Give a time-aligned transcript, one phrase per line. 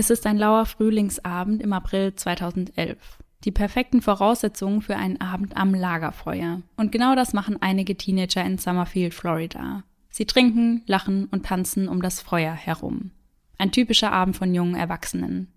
[0.00, 2.96] Es ist ein lauer Frühlingsabend im April 2011.
[3.44, 6.62] Die perfekten Voraussetzungen für einen Abend am Lagerfeuer.
[6.78, 9.84] Und genau das machen einige Teenager in Summerfield, Florida.
[10.08, 13.10] Sie trinken, lachen und tanzen um das Feuer herum.
[13.58, 15.48] Ein typischer Abend von jungen Erwachsenen.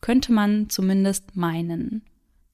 [0.00, 2.02] Könnte man zumindest meinen.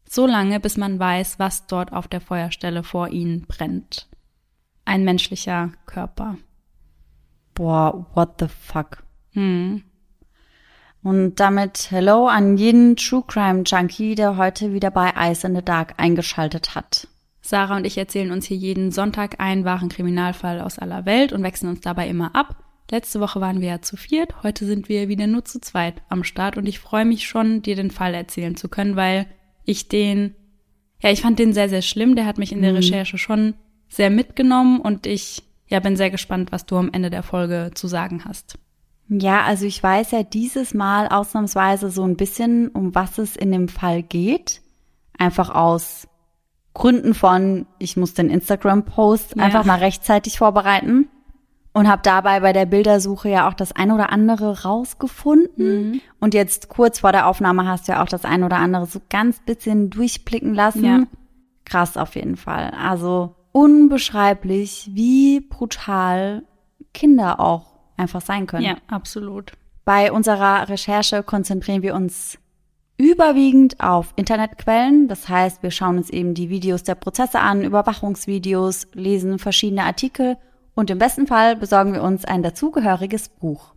[0.06, 4.06] So lange, bis man weiß, was dort auf der Feuerstelle vor ihnen brennt.
[4.84, 6.36] Ein menschlicher Körper.
[7.54, 9.02] Boah, what the fuck.
[9.30, 9.82] Hm.
[11.02, 15.62] Und damit Hello an jeden True Crime Junkie, der heute wieder bei Ice in the
[15.62, 17.06] Dark eingeschaltet hat.
[17.40, 21.42] Sarah und ich erzählen uns hier jeden Sonntag einen wahren Kriminalfall aus aller Welt und
[21.42, 22.56] wechseln uns dabei immer ab.
[22.90, 26.24] Letzte Woche waren wir ja zu viert, heute sind wir wieder nur zu zweit am
[26.24, 29.26] Start und ich freue mich schon, dir den Fall erzählen zu können, weil
[29.64, 30.34] ich den,
[31.00, 32.16] ja, ich fand den sehr, sehr schlimm.
[32.16, 32.78] Der hat mich in der Mhm.
[32.78, 33.54] Recherche schon
[33.88, 37.88] sehr mitgenommen und ich, ja, bin sehr gespannt, was du am Ende der Folge zu
[37.88, 38.58] sagen hast.
[39.08, 43.52] Ja, also ich weiß ja dieses Mal ausnahmsweise so ein bisschen, um was es in
[43.52, 44.60] dem Fall geht.
[45.18, 46.06] Einfach aus
[46.74, 49.44] Gründen von, ich muss den Instagram-Post Ja.
[49.44, 51.08] einfach mal rechtzeitig vorbereiten.
[51.74, 55.90] Und habe dabei bei der Bildersuche ja auch das ein oder andere rausgefunden.
[55.92, 56.00] Mhm.
[56.18, 59.00] Und jetzt kurz vor der Aufnahme hast du ja auch das ein oder andere so
[59.08, 60.84] ganz bisschen durchblicken lassen.
[60.84, 61.02] Ja.
[61.64, 62.72] Krass auf jeden Fall.
[62.80, 66.42] Also unbeschreiblich, wie brutal
[66.94, 67.67] Kinder auch
[67.98, 68.64] einfach sein können.
[68.64, 69.52] Ja, absolut.
[69.84, 72.38] Bei unserer Recherche konzentrieren wir uns
[72.98, 75.08] überwiegend auf Internetquellen.
[75.08, 80.36] Das heißt, wir schauen uns eben die Videos der Prozesse an, Überwachungsvideos, lesen verschiedene Artikel
[80.74, 83.72] und im besten Fall besorgen wir uns ein dazugehöriges Buch.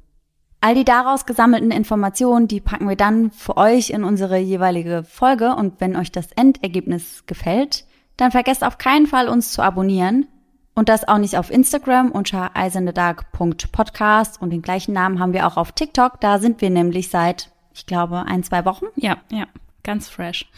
[0.60, 5.56] All die daraus gesammelten Informationen, die packen wir dann für euch in unsere jeweilige Folge
[5.56, 7.86] und wenn euch das Endergebnis gefällt,
[8.18, 10.28] dann vergesst auf keinen Fall uns zu abonnieren
[10.74, 15.58] und das auch nicht auf Instagram unter eisendedark.podcast und den gleichen Namen haben wir auch
[15.58, 16.20] auf TikTok.
[16.22, 18.86] Da sind wir nämlich seit, ich glaube, ein, zwei Wochen.
[18.96, 19.46] Ja, ja,
[19.84, 20.50] ganz fresh.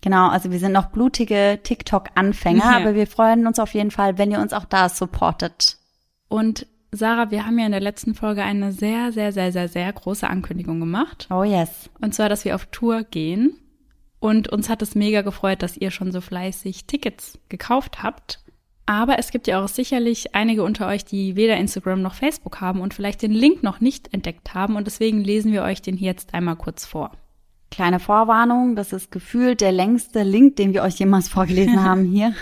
[0.00, 2.76] Genau, also wir sind noch blutige TikTok-Anfänger, Ja.
[2.76, 5.78] aber wir freuen uns auf jeden Fall, wenn ihr uns auch da supportet.
[6.28, 9.92] Und Sarah, wir haben ja in der letzten Folge eine sehr, sehr, sehr, sehr, sehr
[9.92, 11.26] große Ankündigung gemacht.
[11.30, 11.90] Oh yes.
[12.00, 13.58] Und zwar, dass wir auf Tour gehen.
[14.18, 18.40] Und uns hat es mega gefreut, dass ihr schon so fleißig Tickets gekauft habt.
[18.86, 22.80] Aber es gibt ja auch sicherlich einige unter euch, die weder Instagram noch Facebook haben
[22.80, 24.76] und vielleicht den Link noch nicht entdeckt haben.
[24.76, 27.10] Und deswegen lesen wir euch den hier jetzt einmal kurz vor.
[27.72, 32.32] Kleine Vorwarnung, das ist gefühlt der längste Link, den wir euch jemals vorgelesen haben hier.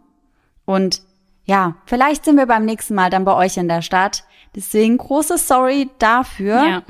[0.66, 1.00] Und
[1.46, 4.24] ja, vielleicht sind wir beim nächsten Mal dann bei euch in der Stadt.
[4.54, 6.54] Deswegen große Sorry dafür.
[6.54, 6.82] Ja.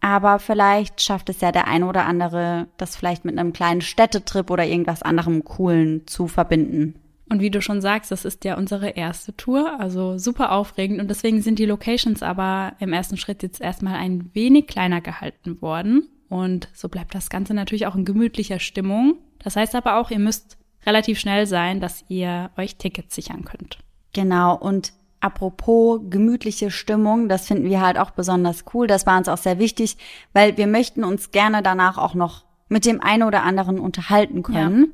[0.00, 4.50] Aber vielleicht schafft es ja der eine oder andere, das vielleicht mit einem kleinen Städtetrip
[4.50, 6.94] oder irgendwas anderem Coolen zu verbinden.
[7.28, 11.00] Und wie du schon sagst, das ist ja unsere erste Tour, also super aufregend.
[11.00, 15.60] Und deswegen sind die Locations aber im ersten Schritt jetzt erstmal ein wenig kleiner gehalten
[15.60, 16.08] worden.
[16.28, 19.16] Und so bleibt das Ganze natürlich auch in gemütlicher Stimmung.
[19.40, 23.78] Das heißt aber auch, ihr müsst relativ schnell sein, dass ihr euch Tickets sichern könnt.
[24.14, 28.86] Genau, und apropos gemütliche Stimmung, das finden wir halt auch besonders cool.
[28.86, 29.96] Das war uns auch sehr wichtig,
[30.32, 34.92] weil wir möchten uns gerne danach auch noch mit dem einen oder anderen unterhalten können.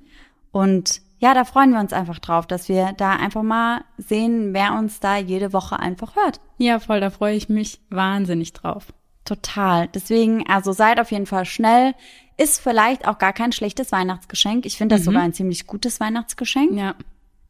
[0.53, 4.75] Und ja, da freuen wir uns einfach drauf, dass wir da einfach mal sehen, wer
[4.75, 6.41] uns da jede Woche einfach hört.
[6.59, 8.93] Ja, voll, da freue ich mich wahnsinnig drauf.
[9.25, 9.89] Total.
[9.89, 11.95] Deswegen, also seid auf jeden Fall schnell.
[12.37, 14.67] Ist vielleicht auch gar kein schlechtes Weihnachtsgeschenk.
[14.67, 16.73] Ich finde das sogar ein ziemlich gutes Weihnachtsgeschenk.
[16.73, 16.95] Ja,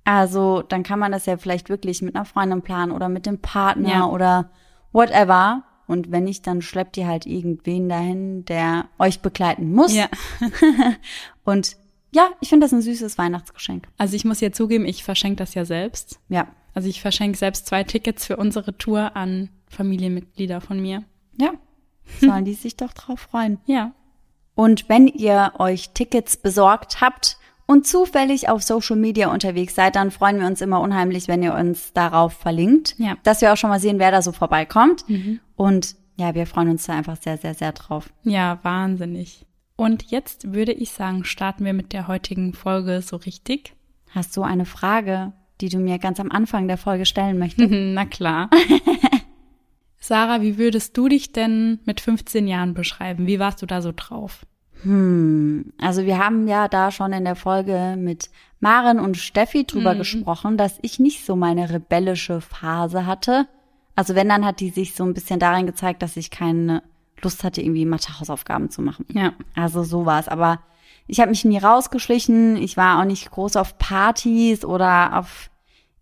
[0.05, 3.39] Also dann kann man das ja vielleicht wirklich mit einer Freundin planen oder mit dem
[3.41, 4.06] Partner Ja.
[4.06, 4.51] oder
[4.93, 5.65] whatever.
[5.87, 9.95] Und wenn nicht, dann schleppt ihr halt irgendwen dahin, der euch begleiten muss.
[9.95, 10.09] ja.
[11.45, 11.77] Und
[12.12, 13.89] ja, ich finde das ein süßes Weihnachtsgeschenk.
[13.99, 16.21] Also ich muss ja zugeben, ich verschenke das ja selbst.
[16.29, 16.47] Ja.
[16.73, 21.05] Also ich verschenke selbst zwei Tickets für unsere Tour an Familienmitglieder von mir.
[21.41, 21.53] Ja.
[22.21, 23.59] sollen die sich doch drauf freuen.
[23.67, 23.93] Ja.
[24.55, 30.11] Und wenn ihr euch Tickets besorgt habt und zufällig auf Social Media unterwegs seid, dann
[30.11, 33.16] freuen wir uns immer unheimlich, wenn ihr uns darauf verlinkt, Ja.
[33.22, 35.08] dass wir auch schon mal sehen, wer da so vorbeikommt.
[35.08, 35.40] Mhm.
[35.56, 38.11] Und ja, wir freuen uns da einfach sehr, sehr, sehr drauf.
[38.22, 39.46] Ja, wahnsinnig.
[39.76, 43.75] Und jetzt würde ich sagen, starten wir mit der heutigen Folge so richtig.
[44.11, 47.70] Hast du eine Frage, die du mir ganz am Anfang der Folge stellen möchtest?
[47.72, 48.50] Na klar.
[49.99, 53.26] Sarah, wie würdest du dich denn mit 15 Jahren beschreiben?
[53.26, 54.44] Wie warst du da so drauf?
[54.85, 59.95] Hm, also wir haben ja da schon in der Folge mit Maren und Steffi drüber
[59.95, 59.99] Mhm.
[59.99, 63.47] gesprochen, dass ich nicht so meine rebellische Phase hatte.
[63.97, 66.83] Also wenn, dann hat die sich so ein bisschen darin gezeigt, dass ich keine
[67.23, 69.07] Lust hatte, irgendwie Mathe-Hausaufgaben zu machen.
[69.13, 69.33] Ja.
[69.55, 70.29] Also so war's.
[70.29, 70.61] Aber
[71.07, 72.57] ich habe mich nie rausgeschlichen.
[72.57, 75.51] Ich war auch nicht groß auf Partys oder auf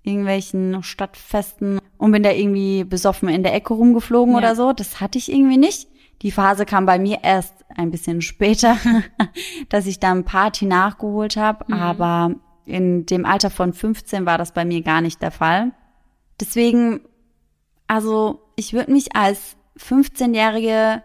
[0.03, 4.39] irgendwelchen Stadtfesten und bin da irgendwie besoffen in der Ecke rumgeflogen Ja.
[4.39, 4.73] oder so.
[4.73, 5.89] Das hatte ich irgendwie nicht.
[6.23, 8.77] Die Phase kam bei mir erst ein bisschen später,
[9.69, 11.65] dass ich dann Party nachgeholt habe.
[11.69, 11.75] Mhm.
[11.75, 12.35] Aber
[12.65, 15.73] in dem Alter von 15 war das bei mir gar nicht der Fall.
[16.41, 17.01] Deswegen,
[17.89, 21.03] also ich würde mich als 15-Jährige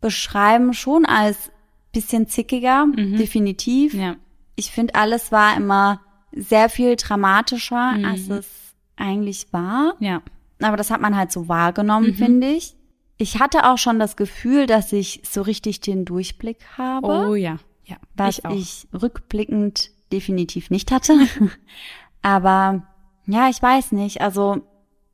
[0.00, 1.50] beschreiben schon als
[1.92, 3.94] bisschen zickiger, definitiv.
[3.94, 4.16] Ja.
[4.54, 6.00] Ich finde, alles war immer
[6.32, 8.04] sehr viel dramatischer, Mhm.
[8.04, 8.48] als es
[8.96, 9.94] eigentlich war.
[9.98, 10.22] Ja.
[10.62, 12.76] Aber das hat man halt so wahrgenommen, finde ich.
[13.20, 17.58] Ich hatte auch schon das Gefühl, dass ich so richtig den Durchblick habe, Oh ja.
[17.84, 17.96] Ja.
[18.14, 18.50] was ich auch.
[18.54, 21.12] ich rückblickend definitiv nicht hatte.
[22.22, 22.82] Aber
[23.26, 24.20] ja, ich weiß nicht.
[24.22, 24.62] Also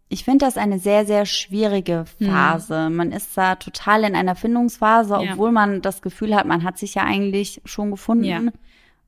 [0.09, 2.91] ich finde das eine sehr, sehr schwierige Phase.
[2.91, 5.33] Man ist da total in einer Findungsphase, Ja.
[5.33, 8.25] obwohl man das Gefühl hat, man hat sich ja eigentlich schon gefunden.
[8.25, 8.41] Ja.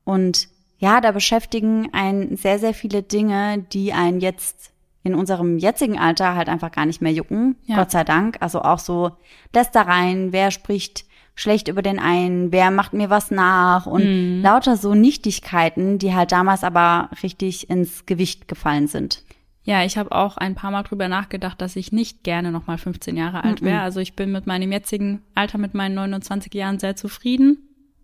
[0.03, 4.71] Und ja, da beschäftigen einen sehr, sehr viele Dinge, die einen jetzt
[5.03, 7.55] in unserem jetzigen Alter halt einfach gar nicht mehr jucken.
[7.65, 7.77] Ja.
[7.77, 8.37] Gott sei Dank.
[8.41, 9.11] Also auch so
[9.53, 11.05] Lästereien, wer spricht
[11.35, 14.41] schlecht über den einen, wer macht mir was nach und Mhm.
[14.41, 19.23] lauter so Nichtigkeiten, die halt damals aber richtig ins Gewicht gefallen sind.
[19.63, 22.77] Ja, ich habe auch ein paar Mal drüber nachgedacht, dass ich nicht gerne noch mal
[22.77, 23.81] 15 Jahre alt wäre.
[23.81, 27.57] Also ich bin mit meinem jetzigen Alter, mit meinen 29 Jahren sehr zufrieden.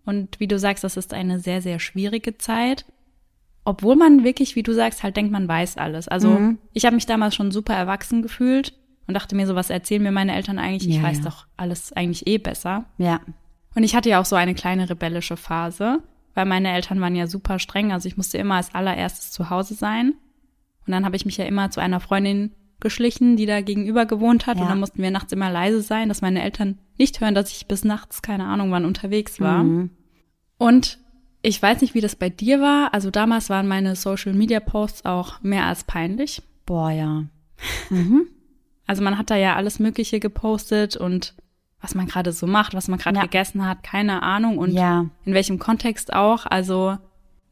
[0.04, 2.84] Und wie du sagst, das ist eine sehr, sehr schwierige Zeit.
[3.66, 6.06] Obwohl man wirklich, wie du sagst, halt denkt, man weiß alles.
[6.08, 6.58] Also Mhm.
[6.72, 8.72] ich habe mich damals schon super erwachsen gefühlt
[9.08, 10.88] und dachte mir so, was erzählen mir meine Eltern eigentlich?
[10.88, 11.24] Ich Ja, weiß ja.
[11.24, 12.84] doch alles eigentlich eh besser.
[12.96, 13.20] Ja.
[13.74, 16.02] Und ich hatte ja auch so eine kleine rebellische Phase,
[16.34, 17.90] weil meine Eltern waren ja super streng.
[17.92, 20.14] Also ich musste immer als allererstes zu Hause sein.
[20.86, 24.46] Und dann habe ich mich ja immer zu einer Freundin geschlichen, die da gegenüber gewohnt
[24.46, 24.56] hat.
[24.58, 24.62] Ja.
[24.62, 27.66] Und dann mussten wir nachts immer leise sein, dass meine Eltern nicht hören, dass ich
[27.66, 29.64] bis nachts, keine Ahnung wann, unterwegs war.
[29.64, 29.90] Mhm.
[30.58, 30.98] Und
[31.46, 32.92] ich weiß nicht, wie das bei dir war.
[32.92, 36.42] Also damals waren meine Social-Media-Posts auch mehr als peinlich.
[36.66, 37.24] Boah, ja.
[38.86, 41.34] Also man hat da ja alles Mögliche gepostet und
[41.80, 43.22] was man gerade so macht, was man gerade Ja.
[43.22, 44.58] gegessen hat, keine Ahnung.
[44.58, 45.06] Und Ja.
[45.24, 46.46] in welchem Kontext auch.
[46.46, 46.98] Also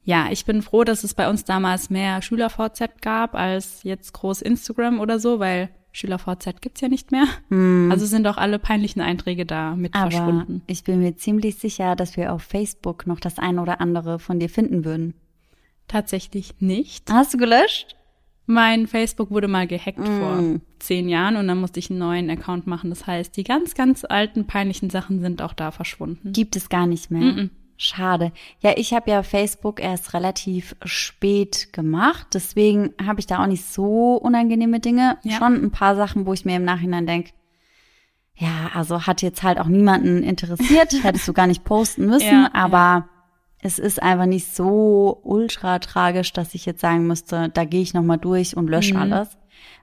[0.03, 4.43] ja, ich bin froh, dass es bei uns damals mehr Schüler-VZ gab als jetzt groß
[4.43, 7.25] Instagram oder so, weil Schüler-VZ gibt's ja nicht mehr.
[7.91, 10.03] Also sind auch alle peinlichen Einträge da mit Hm.
[10.03, 10.63] Aber verschwunden.
[10.67, 14.39] ich bin mir ziemlich sicher, dass wir auf Facebook noch das ein oder andere von
[14.41, 15.15] dir finden würden.
[15.89, 17.11] Tatsächlich nicht.
[17.13, 17.97] Hast du gelöscht?
[18.47, 20.19] Mein Facebook wurde mal gehackt Mm.
[20.19, 22.91] vor zehn Jahren und dann musste ich einen neuen Account machen.
[22.91, 26.33] Das heißt, die ganz, ganz alten peinlichen Sachen sind auch da verschwunden.
[26.33, 27.23] Gibt es gar nicht mehr.
[27.23, 27.51] Mhm.
[27.77, 28.33] Schade.
[28.61, 33.65] Ja, ich habe ja Facebook erst relativ spät gemacht, deswegen habe ich da auch nicht
[33.65, 35.19] so unangenehme Dinge.
[35.23, 35.37] Ja.
[35.39, 37.31] Schon ein paar Sachen, wo ich mir im Nachhinein denke,
[38.37, 42.51] ja, also hat jetzt halt auch niemanden interessiert, hättest du gar nicht posten müssen, Ja,
[42.53, 43.09] aber
[43.61, 47.95] es ist einfach nicht so ultra tragisch, dass ich jetzt sagen müsste, da gehe ich
[47.95, 49.01] nochmal durch und lösche Mhm.
[49.13, 49.37] alles.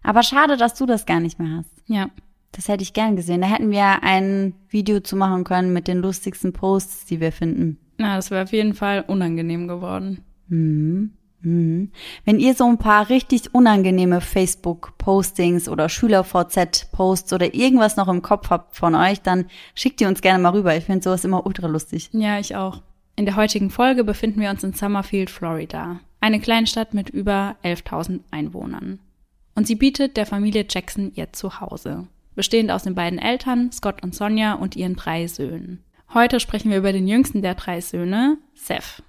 [0.04, 1.70] Aber schade, dass du das gar nicht mehr hast.
[1.88, 2.08] Ja.
[2.54, 3.42] Das hätte ich gern gesehen.
[3.42, 7.78] Da hätten wir ein Video zu machen können mit den lustigsten Posts, die wir finden.
[7.98, 10.24] Na, das wäre auf jeden Fall unangenehm geworden.
[10.48, 11.12] Mhm.
[11.44, 18.52] Wenn ihr so ein paar richtig unangenehme Facebook-Postings oder Schüler-VZ-Posts oder irgendwas noch im Kopf
[18.52, 20.76] habt von euch, dann schickt die uns gerne mal rüber.
[20.76, 22.10] Ich finde sowas immer ultra lustig.
[22.12, 22.84] Ja, ich auch.
[23.16, 26.00] In der heutigen Folge befinden wir uns in Summerfield, Florida.
[26.20, 29.00] Eine Kleinstadt mit über 11.000 Einwohnern.
[29.56, 32.08] Und sie bietet der Familie Jackson ihr Zuhause.
[32.36, 35.84] Bestehend aus den beiden Eltern, Scott und Sonja, und ihren drei Söhnen.
[36.14, 39.04] Heute sprechen wir über den jüngsten der drei Söhne, Seth.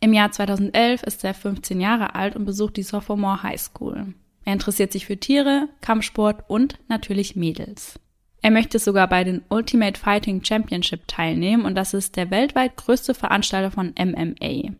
[0.00, 4.14] Im Jahr 2011 ist Seth 15 Jahre alt und besucht die Sophomore High School.
[4.44, 8.00] Er interessiert sich für Tiere, Kampfsport und natürlich Mädels.
[8.42, 13.14] Er möchte sogar bei den Ultimate Fighting Championship teilnehmen und das ist der weltweit größte
[13.14, 14.72] Veranstalter von MMA.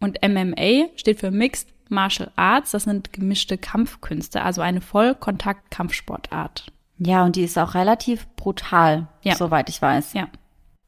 [0.00, 6.70] Und MMA steht für Mixed Martial Arts, das sind gemischte Kampfkünste, also eine Vollkontakt-Kampfsportart.
[6.98, 9.36] Ja, und die ist auch relativ brutal, Ja.
[9.36, 10.12] soweit ich weiß.
[10.14, 10.28] Ja.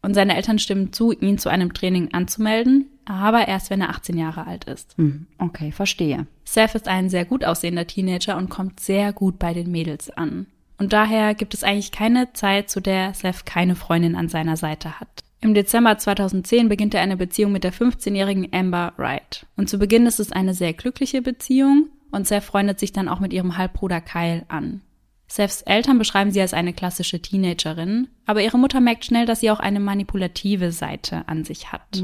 [0.02, 4.16] Und seine Eltern stimmen zu, ihn zu einem Training anzumelden, aber erst wenn er 18
[4.16, 4.96] Jahre alt ist.
[4.96, 6.26] Hm, okay, verstehe.
[6.44, 10.46] Seth ist ein sehr gut aussehender Teenager und kommt sehr gut bei den Mädels an.
[10.78, 14.98] Und daher gibt es eigentlich keine Zeit, zu der Seth keine Freundin an seiner Seite
[14.98, 15.08] hat.
[15.42, 19.46] Im Dezember 2010 beginnt er eine Beziehung mit der 15-jährigen Amber Wright.
[19.56, 23.20] Und zu Beginn ist es eine sehr glückliche Beziehung und Seth freundet sich dann auch
[23.20, 24.80] mit ihrem Halbbruder Kyle an.
[25.30, 29.50] Seths Eltern beschreiben sie als eine klassische Teenagerin, aber ihre Mutter merkt schnell, dass sie
[29.52, 31.98] auch eine manipulative Seite an sich hat.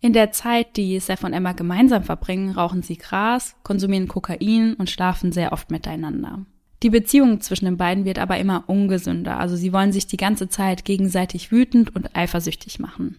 [0.00, 4.90] In der Zeit, die Seth und Emma gemeinsam verbringen, rauchen sie Gras, konsumieren Kokain und
[4.90, 6.46] schlafen sehr oft miteinander.
[6.84, 10.48] Die Beziehung zwischen den beiden wird aber immer ungesünder, also sie wollen sich die ganze
[10.48, 13.16] Zeit gegenseitig wütend und eifersüchtig machen.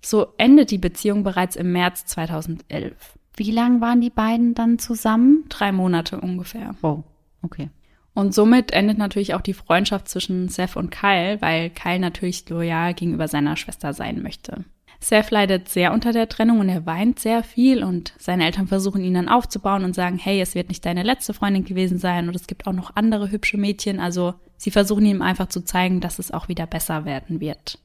[0.00, 3.18] So endet die Beziehung bereits im März 2011.
[3.34, 5.44] Wie lang waren die beiden dann zusammen?
[5.48, 6.76] Drei Monate ungefähr.
[6.82, 7.02] Oh,
[7.42, 7.70] okay.
[8.16, 12.94] Und somit endet natürlich auch die Freundschaft zwischen Seth und Kyle, weil Kyle natürlich loyal
[12.94, 14.64] gegenüber seiner Schwester sein möchte.
[15.00, 19.04] Seth leidet sehr unter der Trennung und er weint sehr viel und seine Eltern versuchen
[19.04, 22.34] ihn dann aufzubauen und sagen, hey, es wird nicht deine letzte Freundin gewesen sein und
[22.34, 24.00] es gibt auch noch andere hübsche Mädchen.
[24.00, 27.78] Also sie versuchen ihm einfach zu zeigen, dass es auch wieder besser werden wird.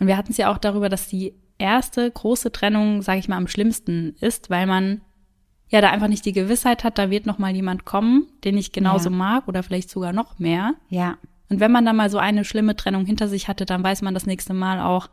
[0.00, 3.36] Und wir hatten es ja auch darüber, dass die erste große Trennung, sage ich mal,
[3.36, 5.02] am schlimmsten ist, weil man
[5.70, 8.72] ja da einfach nicht die Gewissheit hat, da wird noch mal jemand kommen, den ich
[8.72, 9.16] genauso Ja.
[9.16, 10.74] mag oder vielleicht sogar noch mehr.
[10.88, 11.16] Ja,
[11.48, 14.14] Und wenn man dann mal so eine schlimme Trennung hinter sich hatte, dann weiß man
[14.14, 15.08] das nächste Mal auch,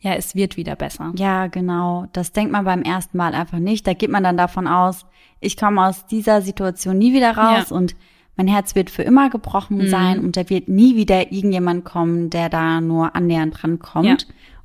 [0.00, 1.12] ja, es wird wieder besser.
[1.16, 2.06] ja, genau.
[2.12, 3.86] Das denkt man beim ersten Mal einfach nicht.
[3.86, 5.06] Da geht man dann davon aus,
[5.40, 7.76] ich komme aus dieser Situation nie wieder raus Ja.
[7.76, 7.94] und
[8.36, 12.48] mein Herz wird für immer gebrochen sein und da wird nie wieder irgendjemand kommen, der
[12.48, 14.06] da nur annähernd dran kommt.
[14.06, 14.16] Ja.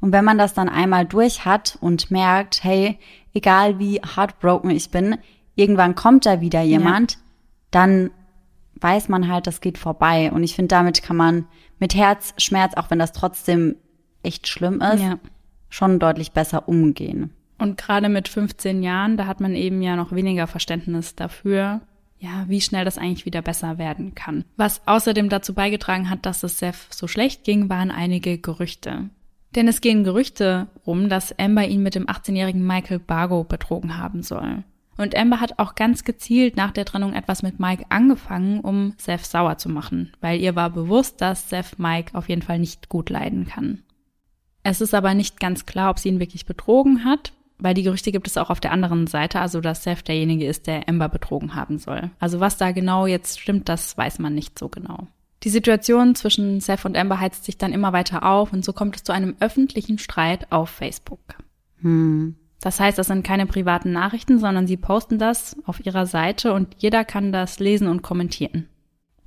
[0.02, 2.98] Und wenn man das dann einmal durch hat und merkt, hey,
[3.34, 5.18] egal wie heartbroken ich bin,
[5.56, 7.18] irgendwann kommt da wieder jemand,
[7.72, 8.12] dann
[8.76, 10.32] weiß man halt, das geht vorbei.
[10.32, 11.46] Und ich finde, damit kann man
[11.80, 13.76] mit Herzschmerz, auch wenn das trotzdem
[14.24, 15.20] echt schlimm ist, Ja.
[15.70, 17.34] schon deutlich besser umgehen.
[17.58, 21.82] Und gerade mit 15 Jahren, da hat man eben ja noch weniger Verständnis dafür,
[22.18, 24.44] ja, wie schnell das eigentlich wieder besser werden kann.
[24.58, 29.10] Was außerdem dazu beigetragen hat, dass es Seth so schlecht ging, waren einige Gerüchte.
[29.56, 34.22] Denn es gehen Gerüchte rum, dass Amber ihn mit dem 18-jährigen Michael Bargo betrogen haben
[34.22, 34.64] soll.
[35.00, 39.26] Und Amber hat auch ganz gezielt nach der Trennung etwas mit Mike angefangen, um Seth
[39.26, 43.10] sauer zu machen, weil ihr war bewusst, dass Seth Mike auf jeden Fall nicht gut
[43.10, 43.82] leiden kann.
[44.62, 48.12] Es ist aber nicht ganz klar, ob sie ihn wirklich betrogen hat, weil die Gerüchte
[48.12, 51.56] gibt es auch auf der anderen Seite, also dass Seth derjenige ist, der Amber betrogen
[51.56, 52.12] haben soll.
[52.20, 55.08] Also was da genau jetzt stimmt, das weiß man nicht so genau.
[55.44, 58.98] Die Situation zwischen Seth und Amber heizt sich dann immer weiter auf und so kommt
[58.98, 61.20] es zu einem öffentlichen Streit auf Facebook.
[61.82, 62.36] Hm.
[62.60, 66.76] Das heißt, das sind keine privaten Nachrichten, sondern sie posten das auf ihrer Seite und
[66.78, 68.68] jeder kann das lesen und kommentieren.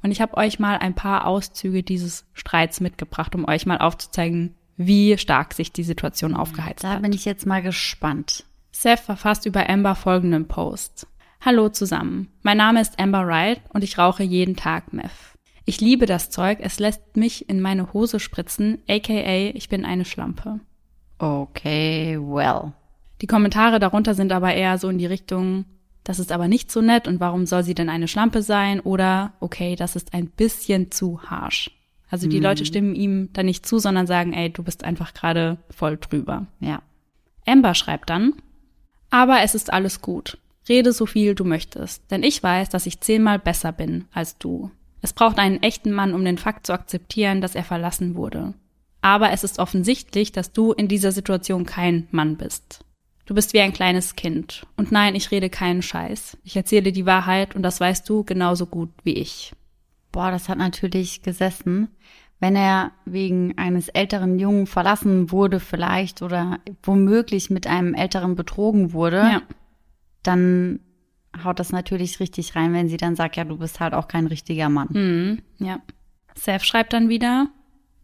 [0.03, 4.55] Und ich habe euch mal ein paar Auszüge dieses Streits mitgebracht, um euch mal aufzuzeigen,
[4.77, 7.03] wie stark sich die Situation aufgeheizt Da hat.
[7.03, 8.45] bin ich jetzt mal gespannt.
[8.71, 11.07] Seth verfasst über Amber folgenden Post.
[11.41, 12.29] Hallo zusammen.
[12.43, 15.11] Mein Name ist Amber Wright und ich rauche jeden Tag Meth.
[15.65, 20.05] Ich liebe das Zeug, es lässt mich in meine Hose spritzen, aka ich bin eine
[20.05, 20.61] Schlampe.
[21.19, 22.73] Okay, well.
[23.21, 25.65] Die Kommentare darunter sind aber eher so in die Richtung,
[26.05, 28.81] das ist aber nicht so nett und warum soll sie denn eine Schlampe sein?
[28.81, 31.71] Oder, okay, das ist ein bisschen zu harsh.
[32.11, 35.57] Also die Leute stimmen ihm da nicht zu, sondern sagen, ey, du bist einfach gerade
[35.71, 36.47] voll drüber.
[36.61, 36.83] Ja.
[37.47, 38.35] Amber schreibt dann,
[39.09, 40.37] aber es ist alles gut.
[40.69, 44.71] Rede so viel du möchtest, denn ich weiß, dass ich zehnmal besser bin als du.
[45.03, 48.55] Es braucht einen echten Mann, um den Fakt zu akzeptieren, dass er verlassen wurde.
[49.03, 52.85] Aber es ist offensichtlich, dass du in dieser Situation kein Mann bist.
[53.27, 54.65] Du bist wie ein kleines Kind.
[54.77, 56.39] Und nein, ich rede keinen Scheiß.
[56.45, 59.53] Ich erzähle die Wahrheit und das weißt du genauso gut wie ich.
[60.13, 61.89] Boah, das hat natürlich gesessen.
[62.39, 68.93] Wenn er wegen eines älteren Jungen verlassen wurde vielleicht oder womöglich mit einem älteren betrogen
[68.93, 69.43] wurde, Ja.
[70.23, 70.81] dann
[71.45, 74.27] haut das natürlich richtig rein, wenn sie dann sagt, ja, du bist halt auch kein
[74.27, 74.89] richtiger Mann.
[74.91, 75.81] Mhm, ja.
[76.35, 77.49] Seth schreibt dann wieder,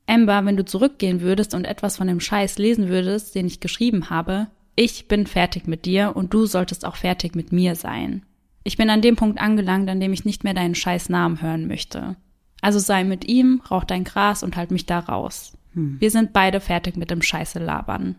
[0.07, 4.11] Amber, wenn du zurückgehen würdest und etwas von dem Scheiß lesen würdest, den ich geschrieben
[4.11, 8.25] habe, ich bin fertig mit dir und du solltest auch fertig mit mir sein.
[8.65, 11.67] Ich bin an dem Punkt angelangt, an dem ich nicht mehr deinen scheiß Namen hören
[11.67, 12.17] möchte.
[12.61, 15.59] Also sei mit ihm, rauch dein Gras und halt mich da raus.
[16.01, 18.17] Wir sind beide fertig mit dem Scheiße labern.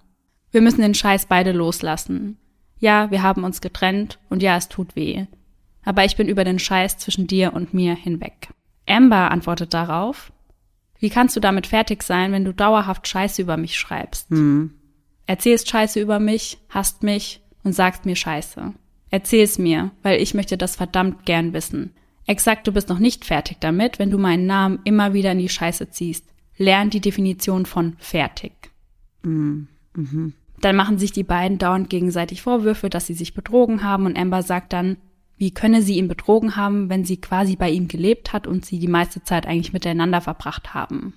[0.51, 2.37] Wir müssen den Scheiß beide loslassen.
[2.79, 5.25] Ja, wir haben uns getrennt und ja, es tut weh.
[5.83, 8.49] Aber ich bin über den Scheiß zwischen dir und mir hinweg.
[8.87, 10.31] Amber antwortet darauf,
[10.99, 14.29] wie kannst du damit fertig sein, wenn du dauerhaft Scheiße über mich schreibst?
[15.25, 18.73] Erzählst Scheiße über mich, hasst mich und sagst mir Scheiße.
[19.11, 21.93] Erzähl's mir, weil ich möchte das verdammt gern wissen.
[22.27, 25.49] Exakt, du bist noch nicht fertig damit, wenn du meinen Namen immer wieder in die
[25.49, 26.25] Scheiße ziehst.
[26.57, 28.53] Lern die Definition von fertig.
[29.23, 30.33] Mhm.
[30.61, 34.43] Dann machen sich die beiden dauernd gegenseitig Vorwürfe, dass sie sich betrogen haben und Amber
[34.43, 34.97] sagt dann,
[35.37, 38.77] wie könne sie ihn betrogen haben, wenn sie quasi bei ihm gelebt hat und sie
[38.77, 41.13] die meiste Zeit eigentlich miteinander verbracht haben.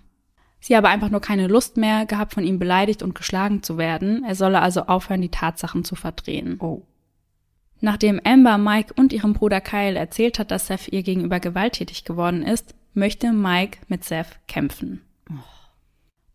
[0.61, 4.23] Sie habe einfach nur keine Lust mehr gehabt, von ihm beleidigt und geschlagen zu werden.
[4.25, 6.59] Er solle also aufhören, die Tatsachen zu verdrehen.
[6.61, 6.83] Oh.
[7.81, 12.45] Nachdem Amber Mike und ihrem Bruder Kyle erzählt hat, dass Seth ihr gegenüber gewalttätig geworden
[12.45, 15.01] ist, möchte Mike mit Seth kämpfen.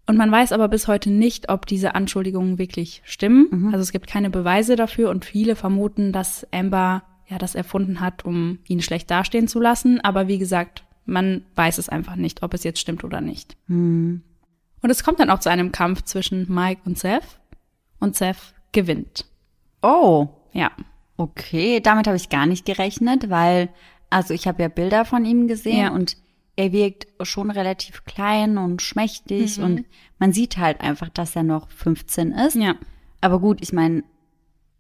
[0.07, 3.47] Und man weiß aber bis heute nicht, ob diese Anschuldigungen wirklich stimmen.
[3.51, 3.67] Mhm.
[3.67, 8.23] Also es gibt keine Beweise dafür und viele vermuten, dass Amber ja das erfunden hat,
[8.23, 9.99] um ihn schlecht dastehen zu lassen.
[10.01, 13.57] Aber wie gesagt, man weiß es einfach nicht, ob es jetzt stimmt oder nicht.
[13.67, 14.21] Hm.
[14.81, 17.39] Und es kommt dann auch zu einem Kampf zwischen Mike und Seth.
[17.99, 19.25] Und Seth gewinnt.
[19.81, 20.27] Oh.
[20.53, 20.71] Ja.
[21.17, 23.69] Okay, damit habe ich gar nicht gerechnet, weil,
[24.09, 25.89] also ich habe ja Bilder von ihm gesehen Ja.
[25.91, 26.15] und
[26.57, 29.63] er wirkt schon relativ klein und schmächtig Mhm.
[29.63, 29.85] und
[30.19, 32.55] man sieht halt einfach, dass er noch 15 ist.
[32.55, 32.75] Ja.
[33.21, 34.03] Aber gut, ich meine,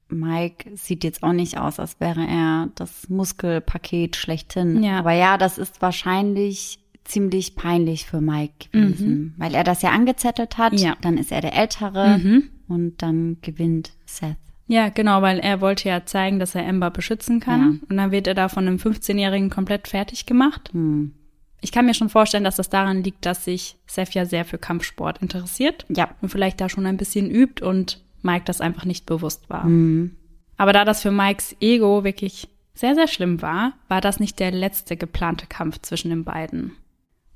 [0.09, 4.81] Mike sieht jetzt auch nicht aus, als wäre er das Muskelpaket schlechthin.
[4.83, 4.99] Ja.
[4.99, 10.57] Aber ja, das ist wahrscheinlich ziemlich peinlich für Mike gewesen, weil er das ja angezettelt
[10.57, 10.73] hat.
[10.73, 10.79] Mhm.
[10.79, 10.95] Ja.
[11.01, 12.49] Dann ist er der Ältere Mhm.
[12.67, 14.35] und dann gewinnt Seth.
[14.69, 17.81] Ja, genau, weil er wollte ja zeigen, dass er Amber beschützen kann.
[17.89, 20.69] Und dann wird er da von einem 15-Jährigen komplett fertig gemacht.
[20.73, 21.13] Hm.
[21.61, 24.57] Ich kann mir schon vorstellen, dass das daran liegt, dass sich Seth ja sehr für
[24.57, 25.85] Kampfsport interessiert.
[25.89, 26.09] Ja.
[26.21, 29.63] Und vielleicht da schon ein bisschen übt und Mike das einfach nicht bewusst war.
[29.63, 30.15] Hm.
[30.57, 34.51] Aber da das für Mikes Ego wirklich sehr, sehr schlimm war, war das nicht der
[34.51, 36.73] letzte geplante Kampf zwischen den beiden.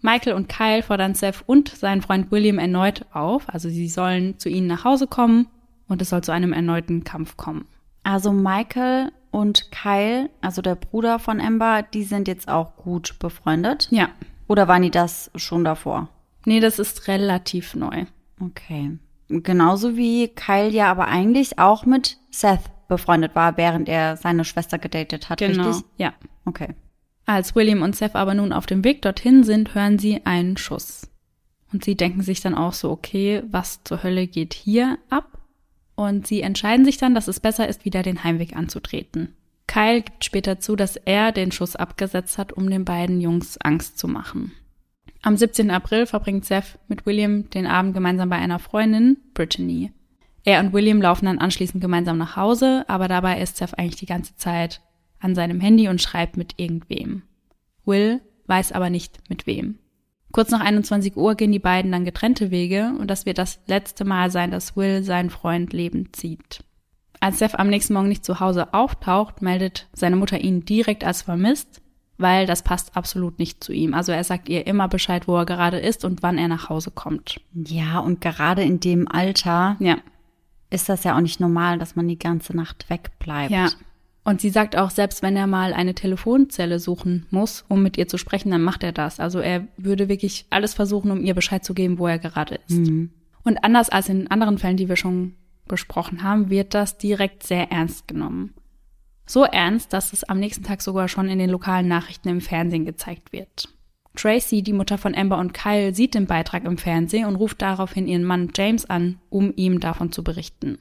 [0.01, 4.49] Michael und Kyle fordern Seth und seinen Freund William erneut auf, also sie sollen zu
[4.49, 5.47] ihnen nach Hause kommen
[5.87, 7.67] und es soll zu einem erneuten Kampf kommen.
[8.03, 13.87] Also Michael und Kyle, also der Bruder von Amber, die sind jetzt auch gut befreundet.
[13.91, 14.09] Ja,
[14.47, 16.09] Oder waren die das schon davor?
[16.45, 18.05] nee, das ist relativ neu.
[18.39, 18.97] Okay.
[19.29, 24.77] Genauso wie Kyle ja aber eigentlich auch mit Seth befreundet war, während er seine Schwester
[24.77, 25.85] gedatet hat, Genau, richtig?
[25.97, 26.13] ja.
[26.45, 26.75] Okay.
[27.25, 31.07] Als William und Seth aber nun auf dem Weg dorthin sind, hören sie einen Schuss.
[31.71, 35.37] Und sie denken sich dann auch so, okay, was zur Hölle geht hier ab?
[36.01, 39.35] Und sie entscheiden sich dann, dass es besser ist, wieder den Heimweg anzutreten.
[39.67, 43.99] Kyle gibt später zu, dass er den Schuss abgesetzt hat, um den beiden Jungs Angst
[43.99, 44.51] zu machen.
[45.21, 45.69] Am 17.
[45.69, 49.91] April verbringt Seth mit William den Abend gemeinsam bei einer Freundin, Brittany.
[50.43, 54.07] Er und William laufen dann anschließend gemeinsam nach Hause, aber dabei ist Seth eigentlich die
[54.07, 54.81] ganze Zeit
[55.19, 57.21] an seinem Handy und schreibt mit irgendwem.
[57.85, 59.77] Will weiß aber nicht mit wem.
[60.31, 64.05] Kurz nach 21 Uhr gehen die beiden dann getrennte Wege und das wird das letzte
[64.05, 66.63] Mal sein, dass Will seinen Freund lebend sieht.
[67.19, 71.21] Als Seth am nächsten Morgen nicht zu Hause auftaucht, meldet seine Mutter ihn direkt als
[71.21, 71.81] vermisst,
[72.17, 73.93] weil das passt absolut nicht zu ihm.
[73.93, 76.91] Also er sagt ihr immer Bescheid, wo er gerade ist und wann er nach Hause
[76.91, 77.41] kommt.
[77.53, 79.97] Ja, und gerade in dem Alter Ja,
[80.71, 83.51] ist das ja auch nicht normal, dass man die ganze Nacht wegbleibt.
[83.51, 83.69] Ja.
[84.23, 88.07] Und sie sagt auch, selbst wenn er mal eine Telefonzelle suchen muss, um mit ihr
[88.07, 89.19] zu sprechen, dann macht er das.
[89.19, 92.87] Also er würde wirklich alles versuchen, um ihr Bescheid zu geben, wo er gerade ist.
[93.43, 95.33] Und anders als in anderen Fällen, die wir schon
[95.67, 98.53] besprochen haben, wird das direkt sehr ernst genommen.
[99.25, 102.85] So ernst, dass es am nächsten Tag sogar schon in den lokalen Nachrichten im Fernsehen
[102.85, 103.69] gezeigt wird.
[104.15, 108.07] Tracy, die Mutter von Amber und Kyle, sieht den Beitrag im Fernsehen und ruft daraufhin
[108.07, 110.79] ihren Mann James an, um ihm davon zu berichten.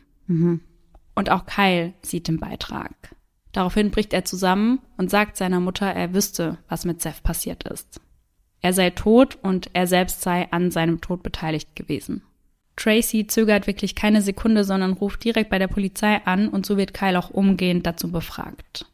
[1.15, 3.15] Und auch Kyle sieht den Beitrag.
[3.53, 8.01] Daraufhin bricht er zusammen und sagt seiner Mutter, er wüsste, was mit Seth passiert ist.
[8.61, 12.23] Er sei tot und er selbst sei an seinem Tod beteiligt gewesen.
[12.77, 16.95] Tracy zögert wirklich keine Sekunde, sondern ruft direkt bei der Polizei an und so wird
[16.95, 18.87] Kyle auch umgehend dazu befragt.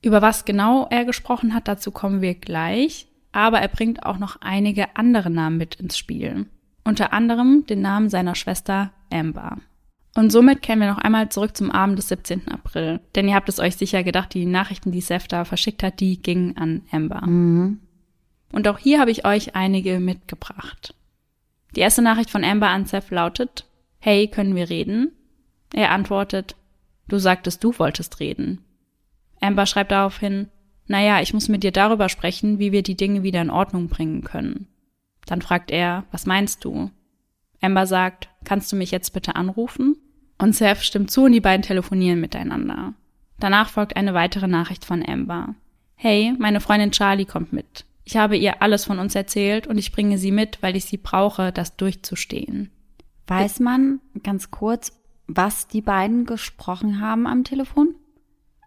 [0.00, 4.40] Über was genau er gesprochen hat, dazu kommen wir gleich, aber er bringt auch noch
[4.40, 6.46] einige andere Namen mit ins Spiel.
[6.84, 9.58] Unter anderem den Namen seiner Schwester Amber.
[10.14, 12.48] Und somit kehren wir noch einmal zurück zum Abend des 17.
[12.48, 13.00] April.
[13.14, 16.20] Denn ihr habt es euch sicher gedacht, die Nachrichten, die Seth da verschickt hat, die
[16.20, 17.22] gingen an Amber.
[18.52, 20.94] Und auch hier habe ich euch einige mitgebracht.
[21.76, 23.66] Die erste Nachricht von Amber an Seth lautet,
[24.00, 25.12] Hey, können wir reden?
[25.72, 26.56] Er antwortet,
[27.08, 28.64] Du sagtest, du wolltest reden.
[29.40, 30.48] Amber schreibt daraufhin,
[30.86, 34.24] Naja, ich muss mit dir darüber sprechen, wie wir die Dinge wieder in Ordnung bringen
[34.24, 34.66] können.
[35.26, 36.90] Dann fragt er, was meinst du?
[37.60, 39.96] Amber sagt, kannst du mich jetzt bitte anrufen?
[40.38, 42.94] Und Seth stimmt zu und die beiden telefonieren miteinander.
[43.40, 45.54] Danach folgt eine weitere Nachricht von Amber.
[45.94, 47.84] Hey, meine Freundin Charlie kommt mit.
[48.04, 50.96] Ich habe ihr alles von uns erzählt und ich bringe sie mit, weil ich sie
[50.96, 52.70] brauche, das durchzustehen.
[53.26, 57.94] Weiß man ganz kurz, was die beiden gesprochen haben am Telefon?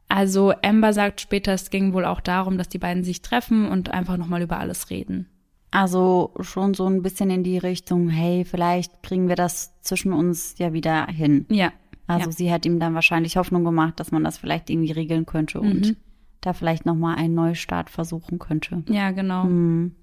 [0.08, 3.90] Also Amber sagt später, es ging wohl auch darum, dass die beiden sich treffen und
[3.90, 5.28] einfach nochmal über alles reden.
[5.72, 10.56] Also schon so ein bisschen in die Richtung, hey, vielleicht kriegen wir das zwischen uns
[10.58, 11.46] ja wieder hin.
[11.50, 11.72] Ja.
[12.08, 12.32] Also ja.
[12.32, 15.82] sie hat ihm dann wahrscheinlich Hoffnung gemacht, dass man das vielleicht irgendwie regeln könnte und
[15.88, 15.96] Mhm.
[16.42, 18.84] da vielleicht nochmal einen Neustart versuchen könnte.
[18.90, 19.44] Ja, genau.
[19.44, 19.96] Hm.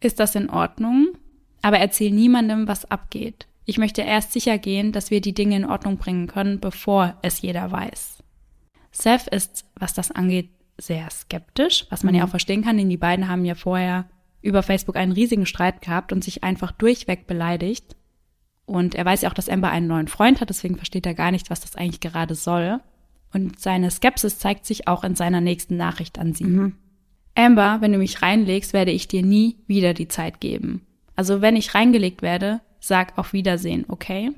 [0.00, 1.08] Ist das in Ordnung?
[1.62, 3.46] Aber erzähl niemandem, was abgeht.
[3.64, 7.40] Ich möchte erst sicher gehen, dass wir die Dinge in Ordnung bringen können, bevor es
[7.42, 8.22] jeder weiß.
[8.90, 12.96] Seth ist, was das angeht, sehr skeptisch, was man ja auch verstehen kann, denn die
[12.96, 14.06] beiden haben ja vorher
[14.42, 17.96] über Facebook einen riesigen Streit gehabt und sich einfach durchweg beleidigt.
[18.66, 21.30] Und er weiß ja auch, dass Amber einen neuen Freund hat, deswegen versteht er gar
[21.30, 22.80] nicht, was das eigentlich gerade soll.
[23.32, 26.44] Und seine Skepsis zeigt sich auch in seiner nächsten Nachricht an sie.
[27.34, 30.86] Amber, wenn du mich reinlegst, werde ich dir nie wieder die Zeit geben.
[31.16, 34.32] Also wenn ich reingelegt werde, sag auf Wiedersehen, okay?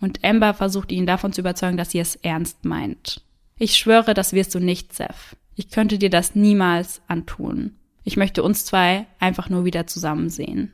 [0.00, 3.22] Und Amber versucht ihn davon zu überzeugen, dass sie es ernst meint.
[3.56, 5.36] Ich schwöre, das wirst du nicht, Seth.
[5.54, 7.76] Ich könnte dir das niemals antun.
[8.04, 10.72] Ich möchte uns zwei einfach nur wieder zusammen sehen.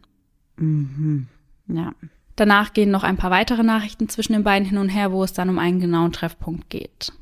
[1.68, 1.94] Ja.
[2.36, 5.32] Danach gehen noch ein paar weitere Nachrichten zwischen den beiden hin und her, wo es
[5.32, 7.12] dann um einen genauen Treffpunkt geht.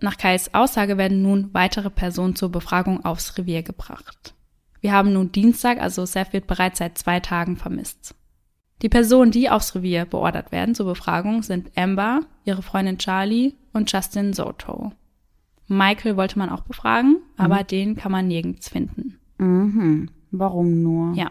[0.00, 4.34] Nach Kais Aussage werden nun weitere Personen zur Befragung aufs Revier gebracht.
[4.80, 8.14] Wir haben nun Dienstag, also Seth wird bereits seit zwei Tagen vermisst.
[8.82, 13.90] Die Personen, die aufs Revier beordert werden zur Befragung, sind Amber, ihre Freundin Charlie und
[13.90, 14.92] Justin Soto.
[15.66, 19.15] Michael wollte man auch befragen, aber den kann man nirgends finden.
[19.38, 20.10] Mhm.
[20.30, 21.14] Warum nur?
[21.14, 21.30] Ja.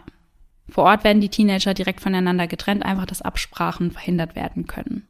[0.68, 5.06] Vor Ort werden die Teenager direkt voneinander getrennt, einfach dass Absprachen verhindert werden können.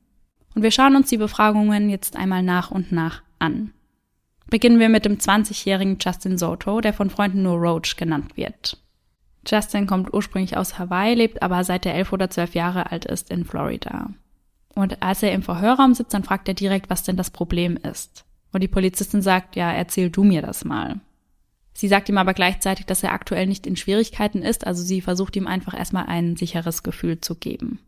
[0.54, 3.72] Und wir schauen uns die Befragungen jetzt einmal nach und nach an.
[4.48, 8.78] Beginnen wir mit dem 20-jährigen Justin Soto, der von Freunden nur Roach genannt wird.
[9.46, 13.30] Justin kommt ursprünglich aus Hawaii, lebt aber seit er elf oder zwölf Jahre alt ist
[13.30, 14.10] in Florida.
[14.74, 18.24] Und als er im Verhörraum sitzt, dann fragt er direkt, was denn das Problem ist.
[18.52, 21.00] Und die Polizistin sagt, ja, erzähl du mir das mal.
[21.76, 25.36] Sie sagt ihm aber gleichzeitig, dass er aktuell nicht in Schwierigkeiten ist, also sie versucht
[25.36, 27.80] ihm einfach erstmal ein sicheres Gefühl zu geben.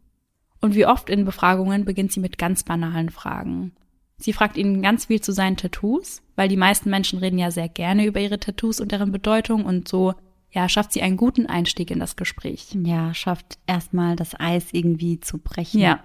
[0.60, 3.72] Und wie oft in Befragungen beginnt sie mit ganz banalen Fragen.
[4.18, 7.70] Sie fragt ihn ganz viel zu seinen Tattoos, weil die meisten Menschen reden ja sehr
[7.70, 10.12] gerne über ihre Tattoos und deren Bedeutung und so,
[10.50, 12.76] ja, schafft sie einen guten Einstieg in das Gespräch.
[12.84, 15.80] Ja, schafft erstmal das Eis irgendwie zu brechen.
[15.80, 16.02] Ja.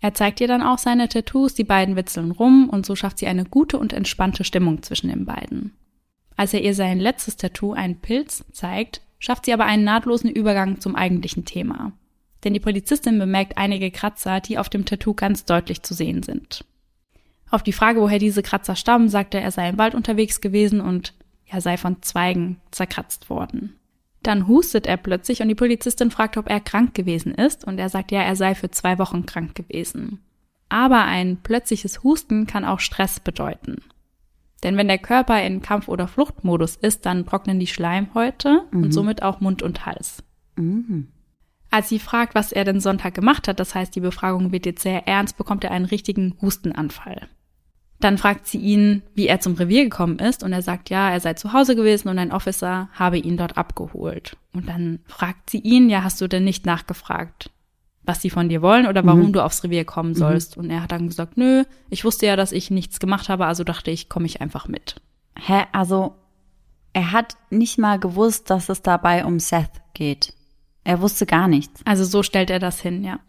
[0.00, 3.26] Er zeigt ihr dann auch seine Tattoos, die beiden witzeln rum und so schafft sie
[3.26, 5.72] eine gute und entspannte Stimmung zwischen den beiden.
[6.36, 10.80] Als er ihr sein letztes Tattoo, einen Pilz, zeigt, schafft sie aber einen nahtlosen Übergang
[10.80, 11.92] zum eigentlichen Thema.
[12.44, 16.64] Denn die Polizistin bemerkt einige Kratzer, die auf dem Tattoo ganz deutlich zu sehen sind.
[17.50, 20.80] Auf die Frage, woher diese Kratzer stammen, sagt er, er sei im Wald unterwegs gewesen
[20.80, 21.14] und
[21.46, 23.76] er sei von Zweigen zerkratzt worden.
[24.22, 27.88] Dann hustet er plötzlich und die Polizistin fragt, ob er krank gewesen ist und er
[27.88, 30.20] sagt ja, er sei für zwei Wochen krank gewesen.
[30.68, 33.82] Aber ein plötzliches Husten kann auch Stress bedeuten.
[34.66, 39.22] Denn wenn der Körper in Kampf- oder Fluchtmodus ist, dann trocknen die Schleimhäute und somit
[39.22, 40.24] auch Mund und Hals.
[41.70, 44.82] Als sie fragt, was er denn Sonntag gemacht hat, das heißt, die Befragung wird jetzt
[44.82, 47.28] sehr ernst, bekommt er einen richtigen Hustenanfall.
[48.00, 51.20] Dann fragt sie ihn, wie er zum Revier gekommen ist und er sagt, ja, er
[51.20, 54.36] sei zu Hause gewesen und ein Officer habe ihn dort abgeholt.
[54.52, 57.52] Und dann fragt sie ihn, ja, hast du denn nicht nachgefragt,
[58.06, 60.56] was sie von dir wollen oder warum du aufs Revier kommen sollst?
[60.56, 63.64] Und er hat dann gesagt, nö, ich wusste ja, dass ich nichts gemacht habe, also
[63.64, 64.96] dachte ich, komme ich einfach mit.
[65.38, 66.14] Hä, also
[66.92, 70.32] er hat nicht mal gewusst, dass es dabei um Seth geht.
[70.84, 71.82] Er wusste gar nichts.
[71.84, 73.20] Also so stellt er das hin, ja.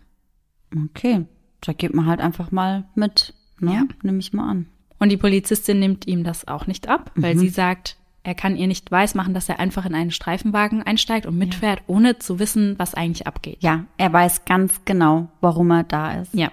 [0.86, 1.26] Okay,
[1.62, 3.34] da geht man halt einfach mal mit.
[3.60, 3.74] Ne?
[3.74, 3.84] Ja.
[4.04, 4.68] Nimm ich mal an.
[5.00, 8.68] Und die Polizistin nimmt ihm das auch nicht ab, weil sie sagt, er kann ihr
[8.68, 12.94] nicht weismachen, dass er einfach in einen Streifenwagen einsteigt und mitfährt, ohne zu wissen, was
[12.94, 13.60] eigentlich abgeht.
[13.62, 16.34] Ja, er weiß ganz genau, warum er da ist.
[16.34, 16.52] Ja.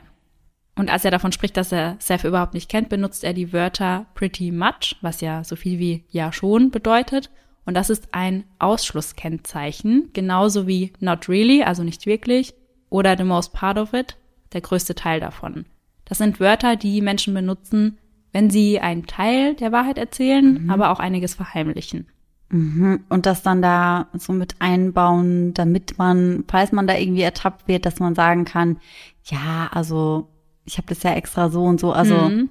[0.76, 4.06] Und als er davon spricht, dass er Seth überhaupt nicht kennt, benutzt er die Wörter
[4.14, 7.28] pretty much, was ja so viel wie ja schon bedeutet.
[7.66, 12.54] Und das ist ein Ausschlusskennzeichen, genauso wie not really, also nicht wirklich,
[12.88, 14.16] oder the most part of it,
[14.52, 15.66] der größte Teil davon.
[16.04, 17.98] Das sind Wörter, die Menschen benutzen,
[18.34, 22.08] wenn sie einen Teil der Wahrheit erzählen, aber auch einiges verheimlichen.
[22.50, 23.00] Mhm.
[23.08, 27.86] Und das dann da so mit einbauen, damit man, falls man da irgendwie ertappt wird,
[27.86, 28.76] dass man sagen kann,
[29.24, 30.28] ja, also
[30.66, 32.50] ich habe das ja extra so und so, also Mhm.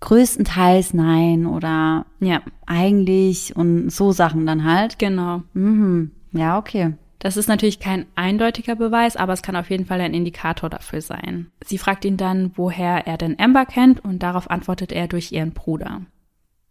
[0.00, 4.98] größtenteils nein oder Ja, eigentlich und so Sachen dann halt.
[4.98, 5.42] genau.
[5.54, 6.12] Mhm.
[6.32, 6.94] Ja, okay.
[7.18, 11.00] Das ist natürlich kein eindeutiger Beweis, aber es kann auf jeden Fall ein Indikator dafür
[11.00, 11.50] sein.
[11.64, 15.52] Sie fragt ihn dann, woher er denn Amber kennt und darauf antwortet er durch ihren
[15.52, 16.02] Bruder.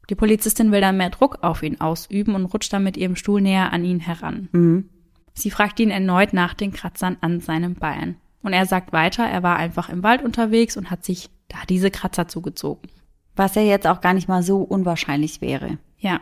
[0.10, 3.42] Die Polizistin will dann mehr Druck auf ihn ausüben und rutscht dann mit ihrem Stuhl
[3.42, 4.48] näher an ihn heran.
[4.54, 4.90] Mhm.
[5.34, 8.16] Sie fragt ihn erneut nach den Kratzern an seinem Bein.
[8.42, 11.92] Und er sagt weiter, er war einfach im Wald unterwegs und hat sich da diese
[11.92, 12.90] Kratzer zugezogen.
[13.36, 15.78] Was ja jetzt auch gar nicht mal so unwahrscheinlich wäre.
[16.00, 16.22] Ja.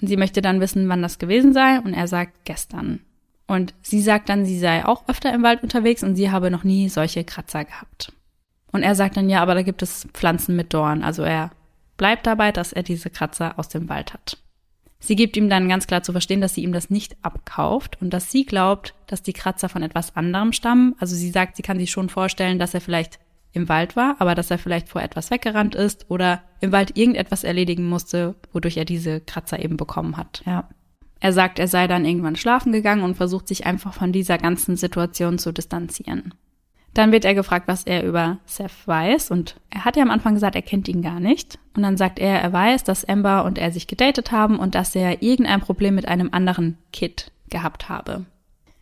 [0.00, 3.00] Und sie möchte dann wissen, wann das gewesen sei und er sagt gestern.
[3.48, 6.64] Und sie sagt dann, sie sei auch öfter im Wald unterwegs und sie habe noch
[6.64, 8.12] nie solche Kratzer gehabt.
[8.70, 11.02] Und er sagt dann, ja, aber da gibt es Pflanzen mit Dorn.
[11.02, 11.50] Also er
[11.96, 14.36] bleibt dabei, dass er diese Kratzer aus dem Wald hat.
[15.00, 18.10] Sie gibt ihm dann ganz klar zu verstehen, dass sie ihm das nicht abkauft und
[18.10, 20.94] dass sie glaubt, dass die Kratzer von etwas anderem stammen.
[20.98, 23.18] Also sie sagt, sie kann sich schon vorstellen, dass er vielleicht
[23.52, 27.44] im Wald war, aber dass er vielleicht vor etwas weggerannt ist oder im Wald irgendetwas
[27.44, 30.42] erledigen musste, wodurch er diese Kratzer eben bekommen hat.
[30.44, 30.68] Ja.
[31.20, 34.76] Er sagt, er sei dann irgendwann schlafen gegangen und versucht sich einfach von dieser ganzen
[34.76, 36.34] Situation zu distanzieren.
[36.94, 40.34] Dann wird er gefragt, was er über Seth weiß und er hat ja am Anfang
[40.34, 41.58] gesagt, er kennt ihn gar nicht.
[41.76, 44.94] Und dann sagt er, er weiß, dass Amber und er sich gedatet haben und dass
[44.94, 48.24] er irgendein Problem mit einem anderen Kid gehabt habe.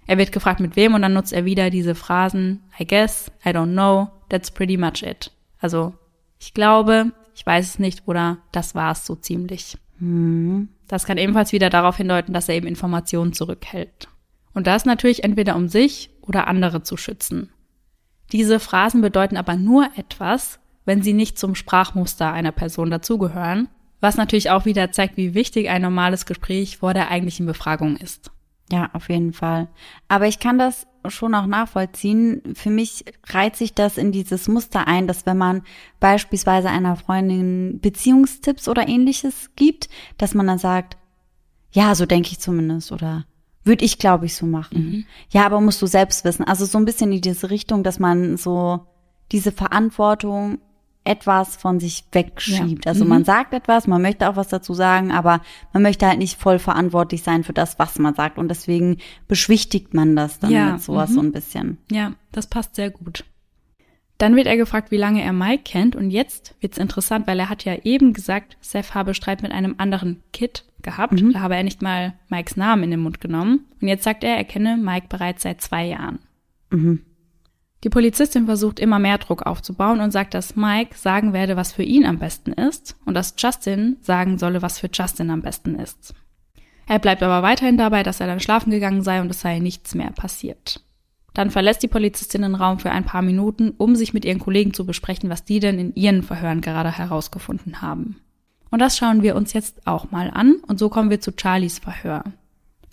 [0.06, 3.50] Er wird gefragt, mit wem und dann nutzt er wieder diese Phrasen I guess, I
[3.50, 5.32] don't know, that's pretty much it.
[5.58, 5.94] Also,
[6.38, 9.76] ich glaube, ich weiß es nicht oder das war es so ziemlich.
[9.98, 10.68] Hm.
[10.88, 14.08] Das kann ebenfalls wieder darauf hindeuten, dass er eben Informationen zurückhält.
[14.54, 17.50] Und das natürlich entweder um sich oder andere zu schützen.
[18.32, 23.68] Diese Phrasen bedeuten aber nur etwas, wenn sie nicht zum Sprachmuster einer Person dazugehören,
[24.00, 28.30] was natürlich auch wieder zeigt, wie wichtig ein normales Gespräch vor der eigentlichen Befragung ist.
[28.70, 29.68] Ja, auf jeden Fall.
[30.08, 32.42] Aber ich kann das schon auch nachvollziehen.
[32.54, 35.62] Für mich reiht sich das in dieses Muster ein, dass wenn man
[36.00, 39.88] beispielsweise einer Freundin Beziehungstipps oder ähnliches gibt,
[40.18, 40.96] dass man dann sagt,
[41.72, 43.26] ja, so denke ich zumindest oder
[43.64, 44.78] würde ich, glaube ich, so machen.
[44.78, 45.04] Mhm.
[45.30, 46.44] Ja, aber musst du selbst wissen.
[46.44, 48.86] Also so ein bisschen in diese Richtung, dass man so
[49.32, 50.58] diese Verantwortung
[51.06, 52.84] etwas von sich wegschiebt.
[52.84, 52.92] Ja.
[52.92, 53.10] Also Mhm.
[53.10, 55.40] man sagt etwas, man möchte auch was dazu sagen, aber
[55.72, 58.38] man möchte halt nicht voll verantwortlich sein für das, was man sagt.
[58.38, 61.14] Und deswegen beschwichtigt man das dann Ja, mit sowas mhm.
[61.14, 61.78] so ein bisschen.
[61.90, 63.24] Ja, das passt sehr gut.
[64.18, 67.50] Dann wird er gefragt, wie lange er Mike kennt und jetzt wird's interessant, weil er
[67.50, 71.22] hat ja eben gesagt, Seth habe Streit mit einem anderen Kid gehabt.
[71.32, 73.66] Da habe er nicht mal Mikes Namen in den Mund genommen.
[73.82, 76.20] Und jetzt sagt er, er kenne Mike bereits seit zwei Jahren.
[76.70, 77.02] Mhm.
[77.86, 81.84] Die Polizistin versucht immer mehr Druck aufzubauen und sagt, dass Mike sagen werde, was für
[81.84, 86.12] ihn am besten ist und dass Justin sagen solle, was für Justin am besten ist.
[86.88, 89.94] Er bleibt aber weiterhin dabei, dass er dann schlafen gegangen sei und es sei nichts
[89.94, 90.82] mehr passiert.
[91.32, 94.74] Dann verlässt die Polizistin den Raum für ein paar Minuten, um sich mit ihren Kollegen
[94.74, 98.16] zu besprechen, was die denn in ihren Verhören gerade herausgefunden haben.
[98.72, 101.78] Und das schauen wir uns jetzt auch mal an und so kommen wir zu Charlies
[101.78, 102.24] Verhör.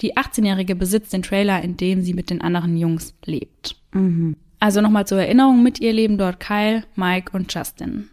[0.01, 3.75] Die 18-Jährige besitzt den Trailer, in dem sie mit den anderen Jungs lebt.
[3.91, 4.36] Mhm.
[4.63, 8.08] Also nochmal zur Erinnerung, mit ihr leben dort Kyle, Mike und Justin.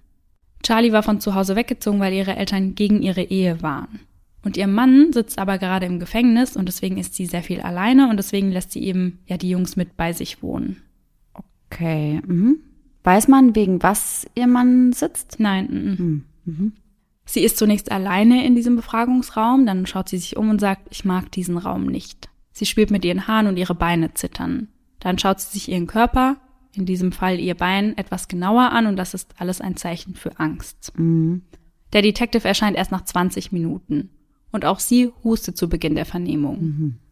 [0.65, 4.01] Charlie war von zu Hause weggezogen, weil ihre Eltern gegen ihre Ehe waren.
[4.43, 8.11] Und ihr Mann sitzt aber gerade im Gefängnis und deswegen ist sie sehr viel alleine
[8.11, 10.83] und deswegen lässt sie eben ja die Jungs mit bei sich wohnen.
[11.71, 12.21] Okay.
[12.27, 12.59] Mhm.
[13.05, 15.39] Weiß man, wegen was ihr Mann sitzt?
[15.39, 15.69] Nein.
[15.71, 16.25] Mhm.
[16.47, 16.73] Mhm.
[17.27, 21.05] sie ist zunächst alleine in diesem Befragungsraum, dann schaut sie sich um und sagt, ich
[21.05, 22.29] mag diesen Raum nicht.
[22.51, 24.67] Sie spielt mit ihren Haaren und ihre Beine zittern.
[25.01, 26.37] Dann schaut sie sich ihren Körper,
[26.73, 30.39] in diesem Fall ihr Bein, etwas genauer an und das ist alles ein Zeichen für
[30.39, 30.93] Angst.
[30.97, 31.43] Mhm.
[31.93, 34.11] Der Detective erscheint erst nach 20 Minuten.
[34.53, 36.59] Und auch sie hustet zu Beginn der Vernehmung.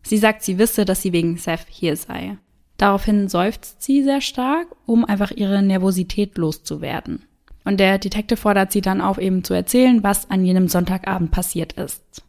[0.03, 2.37] Sie sagt, sie wisse, dass sie wegen Seth hier sei.
[2.79, 7.25] Daraufhin seufzt sie sehr stark, um einfach ihre Nervosität loszuwerden.
[7.65, 11.75] Und der Detective fordert sie dann auf, eben zu erzählen, was an jenem Sonntagabend passiert
[11.75, 12.25] ist.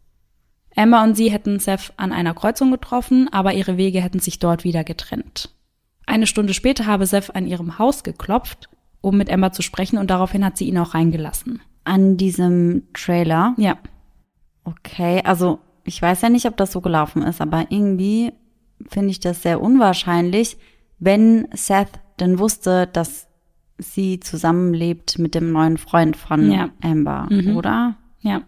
[0.76, 4.64] Emma und sie hätten Seth an einer Kreuzung getroffen, aber ihre Wege hätten sich dort
[4.64, 5.50] wieder getrennt.
[6.06, 8.70] Eine Stunde später habe Seth an ihrem Haus geklopft,
[9.02, 11.62] um mit Emma zu sprechen und daraufhin hat sie ihn auch reingelassen.
[11.84, 13.54] An diesem Trailer.
[13.58, 13.78] Ja,
[14.66, 18.32] Okay, also ich weiß ja nicht, ob das so gelaufen ist, aber irgendwie
[18.88, 20.58] finde ich das sehr unwahrscheinlich,
[21.00, 23.28] wenn Seth denn wusste, dass
[23.80, 26.70] sie zusammenlebt mit dem neuen Freund von Ja.
[26.84, 27.56] Amber, Mhm.
[27.58, 27.96] oder?
[28.20, 28.42] Ja.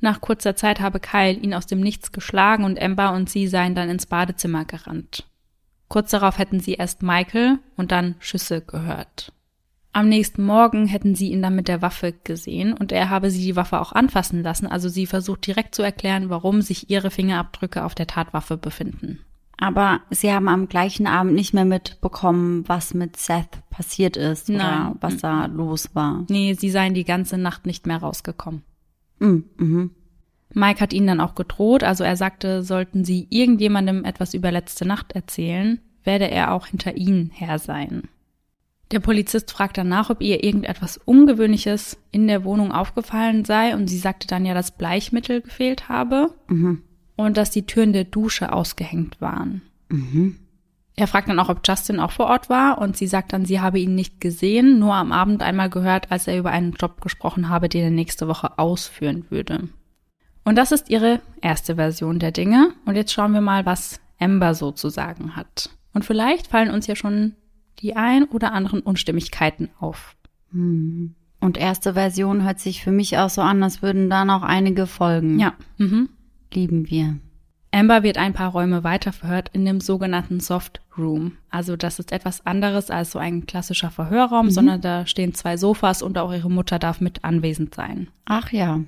[0.00, 3.74] Nach kurzer Zeit habe Kyle ihn aus dem Nichts geschlagen und Amber und sie seien
[3.74, 5.24] dann ins Badezimmer gerannt.
[5.88, 9.32] Kurz darauf hätten sie erst Michael und dann Schüsse gehört.
[9.92, 13.42] Am nächsten Morgen hätten sie ihn dann mit der Waffe gesehen und er habe sie
[13.42, 17.82] die Waffe auch anfassen lassen, also sie versucht direkt zu erklären, warum sich ihre Fingerabdrücke
[17.82, 19.20] auf der Tatwaffe befinden.
[19.56, 24.58] Aber sie haben am gleichen Abend nicht mehr mitbekommen, was mit Seth passiert ist oder
[24.58, 24.96] Nein.
[25.00, 26.26] was da los war.
[26.28, 28.64] Nee, sie seien die ganze Nacht nicht mehr rausgekommen.
[29.18, 29.44] Mhm.
[29.56, 29.90] Mhm.
[30.54, 34.86] Mike hat ihnen dann auch gedroht, also er sagte, sollten sie irgendjemandem etwas über letzte
[34.86, 38.04] Nacht erzählen, werde er auch hinter ihnen her sein.
[38.92, 43.98] Der Polizist fragt danach, ob ihr irgendetwas Ungewöhnliches in der Wohnung aufgefallen sei und sie
[43.98, 46.82] sagte dann ja, dass Bleichmittel gefehlt habe Mhm.
[47.16, 49.62] und dass die Türen der Dusche ausgehängt waren.
[49.88, 50.36] Mhm.
[50.98, 53.60] Er fragt dann auch, ob Justin auch vor Ort war und sie sagt dann, sie
[53.60, 57.50] habe ihn nicht gesehen, nur am Abend einmal gehört, als er über einen Job gesprochen
[57.50, 59.68] habe, den er nächste Woche ausführen würde.
[60.42, 62.72] Und das ist ihre erste Version der Dinge.
[62.86, 65.70] Und jetzt schauen wir mal, was Amber so zu sagen hat.
[65.92, 67.34] Und vielleicht fallen uns ja schon
[67.80, 70.16] die ein oder anderen Unstimmigkeiten auf.
[70.52, 71.14] Hm.
[71.40, 74.86] Und erste Version hört sich für mich auch so an, als würden da noch einige
[74.86, 75.38] folgen.
[75.38, 75.54] Ja.
[75.76, 76.08] Mhm.
[76.52, 77.18] Lieben wir.
[77.76, 81.32] Amber wird ein paar Räume weiter verhört in dem sogenannten Soft Room.
[81.50, 84.50] Also das ist etwas anderes als so ein klassischer Verhörraum, mhm.
[84.50, 88.08] sondern da stehen zwei Sofas und auch ihre Mutter darf mit anwesend sein.
[88.24, 88.80] Ach ja.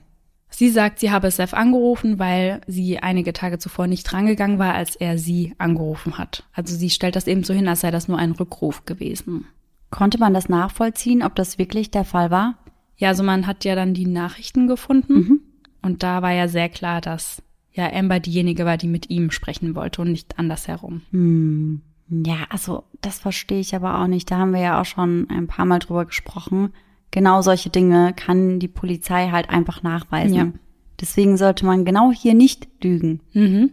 [0.48, 4.96] Sie sagt, sie habe Seth angerufen, weil sie einige Tage zuvor nicht rangegangen war, als
[4.96, 6.44] er sie angerufen hat.
[6.54, 9.44] Also sie stellt das eben so hin, als sei das nur ein Rückruf gewesen.
[9.90, 12.56] Konnte man das nachvollziehen, ob das wirklich der Fall war?
[12.96, 15.40] Ja, also man hat ja dann die Nachrichten gefunden mhm.
[15.82, 17.42] und da war ja sehr klar, dass
[17.78, 21.02] ja Amber diejenige war, die mit ihm sprechen wollte und nicht andersherum.
[21.10, 21.82] Hm.
[22.10, 24.30] Ja, also das verstehe ich aber auch nicht.
[24.30, 26.72] Da haben wir ja auch schon ein paar Mal drüber gesprochen.
[27.10, 30.34] Genau solche Dinge kann die Polizei halt einfach nachweisen.
[30.34, 30.52] Ja.
[31.00, 33.20] Deswegen sollte man genau hier nicht lügen.
[33.32, 33.72] Mhm.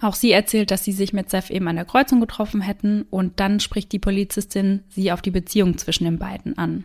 [0.00, 3.40] Auch sie erzählt, dass sie sich mit Seth eben an der Kreuzung getroffen hätten und
[3.40, 6.84] dann spricht die Polizistin sie auf die Beziehung zwischen den beiden an.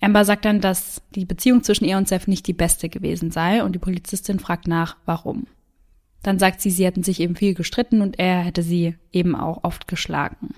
[0.00, 3.64] Amber sagt dann, dass die Beziehung zwischen ihr und Seth nicht die beste gewesen sei
[3.64, 5.46] und die Polizistin fragt nach, warum.
[6.26, 9.62] Dann sagt sie, sie hätten sich eben viel gestritten und er hätte sie eben auch
[9.62, 10.56] oft geschlagen.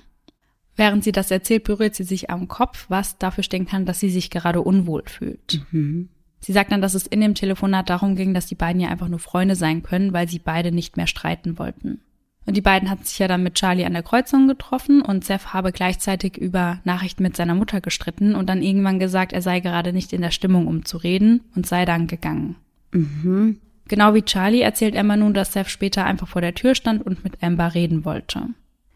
[0.77, 4.09] Während sie das erzählt, berührt sie sich am Kopf, was dafür stehen kann, dass sie
[4.09, 5.61] sich gerade unwohl fühlt.
[5.71, 6.09] Mhm.
[6.41, 9.09] Sie sagt dann, dass es in dem Telefonat darum ging, dass die beiden ja einfach
[9.09, 12.01] nur Freunde sein können, weil sie beide nicht mehr streiten wollten.
[12.47, 15.53] Und die beiden hatten sich ja dann mit Charlie an der Kreuzung getroffen und Seth
[15.53, 19.93] habe gleichzeitig über Nachrichten mit seiner Mutter gestritten und dann irgendwann gesagt, er sei gerade
[19.93, 22.57] nicht in der Stimmung, um zu reden und sei dann gegangen.
[22.93, 23.59] Mhm.
[23.89, 27.25] Genau wie Charlie erzählt Emma nun, dass Seth später einfach vor der Tür stand und
[27.25, 28.49] mit Amber reden wollte.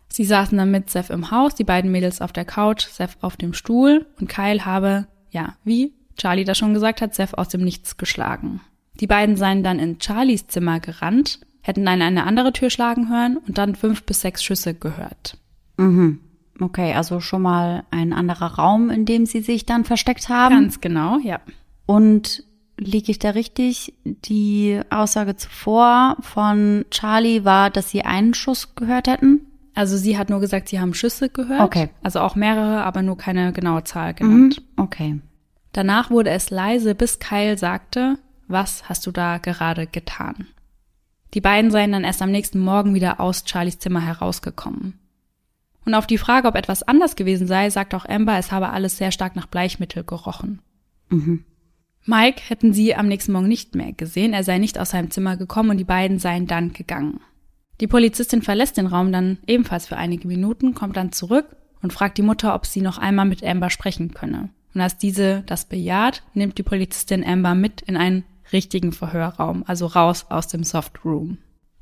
[0.08, 3.36] Sie saßen dann mit Seth im Haus, die beiden Mädels auf der Couch, Seth auf
[3.36, 7.62] dem Stuhl und Kyle habe, ja, wie Charlie das schon gesagt hat, Seth aus dem
[7.62, 8.60] Nichts geschlagen.
[9.00, 13.38] Die beiden seien dann in Charlies Zimmer gerannt, hätten dann eine andere Tür schlagen hören
[13.38, 15.38] und dann fünf bis sechs Schüsse gehört.
[15.78, 16.20] Mhm.
[16.60, 20.54] Okay, also schon mal ein anderer Raum, in dem sie sich dann versteckt haben.
[20.54, 21.40] Ganz genau, ja.
[21.86, 22.44] Und
[22.76, 23.94] liege ich da richtig?
[24.04, 29.46] Die Aussage zuvor von Charlie war, dass sie einen Schuss gehört hätten?
[29.74, 31.60] Also sie hat nur gesagt, sie haben Schüsse gehört.
[31.60, 31.88] Okay.
[32.02, 34.60] Also auch mehrere, aber nur keine genaue Zahl genannt.
[34.60, 35.20] Mhm, okay.
[35.72, 40.48] Danach wurde es leise, bis Kyle sagte, was hast du da gerade getan?
[41.32, 44.98] Die beiden seien dann erst am nächsten Morgen wieder aus Charlies Zimmer herausgekommen.
[45.86, 48.98] Und auf die Frage, ob etwas anders gewesen sei, sagt auch Amber, es habe alles
[48.98, 50.60] sehr stark nach Bleichmittel gerochen.
[51.08, 51.44] Mhm.
[52.04, 55.36] Mike hätten sie am nächsten Morgen nicht mehr gesehen, er sei nicht aus seinem Zimmer
[55.36, 57.20] gekommen und die beiden seien dann gegangen.
[57.80, 61.46] Die Polizistin verlässt den Raum dann ebenfalls für einige Minuten, kommt dann zurück
[61.80, 64.50] und fragt die Mutter, ob sie noch einmal mit Amber sprechen könne.
[64.74, 69.86] Und als diese das bejaht, nimmt die Polizistin Amber mit in einen richtigen Verhörraum, also
[69.86, 71.38] raus aus dem Soft Room.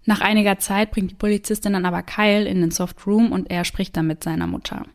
[0.06, 3.64] Nach einiger Zeit bringt die Polizistin dann aber Kyle in den Soft Room und er
[3.64, 4.86] spricht dann mit seiner Mutter.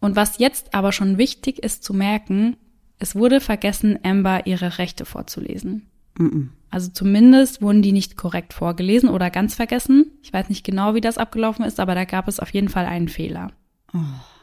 [0.00, 2.56] Und was jetzt aber schon wichtig ist zu merken,
[2.98, 5.86] es wurde vergessen, Amber ihre Rechte vorzulesen.
[6.18, 6.48] -mm.
[6.70, 10.12] Also zumindest wurden die nicht korrekt vorgelesen oder ganz vergessen.
[10.22, 12.84] Ich weiß nicht genau, wie das abgelaufen ist, aber da gab es auf jeden Fall
[12.84, 13.52] einen Fehler.
[13.94, 13.98] Oh.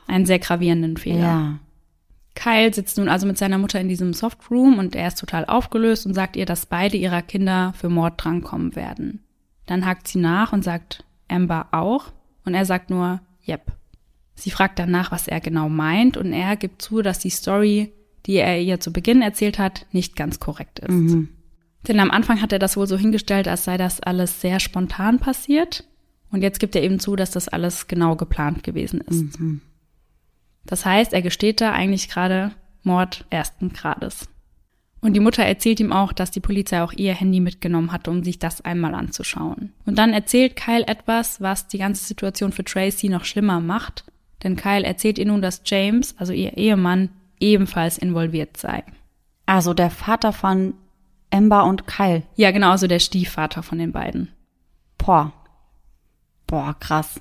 [0.08, 1.20] Einen sehr gravierenden Fehler.
[1.20, 1.60] Ja.
[2.34, 6.06] Kyle sitzt nun also mit seiner Mutter in diesem Softroom und er ist total aufgelöst
[6.06, 9.24] und sagt ihr, dass beide ihrer Kinder für Mord drankommen werden.
[9.68, 12.12] Dann hakt sie nach und sagt Amber auch
[12.44, 13.72] und er sagt nur Yep.
[14.34, 17.94] Sie fragt danach, was er genau meint und er gibt zu, dass die Story
[18.26, 20.92] die er ihr zu Beginn erzählt hat, nicht ganz korrekt ist.
[20.92, 21.30] Mhm.
[21.88, 25.20] Denn am Anfang hat er das wohl so hingestellt, als sei das alles sehr spontan
[25.20, 25.84] passiert.
[26.32, 29.40] Und jetzt gibt er eben zu, dass das alles genau geplant gewesen ist.
[29.40, 29.62] Mhm.
[30.66, 32.52] Das heißt, er gesteht da eigentlich gerade
[32.84, 34.28] Mord ersten Grades.
[35.02, 38.24] Und die Mutter erzählt ihm auch, dass die Polizei auch ihr Handy mitgenommen hatte, um
[38.24, 39.72] sich das einmal anzuschauen.
[39.86, 44.06] Und dann erzählt Kyle etwas, was die ganze Situation für Tracy noch schlimmer macht.
[44.42, 47.10] Denn Kyle erzählt ihr nun, dass James, also ihr Ehemann,
[47.40, 48.84] ebenfalls involviert sei.
[49.46, 50.74] Also der Vater von
[51.30, 52.24] Ember und Kyle.
[52.36, 54.30] Ja, genau, also der Stiefvater von den beiden.
[54.98, 55.34] Boah.
[56.48, 57.20] Boah, krass.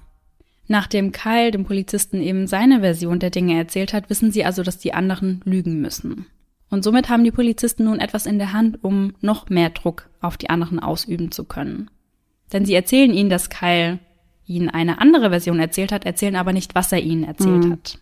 [0.66, 4.78] Nachdem Kyle dem Polizisten eben seine Version der Dinge erzählt hat, wissen sie also, dass
[4.78, 6.26] die anderen lügen müssen.
[6.70, 10.36] Und somit haben die Polizisten nun etwas in der Hand, um noch mehr Druck auf
[10.36, 11.90] die anderen ausüben zu können.
[12.52, 13.98] Denn sie erzählen ihnen, dass Kyle
[14.46, 17.72] ihnen eine andere Version erzählt hat, erzählen aber nicht, was er ihnen erzählt mhm.
[17.72, 17.98] hat.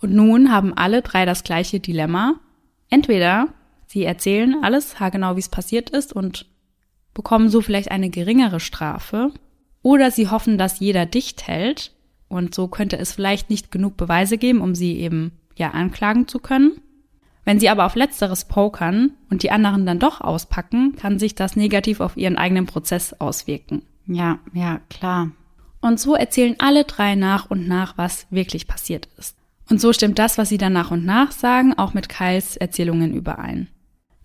[0.00, 2.34] Und nun haben alle drei das gleiche Dilemma.
[2.90, 3.48] Entweder
[3.86, 6.46] sie erzählen alles haargenau, wie es passiert ist und
[7.14, 9.32] bekommen so vielleicht eine geringere Strafe,
[9.86, 11.92] oder sie hoffen, dass jeder dicht hält
[12.28, 16.40] Und so könnte es vielleicht nicht genug Beweise geben, um sie eben ja anklagen zu
[16.40, 16.80] können.
[17.44, 21.54] Wenn sie aber auf letzteres pokern und die anderen dann doch auspacken, kann sich das
[21.54, 23.82] negativ auf ihren eigenen Prozess auswirken.
[24.06, 25.30] Ja, ja, klar.
[25.80, 29.36] Und so erzählen alle drei nach und nach, was wirklich passiert ist.
[29.68, 33.14] Und so stimmt das, was sie dann nach und nach sagen, auch mit Kyles Erzählungen
[33.14, 33.68] überein.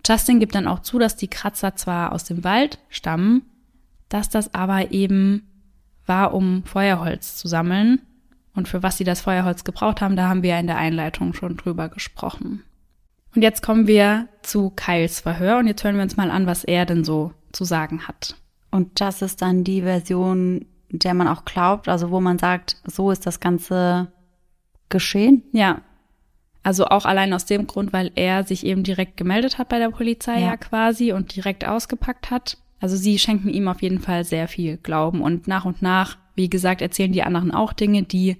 [0.06, 3.42] Justin gibt dann auch zu, dass die Kratzer zwar aus dem Wald stammen,
[4.08, 5.48] dass das aber eben
[6.06, 8.00] war, um Feuerholz zu sammeln.
[8.54, 11.56] Und für was sie das Feuerholz gebraucht haben, da haben wir in der Einleitung schon
[11.56, 12.62] drüber gesprochen.
[13.34, 16.64] Und jetzt kommen wir zu Kyles Verhör und jetzt hören wir uns mal an, was
[16.64, 18.36] er denn so zu sagen hat.
[18.70, 23.10] Und das ist dann die Version, der man auch glaubt, also wo man sagt, so
[23.10, 24.12] ist das Ganze
[24.92, 25.42] geschehen?
[25.50, 25.80] Ja.
[26.62, 29.90] Also auch allein aus dem Grund, weil er sich eben direkt gemeldet hat bei der
[29.90, 32.58] Polizei ja, ja quasi und direkt ausgepackt hat.
[32.78, 36.48] Also sie schenken ihm auf jeden Fall sehr viel Glauben und nach und nach, wie
[36.48, 38.36] gesagt, erzählen die anderen auch Dinge, die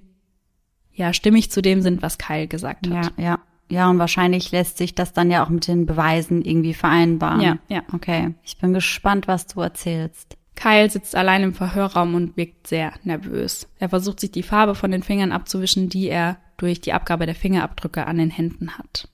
[0.93, 3.11] ja stimmig zu dem sind, was Kyle gesagt hat.
[3.17, 3.39] Ja, ja.
[3.69, 7.41] Ja, und wahrscheinlich lässt sich das dann ja auch mit den Beweisen irgendwie vereinbaren.
[7.41, 7.81] Ja, ja.
[7.91, 8.35] Okay.
[8.43, 10.37] Ich bin gespannt, was du erzählst.
[10.55, 13.67] Kyle sitzt allein im Verhörraum und wirkt sehr nervös.
[13.79, 17.35] Er versucht sich die Farbe von den Fingern abzuwischen, die er durch die Abgabe der
[17.35, 19.07] Fingerabdrücke an den Händen hat.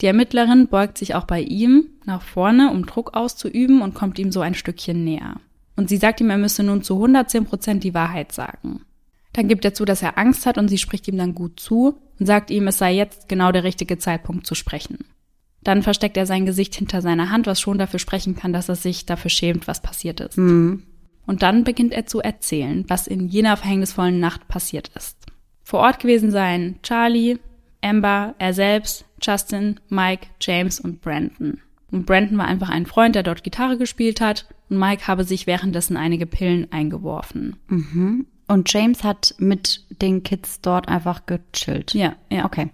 [0.00, 4.32] Die Ermittlerin beugt sich auch bei ihm nach vorne, um Druck auszuüben und kommt ihm
[4.32, 5.36] so ein Stückchen näher.
[5.76, 8.82] Und sie sagt ihm, er müsse nun zu 110 Prozent die Wahrheit sagen.
[9.32, 11.98] Dann gibt er zu, dass er Angst hat und sie spricht ihm dann gut zu
[12.18, 14.98] und sagt ihm, es sei jetzt genau der richtige Zeitpunkt zu sprechen.
[15.62, 18.76] Dann versteckt er sein Gesicht hinter seiner Hand, was schon dafür sprechen kann, dass er
[18.76, 20.38] sich dafür schämt, was passiert ist.
[20.38, 20.84] Mhm.
[21.26, 25.16] Und dann beginnt er zu erzählen, was in jener verhängnisvollen Nacht passiert ist.
[25.64, 27.38] Vor Ort gewesen seien Charlie,
[27.82, 31.60] Amber, er selbst, Justin, Mike, James und Brandon.
[31.90, 35.46] Und Brandon war einfach ein Freund, der dort Gitarre gespielt hat und Mike habe sich
[35.46, 37.56] währenddessen einige Pillen eingeworfen.
[37.68, 38.26] Mhm.
[38.46, 41.94] Und James hat mit den Kids dort einfach gechillt.
[41.94, 42.44] Ja, ja.
[42.44, 42.70] Okay.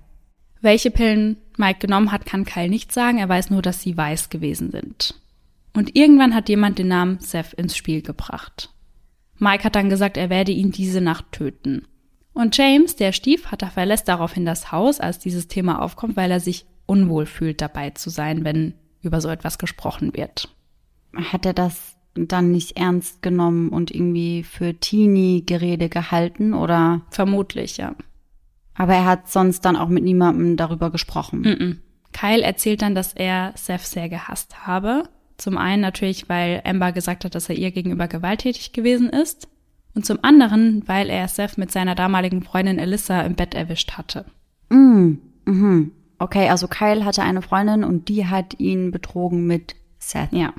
[0.61, 3.19] Welche Pillen Mike genommen hat, kann Kyle nicht sagen.
[3.19, 5.15] Er weiß nur, dass sie weiß gewesen sind.
[5.73, 8.73] Und irgendwann hat jemand den Namen Seth ins Spiel gebracht.
[9.39, 11.87] Mike hat dann gesagt, er werde ihn diese Nacht töten.
[12.33, 16.67] Und James, der Stiefvater, verlässt daraufhin das Haus, als dieses Thema aufkommt, weil er sich
[16.87, 20.49] unwohl fühlt, dabei zu sein, wenn über so etwas gesprochen wird.
[21.15, 27.03] Hat er das dann nicht ernst genommen und irgendwie für Teenie-Gerede gehalten oder?
[27.11, 27.95] Vermutlich, ja.
[28.75, 31.41] Aber er hat sonst dann auch mit niemandem darüber gesprochen.
[31.41, 31.77] Mm -mm.
[32.13, 35.05] Kyle erzählt dann, dass er Seth sehr gehasst habe.
[35.37, 39.49] Zum einen natürlich, weil Amber gesagt hat, dass er ihr gegenüber gewalttätig gewesen ist.
[39.95, 44.25] Und zum anderen, weil er Seth mit seiner damaligen Freundin Alyssa im Bett erwischt hatte.
[44.71, 45.15] Mm,
[45.47, 45.93] mhm.
[46.19, 50.33] Okay, also Kyle hatte eine Freundin und die hat ihn betrogen mit Seth.
[50.33, 50.53] Ja.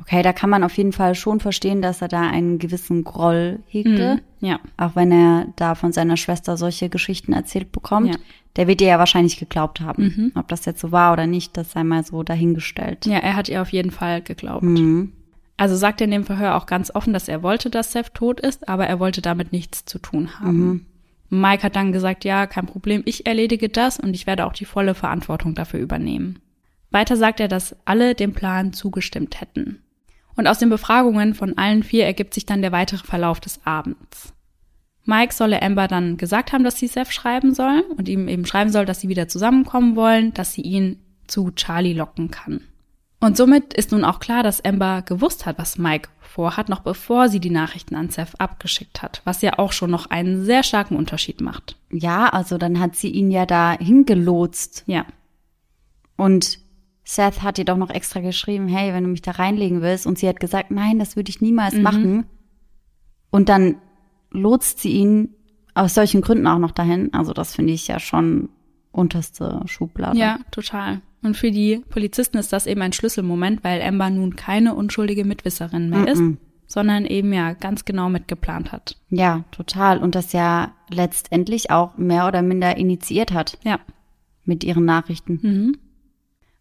[0.00, 3.60] Okay, da kann man auf jeden Fall schon verstehen, dass er da einen gewissen Groll
[3.66, 4.20] hegte.
[4.40, 4.60] Mhm, ja.
[4.76, 8.08] Auch wenn er da von seiner Schwester solche Geschichten erzählt bekommt.
[8.08, 8.20] Ja.
[8.56, 10.02] Der wird ihr ja wahrscheinlich geglaubt haben.
[10.04, 10.32] Mhm.
[10.34, 13.06] Ob das jetzt so war oder nicht, das sei mal so dahingestellt.
[13.06, 14.62] Ja, er hat ihr auf jeden Fall geglaubt.
[14.62, 15.12] Mhm.
[15.56, 18.40] Also sagt er in dem Verhör auch ganz offen, dass er wollte, dass Seth tot
[18.40, 20.66] ist, aber er wollte damit nichts zu tun haben.
[20.66, 20.86] Mhm.
[21.28, 24.64] Mike hat dann gesagt, ja, kein Problem, ich erledige das und ich werde auch die
[24.64, 26.38] volle Verantwortung dafür übernehmen.
[26.90, 29.82] Weiter sagt er, dass alle dem Plan zugestimmt hätten.
[30.36, 34.34] Und aus den Befragungen von allen vier ergibt sich dann der weitere Verlauf des Abends.
[35.04, 38.70] Mike solle Amber dann gesagt haben, dass sie Seth schreiben soll und ihm eben schreiben
[38.70, 42.60] soll, dass sie wieder zusammenkommen wollen, dass sie ihn zu Charlie locken kann.
[43.20, 47.28] Und somit ist nun auch klar, dass Amber gewusst hat, was Mike vorhat, noch bevor
[47.28, 50.96] sie die Nachrichten an Seth abgeschickt hat, was ja auch schon noch einen sehr starken
[50.96, 51.76] Unterschied macht.
[51.90, 54.84] Ja, also dann hat sie ihn ja da hingelotst.
[54.86, 55.06] Ja.
[56.16, 56.58] Und
[57.04, 60.06] Seth hat ihr doch noch extra geschrieben, hey, wenn du mich da reinlegen willst.
[60.06, 61.82] Und sie hat gesagt, nein, das würde ich niemals mhm.
[61.82, 62.26] machen.
[63.30, 63.76] Und dann
[64.30, 65.30] lotst sie ihn
[65.74, 67.14] aus solchen Gründen auch noch dahin.
[67.14, 68.50] Also das finde ich ja schon
[68.92, 70.18] unterste Schublade.
[70.18, 71.00] Ja, total.
[71.26, 75.90] Und für die Polizisten ist das eben ein Schlüsselmoment, weil Amber nun keine unschuldige Mitwisserin
[75.90, 76.12] mehr mm -mm.
[76.12, 76.22] ist,
[76.68, 78.96] sondern eben ja ganz genau mitgeplant hat.
[79.10, 79.98] Ja, total.
[79.98, 83.58] Und das ja letztendlich auch mehr oder minder initiiert hat.
[83.64, 83.80] Ja.
[84.44, 85.40] Mit ihren Nachrichten.
[85.42, 85.78] Mhm.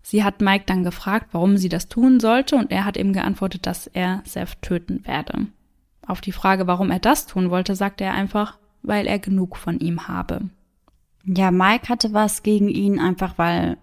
[0.01, 3.67] Sie hat Mike dann gefragt, warum sie das tun sollte, und er hat eben geantwortet,
[3.67, 5.45] dass er Seth töten werde.
[6.07, 9.79] Auf die Frage, warum er das tun wollte, sagte er einfach, weil er genug von
[9.79, 10.49] ihm habe.
[11.23, 13.77] Ja, Mike hatte was gegen ihn, einfach weil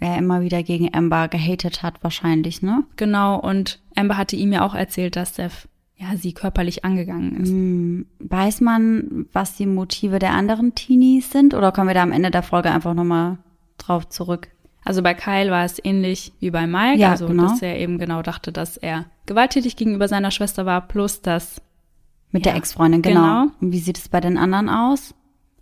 [0.00, 2.84] er immer wieder gegen Amber gehatet hat, wahrscheinlich, ne?
[2.96, 7.50] Genau, und Amber hatte ihm ja auch erzählt, dass Seth ja sie körperlich angegangen ist.
[7.50, 12.12] Hm, weiß man, was die Motive der anderen Teenies sind, oder kommen wir da am
[12.12, 13.38] Ende der Folge einfach nochmal
[13.76, 14.48] drauf zurück?
[14.82, 17.44] Also bei Kyle war es ähnlich wie bei Mike, ja, also genau.
[17.44, 21.60] dass er eben genau dachte, dass er gewalttätig gegenüber seiner Schwester war, plus dass
[22.30, 23.20] Mit Ja, der Ex-Freundin, genau.
[23.20, 23.52] genau.
[23.60, 25.14] Und wie sieht es bei den anderen aus?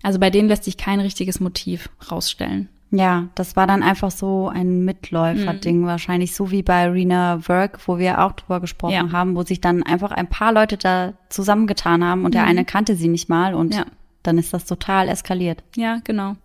[0.02, 2.68] Also bei denen lässt sich kein richtiges Motiv rausstellen.
[2.90, 7.98] Ja, das war dann einfach so ein Mitläufer-Ding, wahrscheinlich so wie bei Rena Work, wo
[7.98, 9.12] wir auch drüber gesprochen Ja.
[9.12, 12.94] haben, wo sich dann einfach ein paar Leute da zusammengetan haben und der eine kannte
[12.94, 13.84] sie nicht mal und Ja.
[14.22, 15.62] dann ist das total eskaliert.
[15.76, 16.36] Ja, genau.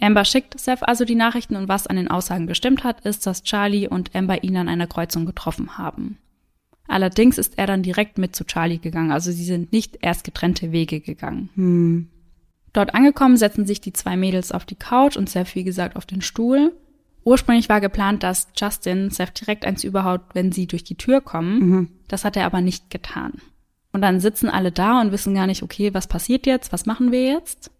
[0.00, 3.42] Amber schickt Seth also die Nachrichten und was an den Aussagen gestimmt hat, ist, dass
[3.42, 6.18] Charlie und Amber ihn an einer Kreuzung getroffen haben.
[6.86, 10.70] Allerdings ist er dann direkt mit zu Charlie gegangen, also sie sind nicht erst getrennte
[10.70, 11.48] Wege gegangen.
[11.54, 12.08] Hm.
[12.74, 16.04] Dort angekommen setzen sich die zwei Mädels auf die Couch und Seth, wie gesagt, auf
[16.04, 16.76] den Stuhl.
[17.22, 21.58] Ursprünglich war geplant, dass Justin Seth direkt eins überhaut, wenn sie durch die Tür kommen.
[22.08, 23.40] Das hat er aber nicht getan.
[23.92, 26.72] Und dann sitzen alle da und wissen gar nicht, okay, was passiert jetzt?
[26.72, 27.70] Was machen wir jetzt?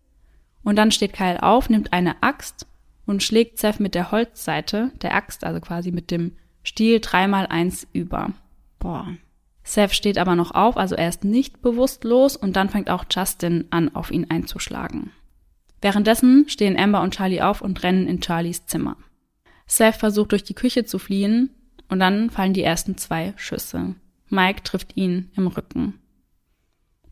[0.62, 2.66] Und dann steht Kyle auf, nimmt eine Axt
[3.04, 6.32] und schlägt Seth mit der Holzseite der Axt, also quasi mit dem
[6.62, 8.30] Stiel dreimal eins über.
[8.78, 9.08] Boah.
[9.64, 13.64] Seth steht aber noch auf, also er ist nicht bewusstlos und dann fängt auch Justin
[13.70, 15.10] an, auf ihn einzuschlagen.
[15.80, 18.96] Währenddessen stehen Amber und Charlie auf und rennen in Charlies Zimmer.
[19.66, 21.50] Seth versucht durch die Küche zu fliehen
[21.88, 23.94] und dann fallen die ersten zwei Schüsse.
[24.28, 25.98] Mike trifft ihn im Rücken.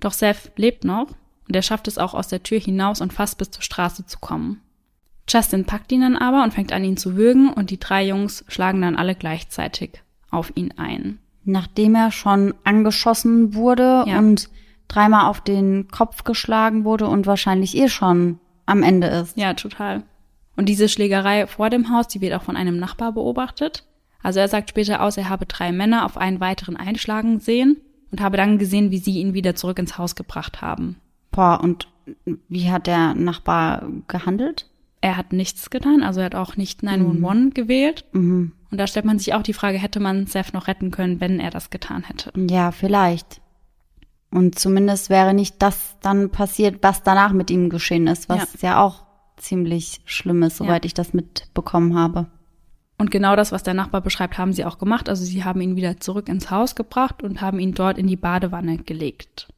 [0.01, 1.09] Doch Seth lebt noch
[1.49, 4.19] und er schafft es auch aus der Tür hinaus und fast bis zur Straße zu
[4.19, 4.61] kommen.
[5.29, 8.45] Justin packt ihn dann aber und fängt an, ihn zu würgen und die drei Jungs
[8.49, 11.19] schlagen dann alle gleichzeitig auf ihn ein.
[11.45, 14.19] Nachdem er schon angeschossen wurde Ja.
[14.19, 14.49] und
[14.89, 19.37] dreimal auf den Kopf geschlagen wurde und wahrscheinlich eh schon am Ende ist.
[19.37, 20.03] Ja, total.
[20.57, 23.85] Und diese Schlägerei vor dem Haus, die wird auch von einem Nachbar beobachtet.
[24.23, 27.79] Also er sagt später aus, er habe drei Männer auf einen weiteren einschlagen sehen
[28.13, 30.97] und habe dann gesehen, wie sie ihn wieder zurück ins Haus gebracht haben.
[31.33, 31.89] Boah, und
[32.49, 34.69] wie hat der Nachbar gehandelt?
[35.03, 38.05] Er hat nichts getan, also er hat auch nicht 911 gewählt.
[38.13, 38.53] Mhm.
[38.71, 41.41] Und da stellt man sich auch die Frage, hätte man Seth noch retten können, wenn
[41.41, 42.33] er das getan hätte?
[42.49, 43.43] Ja, vielleicht.
[44.31, 48.81] Und zumindest wäre nicht das dann passiert, was danach mit ihm geschehen ist, was ja,
[48.81, 49.05] auch
[49.37, 50.87] ziemlich schlimm ist, soweit Ja.
[50.87, 52.29] ich das mitbekommen habe.
[52.97, 55.09] Und genau das, was der Nachbar beschreibt, haben sie auch gemacht.
[55.09, 58.17] Also sie haben ihn wieder zurück ins Haus gebracht und haben ihn dort in die
[58.17, 59.49] Badewanne gelegt.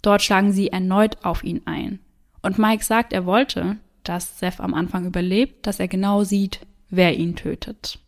[0.00, 2.00] Dort schlagen sie erneut auf ihn ein.
[2.40, 3.76] Und Mike sagt, er wollte,
[4.08, 8.00] dass Seth am Anfang überlebt, dass er genau sieht, wer ihn tötet.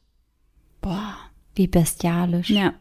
[0.80, 1.16] Boah,
[1.54, 2.50] wie bestialisch.
[2.50, 2.74] Ja.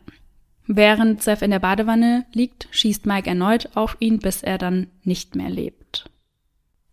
[0.67, 5.35] Während Seth in der Badewanne liegt, schießt Mike erneut auf ihn, bis er dann nicht
[5.35, 6.09] mehr lebt.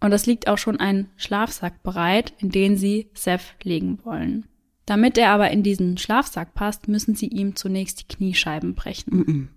[0.00, 4.46] Und es liegt auch schon ein Schlafsack bereit, in den sie Seth legen wollen.
[4.86, 9.16] Damit er aber in diesen Schlafsack passt, müssen sie ihm zunächst die Kniescheiben brechen.
[9.16, 9.48] Mhm.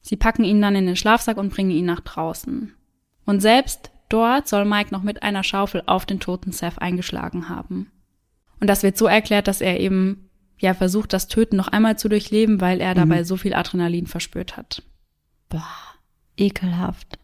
[0.00, 2.74] Sie packen ihn dann in den Schlafsack und bringen ihn nach draußen.
[3.24, 7.90] Und selbst dort soll Mike noch mit einer Schaufel auf den toten Seth eingeschlagen haben.
[8.60, 12.08] Und das wird so erklärt, dass er eben ja versucht, das Töten noch einmal zu
[12.08, 14.82] durchleben, weil er dabei so viel Adrenalin verspürt hat.
[15.48, 15.62] Boah,
[16.36, 17.18] ekelhaft.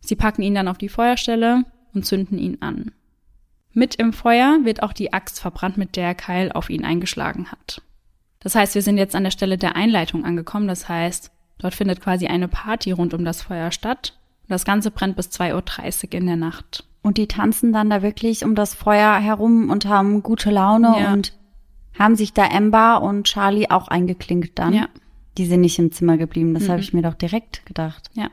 [0.00, 2.92] Sie packen ihn dann auf die Feuerstelle und zünden ihn an.
[3.72, 7.82] Mit im Feuer wird auch die Axt verbrannt, mit der Kyle auf ihn eingeschlagen hat.
[8.40, 10.68] Das heißt, wir sind jetzt an der Stelle der Einleitung angekommen.
[10.68, 14.16] Das heißt, dort findet quasi eine Party rund um das Feuer statt.
[14.44, 16.84] Und das Ganze brennt bis 2.30 Uhr in der Nacht.
[17.02, 21.12] Und die tanzen dann da wirklich um das Feuer herum und haben gute Laune Ja.
[21.12, 21.32] und
[21.98, 24.72] haben sich da Amber und Charlie auch eingeklinkt dann.
[24.72, 24.88] Ja.
[25.38, 26.68] Die sind nicht im Zimmer geblieben, das Mhm.
[26.70, 28.10] habe ich mir doch direkt gedacht.
[28.14, 28.30] Ja.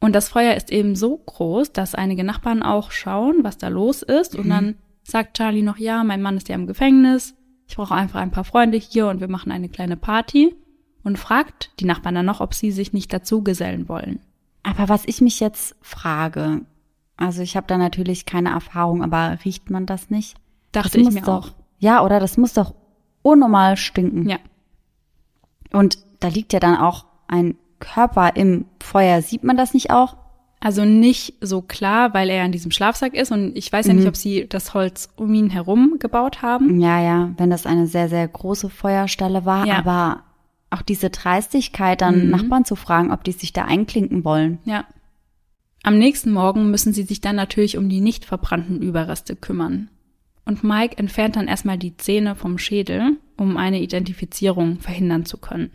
[0.00, 4.02] Und das Feuer ist eben so groß, dass einige Nachbarn auch schauen, was da los
[4.02, 4.34] ist.
[4.36, 7.34] Und dann sagt Charlie noch, ja, mein Mann ist ja im Gefängnis.
[7.66, 10.54] Ich brauche einfach ein paar Freunde hier und wir machen eine kleine Party.
[11.02, 14.18] Und fragt die Nachbarn dann noch, ob sie sich nicht dazu gesellen wollen.
[14.66, 16.62] Aber was ich mich jetzt frage,
[17.16, 20.36] also ich habe da natürlich keine Erfahrung, aber riecht man das nicht?
[20.72, 21.50] Dachte das ich mir doch, auch.
[21.78, 22.74] Ja, oder das muss doch
[23.22, 24.28] unnormal stinken.
[24.28, 24.38] Ja.
[25.72, 29.22] Und da liegt ja dann auch ein Körper im Feuer.
[29.22, 30.16] Sieht man das nicht auch?
[30.58, 33.30] Also nicht so klar, weil er in diesem Schlafsack ist.
[33.30, 36.80] Und ich weiß ja nicht, ob sie das Holz um ihn herum gebaut haben.
[36.80, 39.66] Ja, ja, wenn das eine sehr, sehr große Feuerstelle war.
[39.66, 39.78] Ja.
[39.78, 40.22] Aber
[40.70, 42.30] auch diese Dreistigkeit, dann Mhm.
[42.30, 44.58] Nachbarn zu fragen, ob die sich da einklinken wollen.
[44.64, 44.84] Ja.
[45.82, 49.88] Am nächsten Morgen müssen sie sich dann natürlich um die nicht verbrannten Überreste kümmern.
[50.44, 55.70] Und Mike entfernt dann erstmal die Zähne vom Schädel, um eine Identifizierung verhindern zu können.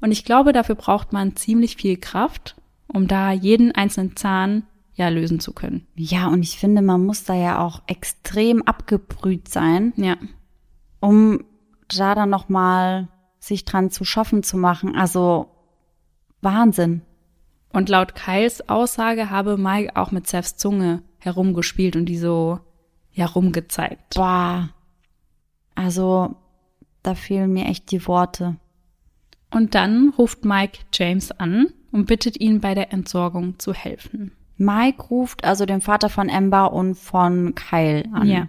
[0.00, 2.56] Und ich glaube, dafür braucht man ziemlich viel Kraft,
[2.88, 5.86] um da jeden einzelnen Zahn ja lösen zu können.
[5.96, 10.16] Ja, und ich finde, man muss da ja auch extrem abgebrüht sein, Ja.
[11.00, 11.44] um
[11.88, 13.08] da dann nochmal
[13.46, 14.96] sich dran zu schaffen zu machen.
[14.96, 15.50] Also
[16.40, 17.02] Wahnsinn.
[17.72, 22.60] Und laut Kyles Aussage habe Mike auch mit Seths Zunge herumgespielt und die so
[23.12, 24.14] ja rumgezeigt.
[24.14, 24.70] Boah.
[25.74, 26.36] Also,
[27.02, 28.56] da fehlen mir echt die Worte.
[29.50, 34.32] Und dann ruft Mike James an und bittet ihn bei der Entsorgung zu helfen.
[34.56, 38.26] Mike ruft also den Vater von Amber und von Kyle an.
[38.26, 38.48] Ja.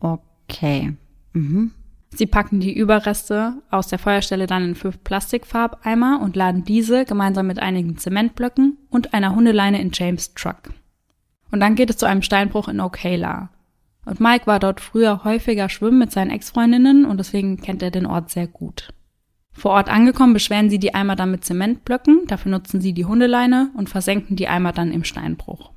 [0.00, 0.96] Okay.
[1.32, 1.72] Mhm.
[2.14, 7.46] Sie packen die Überreste aus der Feuerstelle dann in fünf Plastikfarbeimer und laden diese gemeinsam
[7.46, 10.74] mit einigen Zementblöcken und einer Hundeleine in James Truck.
[11.50, 13.50] Und dann geht es zu einem Steinbruch in Ocala.
[14.04, 18.06] Und Mike war dort früher häufiger schwimmen mit seinen Ex-Freundinnen und deswegen kennt er den
[18.06, 18.92] Ort sehr gut.
[19.52, 23.70] Vor Ort angekommen beschweren sie die Eimer dann mit Zementblöcken, dafür nutzen sie die Hundeleine
[23.76, 25.72] und versenken die Eimer dann im Steinbruch.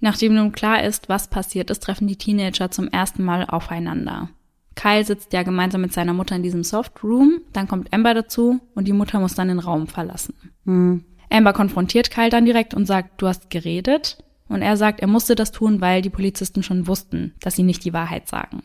[0.00, 4.30] Nachdem nun klar ist, was passiert ist, treffen die Teenager zum ersten Mal aufeinander.
[4.74, 8.60] Kyle sitzt ja gemeinsam mit seiner Mutter in diesem Soft Room, dann kommt Amber dazu
[8.74, 10.34] und die Mutter muss dann den Raum verlassen.
[10.64, 11.04] Hm.
[11.30, 14.18] Amber konfrontiert Kyle dann direkt und sagt, du hast geredet.
[14.48, 17.84] Und er sagt, er musste das tun, weil die Polizisten schon wussten, dass sie nicht
[17.86, 18.62] die Wahrheit sagen.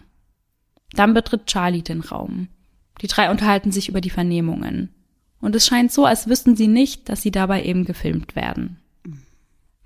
[0.91, 2.49] Dann betritt Charlie den Raum.
[3.01, 4.93] Die drei unterhalten sich über die Vernehmungen.
[5.39, 8.82] Und es scheint so, als wüssten sie nicht, dass sie dabei eben gefilmt werden.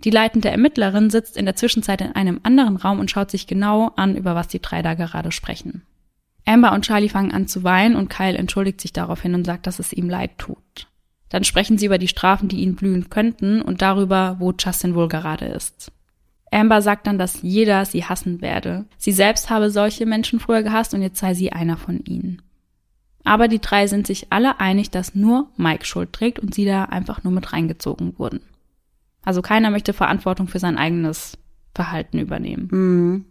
[0.03, 3.91] Die leitende Ermittlerin sitzt in der Zwischenzeit in einem anderen Raum und schaut sich genau
[3.95, 5.83] an, über was die drei da gerade sprechen.
[6.45, 9.79] Amber und Charlie fangen an zu weinen und Kyle entschuldigt sich daraufhin und sagt, dass
[9.79, 10.87] es ihm leid tut.
[11.29, 15.07] Dann sprechen sie über die Strafen, die ihnen blühen könnten und darüber, wo Justin wohl
[15.07, 15.91] gerade ist.
[16.51, 18.85] Amber sagt dann, dass jeder sie hassen werde.
[18.97, 22.41] Sie selbst habe solche Menschen früher gehasst und jetzt sei sie einer von ihnen.
[23.23, 26.85] Aber die drei sind sich alle einig, dass nur Mike Schuld trägt und sie da
[26.85, 28.41] einfach nur mit reingezogen wurden.
[29.23, 31.37] Also keiner möchte Verantwortung für sein eigenes
[31.73, 32.67] Verhalten übernehmen.
[32.71, 33.25] Mhm.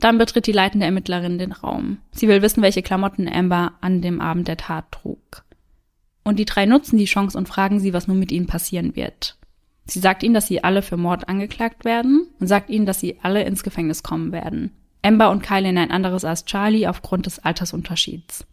[0.00, 1.98] Dann betritt die leitende Ermittlerin den Raum.
[2.12, 5.44] Sie will wissen, welche Klamotten Amber an dem Abend der Tat trug.
[6.22, 9.38] Und die drei nutzen die Chance und fragen sie, was nun mit ihnen passieren wird.
[9.86, 13.18] Sie sagt ihnen, dass sie alle für Mord angeklagt werden und sagt ihnen, dass sie
[13.22, 14.72] alle ins Gefängnis kommen werden.
[15.02, 18.44] Amber und Kyle in ein anderes als Charlie aufgrund des Altersunterschieds.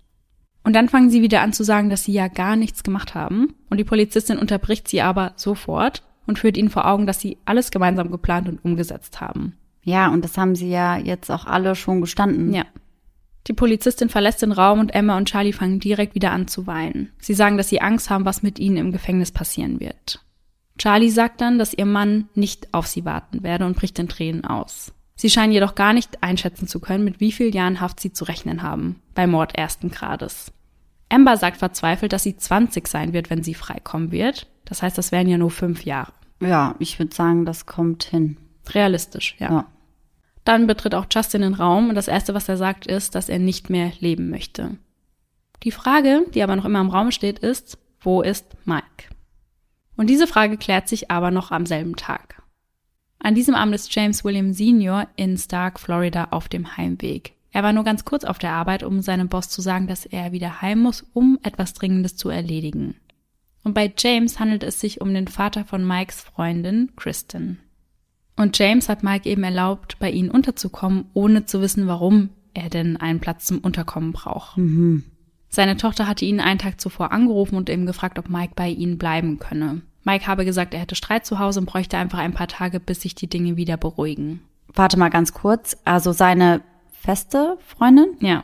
[0.63, 3.55] Und dann fangen sie wieder an zu sagen, dass sie ja gar nichts gemacht haben.
[3.69, 7.71] Und die Polizistin unterbricht sie aber sofort und führt ihnen vor Augen, dass sie alles
[7.71, 9.57] gemeinsam geplant und umgesetzt haben.
[9.83, 12.53] Ja, und das haben sie ja jetzt auch alle schon gestanden.
[12.53, 12.65] Ja.
[13.47, 17.11] Die Polizistin verlässt den Raum und Emma und Charlie fangen direkt wieder an zu weinen.
[17.19, 20.23] Sie sagen, dass sie Angst haben, was mit ihnen im Gefängnis passieren wird.
[20.77, 24.45] Charlie sagt dann, dass ihr Mann nicht auf sie warten werde und bricht in Tränen
[24.45, 24.93] aus.
[25.15, 28.23] Sie scheinen jedoch gar nicht einschätzen zu können, mit wie vielen Jahren Haft sie zu
[28.23, 30.51] rechnen haben, bei Mord ersten Grades.
[31.09, 34.47] Amber sagt verzweifelt, dass sie 20 sein wird, wenn sie freikommen wird.
[34.65, 36.13] Das heißt, das wären ja nur fünf Jahre.
[36.39, 38.37] Ja, ich würde sagen, das kommt hin.
[38.67, 39.51] Realistisch, ja.
[39.51, 39.65] Ja.
[40.43, 43.39] Dann betritt auch Justin den Raum und das Erste, was er sagt, ist, dass er
[43.39, 44.77] nicht mehr leben möchte.
[45.63, 49.09] Die Frage, die aber noch immer im Raum steht, ist, wo ist Mike?
[49.95, 52.41] Und diese Frage klärt sich aber noch am selben Tag.
[53.19, 55.07] An diesem Abend ist James William Sr.
[55.15, 57.35] in Stark, Florida auf dem Heimweg.
[57.51, 60.33] Er war nur ganz kurz auf der Arbeit, um seinem Boss zu sagen, dass er
[60.33, 62.95] wieder heim muss, um etwas Dringendes zu erledigen.
[63.63, 67.59] Und bei James handelt es sich um den Vater von Mikes Freundin, Kristen.
[68.35, 72.97] Und James hat Mike eben erlaubt, bei ihnen unterzukommen, ohne zu wissen, warum er denn
[72.97, 74.57] einen Platz zum Unterkommen braucht.
[74.57, 75.03] Mhm.
[75.49, 78.97] Seine Tochter hatte ihn einen Tag zuvor angerufen und eben gefragt, ob Mike bei ihnen
[78.97, 79.81] bleiben könne.
[80.03, 83.01] Mike habe gesagt, er hätte Streit zu Hause und bräuchte einfach ein paar Tage, bis
[83.01, 84.41] sich die Dinge wieder beruhigen.
[84.73, 85.77] Warte mal ganz kurz.
[85.85, 86.61] Also seine
[86.91, 88.17] feste Freundin?
[88.19, 88.43] Ja.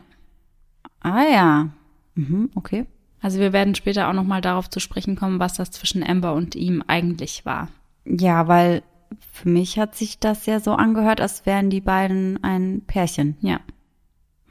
[1.01, 1.69] Ah ja.
[2.15, 2.85] Mhm, okay.
[3.21, 6.55] Also wir werden später auch nochmal darauf zu sprechen kommen, was das zwischen Amber und
[6.55, 7.69] ihm eigentlich war.
[8.05, 8.83] Ja, weil
[9.31, 13.37] für mich hat sich das ja so angehört, als wären die beiden ein Pärchen.
[13.41, 13.59] Ja.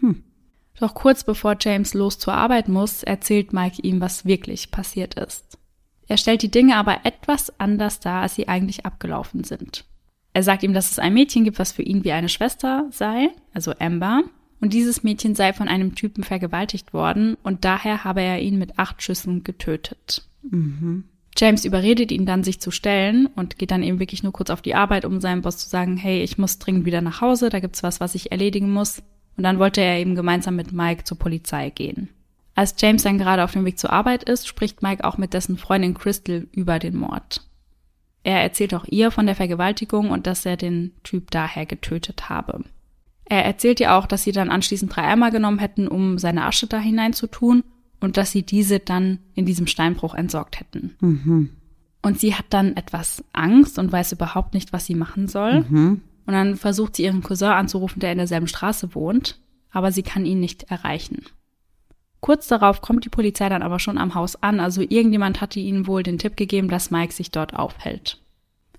[0.01, 0.23] Hm.
[0.81, 5.59] Doch kurz bevor James los zur Arbeit muss, erzählt Mike ihm, was wirklich passiert ist.
[6.07, 9.85] Er stellt die Dinge aber etwas anders dar, als sie eigentlich abgelaufen sind.
[10.33, 13.31] Er sagt ihm, dass es ein Mädchen gibt, was für ihn wie eine Schwester sei,
[13.53, 14.23] also Amber,
[14.61, 18.79] und dieses Mädchen sei von einem Typen vergewaltigt worden und daher habe er ihn mit
[18.79, 20.27] acht Schüssen getötet.
[20.43, 21.05] Mhm.
[21.39, 24.61] James überredet ihn dann, sich zu stellen und geht dann eben wirklich nur kurz auf
[24.61, 27.61] die Arbeit, um seinem Boss zu sagen, hey, ich muss dringend wieder nach Hause, da
[27.61, 29.03] gibt's was, was ich erledigen muss.
[29.37, 32.09] Und dann wollte er eben gemeinsam mit Mike zur Polizei gehen.
[32.57, 35.57] Als James dann gerade auf dem Weg zur Arbeit ist, spricht Mike auch mit dessen
[35.59, 37.43] Freundin Crystal über den Mord.
[38.25, 42.65] Er erzählt auch ihr von der Vergewaltigung und dass er den Typ daher getötet habe.
[43.27, 46.67] Er erzählt ihr auch, dass sie dann anschließend drei Eimer genommen hätten, um seine Asche
[46.67, 47.63] da hineinzutun
[48.01, 50.97] und dass sie diese dann in diesem Steinbruch entsorgt hätten.
[51.01, 51.51] Mhm.
[52.03, 55.65] Und sie hat dann etwas Angst und weiß überhaupt nicht, was sie machen soll.
[55.69, 56.03] Mhm.
[56.27, 59.41] Und dann versucht sie ihren Cousin anzurufen, der in derselben Straße wohnt,
[59.71, 61.25] aber sie kann ihn nicht erreichen.
[62.21, 65.87] Kurz darauf kommt die Polizei dann aber schon am Haus an, also irgendjemand hatte ihnen
[65.87, 68.21] wohl den Tipp gegeben, dass Mike sich dort aufhält.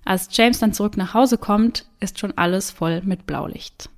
[0.05, 3.89] Als James dann zurück nach Hause kommt, ist schon alles voll mit Blaulicht.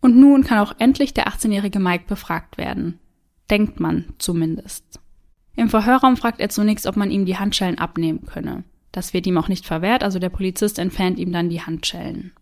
[0.00, 2.98] Und nun kann auch endlich der 18-jährige Mike befragt werden.
[3.50, 5.00] Denkt man zumindest.
[5.54, 8.64] Im Verhörraum fragt er zunächst, ob man ihm die Handschellen abnehmen könne.
[8.90, 12.32] Das wird ihm auch nicht verwehrt, also der Polizist entfernt ihm dann die Handschellen.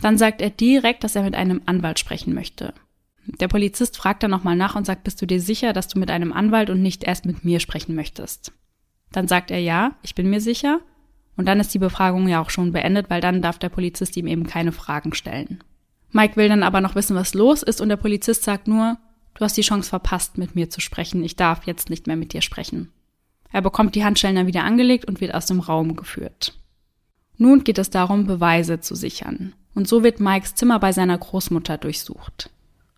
[0.00, 2.74] Dann sagt er direkt, dass er mit einem Anwalt sprechen möchte.
[3.26, 6.10] Der Polizist fragt dann nochmal nach und sagt, bist du dir sicher, dass du mit
[6.10, 8.52] einem Anwalt und nicht erst mit mir sprechen möchtest?
[9.12, 10.80] Dann sagt er ja, ich bin mir sicher.
[11.36, 14.26] Und dann ist die Befragung ja auch schon beendet, weil dann darf der Polizist ihm
[14.26, 15.64] eben keine Fragen stellen.
[16.10, 18.98] Mike will dann aber noch wissen, was los ist und der Polizist sagt nur,
[19.34, 22.32] du hast die Chance verpasst, mit mir zu sprechen, ich darf jetzt nicht mehr mit
[22.32, 22.90] dir sprechen.
[23.52, 26.54] Er bekommt die Handschellen dann wieder angelegt und wird aus dem Raum geführt.
[27.36, 29.54] Nun geht es darum, Beweise zu sichern.
[29.74, 32.50] Und so wird Mikes Zimmer bei seiner Großmutter durchsucht.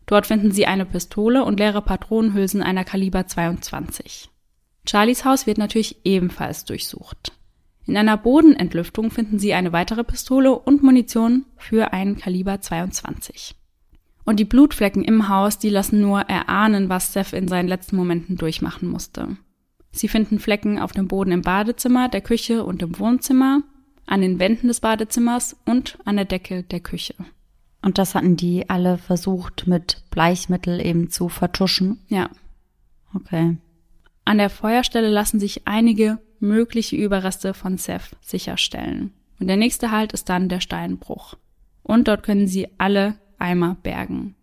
[0.07, 4.31] Dort finden sie eine Pistole und leere Patronenhülsen einer Kaliber 22.
[4.87, 7.33] Charlies Haus wird natürlich ebenfalls durchsucht.
[7.87, 13.55] In einer Bodenentlüftung finden sie eine weitere Pistole und Munition für einen Kaliber 22.
[14.27, 18.37] Und die Blutflecken im Haus, die lassen nur erahnen, was Seth in seinen letzten Momenten
[18.37, 19.37] durchmachen musste.
[19.93, 23.63] Sie finden Flecken auf dem Boden im Badezimmer, der Küche und im Wohnzimmer,
[24.05, 27.15] an den Wänden des Badezimmers und an der Decke der Küche.
[27.83, 32.01] Und das hatten die alle versucht mit Bleichmittel eben zu vertuschen?
[32.09, 32.29] Ja.
[33.15, 33.57] Okay.
[34.25, 39.13] An der Feuerstelle lassen sich einige mögliche Überreste von Seth sicherstellen.
[39.39, 41.35] Und der nächste Halt ist dann der Steinbruch.
[41.85, 44.35] Und dort können sie alle Eimer bergen.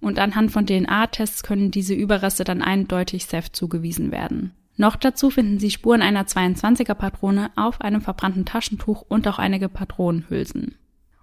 [0.00, 4.52] Und anhand von DNA-Tests können diese Überreste dann eindeutig Seth zugewiesen werden.
[4.76, 9.68] Noch dazu finden sie Spuren einer 22er Patrone auf einem verbrannten Taschentuch und auch einige
[9.68, 10.74] Patronenhülsen.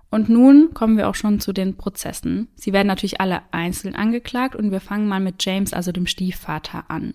[0.10, 2.48] Und nun kommen wir auch schon zu den Prozessen.
[2.56, 6.86] Sie werden natürlich alle einzeln angeklagt und wir fangen mal mit James, also dem Stiefvater,
[6.90, 7.14] an.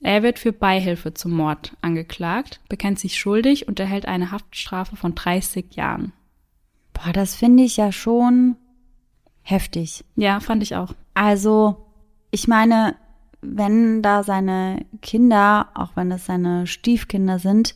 [0.00, 5.14] Er wird für Beihilfe zum Mord angeklagt, bekennt sich schuldig und erhält eine Haftstrafe von
[5.14, 6.12] 30 Jahren.
[6.94, 8.56] Boah, das finde ich ja schon
[9.42, 10.04] heftig.
[10.16, 10.94] Ja, fand ich auch.
[11.14, 11.86] Also,
[12.30, 12.96] ich meine,
[13.42, 17.74] wenn da seine Kinder, auch wenn es seine Stiefkinder sind,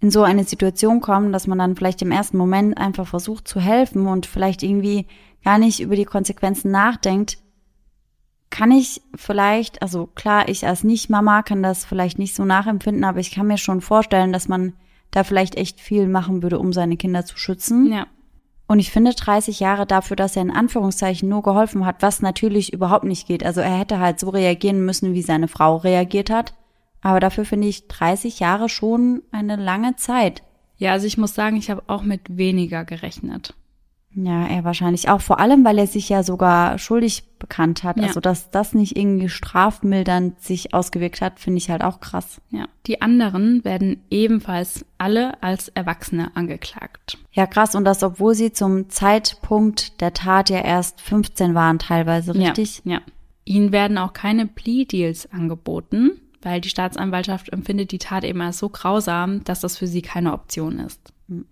[0.00, 3.60] in so eine Situation kommen, dass man dann vielleicht im ersten Moment einfach versucht zu
[3.60, 5.06] helfen und vielleicht irgendwie
[5.42, 7.38] gar nicht über die Konsequenzen nachdenkt,
[8.50, 13.20] kann ich vielleicht, also klar, ich als Nicht-Mama kann das vielleicht nicht so nachempfinden, aber
[13.20, 14.74] ich kann mir schon vorstellen, dass man
[15.10, 17.92] da vielleicht echt viel machen würde, um seine Kinder zu schützen.
[17.92, 18.06] Ja.
[18.68, 22.72] Und ich finde 30 Jahre dafür, dass er in Anführungszeichen nur geholfen hat, was natürlich
[22.72, 23.44] überhaupt nicht geht.
[23.44, 26.54] Also er hätte halt so reagieren müssen, wie seine Frau reagiert hat.
[27.00, 30.42] Aber dafür finde ich 30 Jahre schon eine lange Zeit.
[30.78, 33.54] Ja, also ich muss sagen, ich habe auch mit weniger gerechnet.
[34.18, 35.20] Ja, er wahrscheinlich auch.
[35.20, 37.98] Vor allem, weil er sich ja sogar schuldig bekannt hat.
[37.98, 38.04] Ja.
[38.04, 42.40] Also, dass das nicht irgendwie strafmildernd sich ausgewirkt hat, finde ich halt auch krass.
[42.50, 42.66] Ja.
[42.86, 47.18] Die anderen werden ebenfalls alle als Erwachsene angeklagt.
[47.32, 47.74] Ja, krass.
[47.74, 52.80] Und das, obwohl sie zum Zeitpunkt der Tat ja erst 15 waren, teilweise, richtig?
[52.84, 52.94] Ja.
[52.94, 53.00] ja.
[53.44, 58.70] Ihnen werden auch keine Plea-Deals angeboten, weil die Staatsanwaltschaft empfindet die Tat eben als so
[58.70, 61.12] grausam, dass das für sie keine Option ist.
[61.28, 61.44] Hm.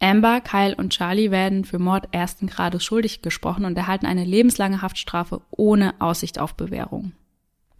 [0.00, 4.82] Amber, Kyle und Charlie werden für Mord ersten Grades schuldig gesprochen und erhalten eine lebenslange
[4.82, 7.12] Haftstrafe ohne Aussicht auf Bewährung.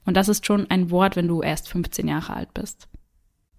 [0.07, 2.89] Und das ist schon ein Wort, wenn du erst 15 Jahre alt bist.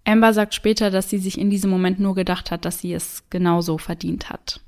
[0.06, 3.24] Amber sagt später, dass sie sich in diesem Moment nur gedacht hat, dass sie es
[3.30, 4.62] genauso verdient hat.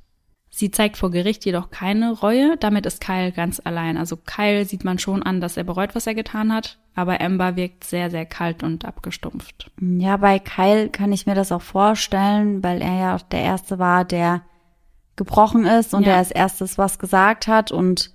[0.50, 3.98] Sie zeigt vor Gericht jedoch keine Reue, damit ist Kyle ganz allein.
[3.98, 7.56] Also Kyle sieht man schon an, dass er bereut, was er getan hat, aber Amber
[7.56, 9.72] wirkt sehr, sehr kalt und abgestumpft.
[9.80, 13.78] Ja, bei Kyle kann ich mir das auch vorstellen, weil er ja auch der Erste
[13.78, 14.41] war, der
[15.16, 16.10] gebrochen ist und Ja.
[16.10, 18.12] der als erstes was gesagt hat und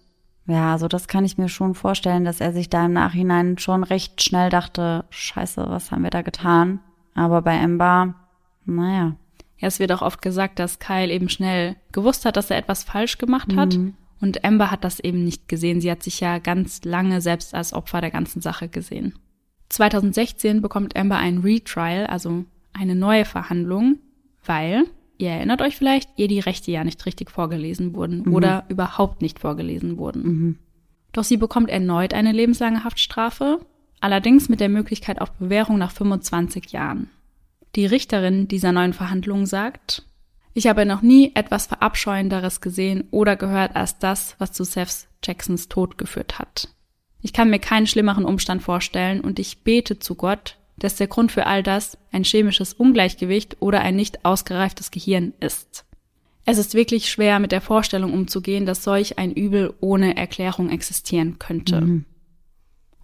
[0.46, 3.84] ja, also das kann ich mir schon vorstellen, dass er sich da im Nachhinein schon
[3.84, 6.80] recht schnell dachte, scheiße, was haben wir da getan?
[7.14, 8.14] Aber bei Amber,
[8.64, 9.14] naja.
[9.58, 12.82] Ja, es wird auch oft gesagt, dass Kyle eben schnell gewusst hat, dass er etwas
[12.82, 13.74] falsch gemacht hat.
[13.76, 13.94] Mhm.
[14.22, 15.80] Und Amber hat das eben nicht gesehen.
[15.80, 19.14] Sie hat sich ja ganz lange selbst als Opfer der ganzen Sache gesehen.
[19.68, 23.98] 2016 bekommt Amber ein Retrial, also eine neue Verhandlung,
[24.44, 24.84] weil,
[25.18, 29.40] ihr erinnert euch vielleicht, ihr die Rechte ja nicht richtig vorgelesen wurden oder überhaupt nicht
[29.40, 30.22] vorgelesen wurden.
[30.22, 30.58] Mhm.
[31.10, 33.58] Doch sie bekommt erneut eine lebenslange Haftstrafe,
[33.98, 37.10] allerdings mit der Möglichkeit auf Bewährung nach 25 Jahren.
[37.74, 40.04] Die Richterin dieser neuen Verhandlung sagt,
[40.54, 45.68] ich habe noch nie etwas Verabscheuenderes gesehen oder gehört als das, was zu Seth Jacksons
[45.68, 46.68] Tod geführt hat.
[47.20, 51.30] Ich kann mir keinen schlimmeren Umstand vorstellen und ich bete zu Gott, dass der Grund
[51.30, 55.84] für all das ein chemisches Ungleichgewicht oder ein nicht ausgereiftes Gehirn ist.
[56.44, 61.38] Es ist wirklich schwer, mit der Vorstellung umzugehen, dass solch ein Übel ohne Erklärung existieren
[61.38, 61.80] könnte.
[61.80, 62.04] Mhm.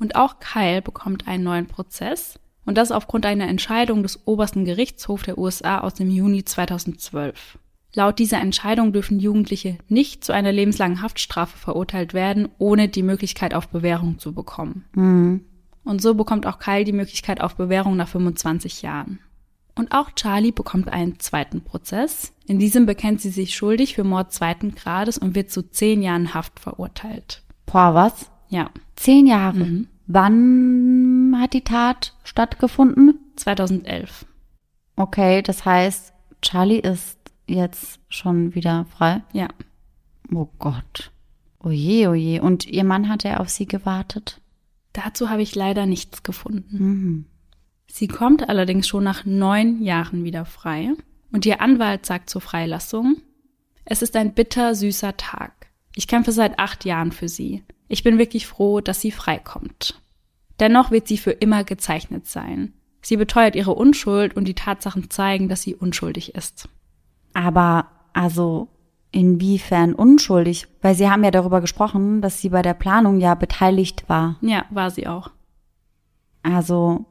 [0.00, 5.24] Und auch Kyle bekommt einen neuen Prozess und das aufgrund einer Entscheidung des obersten Gerichtshofs
[5.24, 7.58] der USA aus dem Juni 2012.
[7.94, 13.54] Laut dieser Entscheidung dürfen Jugendliche nicht zu einer lebenslangen Haftstrafe verurteilt werden, ohne die Möglichkeit
[13.54, 14.84] auf Bewährung zu bekommen.
[14.92, 15.46] Mhm.
[15.82, 19.20] Und so bekommt auch Kyle die Möglichkeit auf Bewährung nach 25 Jahren.
[19.74, 22.34] Und auch Charlie bekommt einen zweiten Prozess.
[22.46, 26.34] In diesem bekennt sie sich schuldig für Mord zweiten Grades und wird zu zehn Jahren
[26.34, 27.42] Haft verurteilt.
[27.64, 28.30] Boah, was?
[28.50, 28.68] Ja.
[28.94, 29.56] Zehn Jahre.
[29.56, 29.86] Mhm.
[30.06, 33.18] Wann hat die Tat stattgefunden?
[33.36, 34.26] 2011.
[34.96, 36.12] Okay, das heißt,
[36.42, 39.22] Charlie ist jetzt schon wieder frei.
[39.32, 39.48] Ja.
[40.32, 41.12] Oh Gott.
[41.60, 42.42] Oje, oje.
[42.42, 44.40] Und ihr Mann hat er auf sie gewartet?
[44.92, 46.76] Dazu habe ich leider nichts gefunden.
[46.76, 47.26] Mhm.
[47.86, 50.92] Sie kommt allerdings schon nach neun Jahren wieder frei
[51.32, 53.16] und ihr Anwalt sagt zur Freilassung,
[53.84, 55.68] es ist ein bitter süßer Tag.
[55.94, 57.64] Ich kämpfe seit acht Jahren für sie.
[57.88, 60.00] Ich bin wirklich froh, dass sie freikommt.
[60.60, 62.72] Dennoch wird sie für immer gezeichnet sein.
[63.02, 66.68] Sie beteuert ihre Unschuld und die Tatsachen zeigen, dass sie unschuldig ist.
[67.32, 68.68] Aber, also,
[69.12, 70.66] inwiefern unschuldig?
[70.82, 74.36] Weil sie haben ja darüber gesprochen, dass sie bei der Planung ja beteiligt war.
[74.40, 75.30] Ja, war sie auch.
[76.42, 77.04] Also,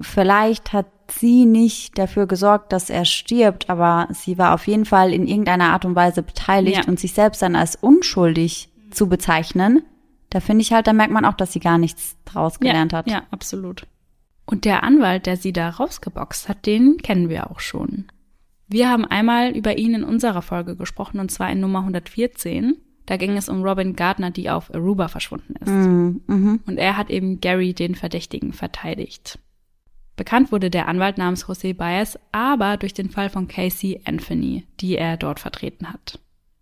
[0.00, 5.12] vielleicht hat sie nicht dafür gesorgt, dass er stirbt, aber sie war auf jeden Fall
[5.12, 6.88] in irgendeiner Art und Weise beteiligt Ja.
[6.88, 9.82] und sich selbst dann als unschuldig zu bezeichnen,
[10.34, 12.98] da finde ich halt, da merkt man auch, dass sie gar nichts draus gelernt ja,
[12.98, 13.08] hat.
[13.08, 13.86] Ja, absolut.
[14.46, 18.06] Und der Anwalt, der sie da rausgeboxt hat, den kennen wir auch schon.
[18.66, 22.78] Wir haben einmal über ihn in unserer Folge gesprochen, und zwar in Nummer 114.
[23.06, 25.68] Da ging es um Robin Gardner, die auf Aruba verschwunden ist.
[25.68, 26.60] Mhm, mhm.
[26.66, 29.38] Und er hat eben Gary, den Verdächtigen, verteidigt.
[30.16, 34.96] Bekannt wurde der Anwalt namens José Baez aber durch den Fall von Casey Anthony, die
[34.96, 36.18] er dort vertreten hat.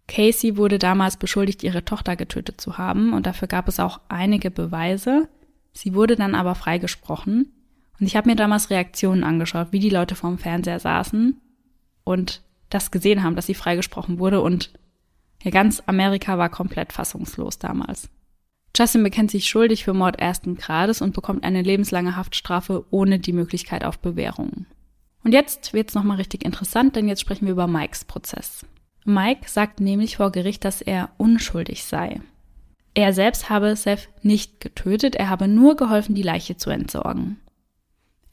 [0.09, 4.51] Casey wurde damals beschuldigt, ihre Tochter getötet zu haben und dafür gab es auch einige
[4.51, 5.29] Beweise.
[5.73, 7.53] Sie wurde dann aber freigesprochen
[7.99, 11.41] und ich habe mir damals Reaktionen angeschaut, wie die Leute vorm Fernseher saßen
[12.05, 14.73] und das gesehen haben, dass sie freigesprochen wurde und
[15.43, 18.09] ja, ganz Amerika war komplett fassungslos damals.
[18.77, 23.33] Justin bekennt sich schuldig für Mord ersten Grades und bekommt eine lebenslange Haftstrafe ohne die
[23.33, 24.67] Möglichkeit auf Bewährung.
[25.25, 28.65] Und jetzt wird's nochmal richtig interessant, denn jetzt sprechen wir über Mikes Prozess.
[29.05, 32.21] Mike sagt nämlich vor Gericht, dass er unschuldig sei.
[32.95, 37.39] Er selbst habe Seth nicht getötet, er habe nur geholfen, die Leiche zu entsorgen.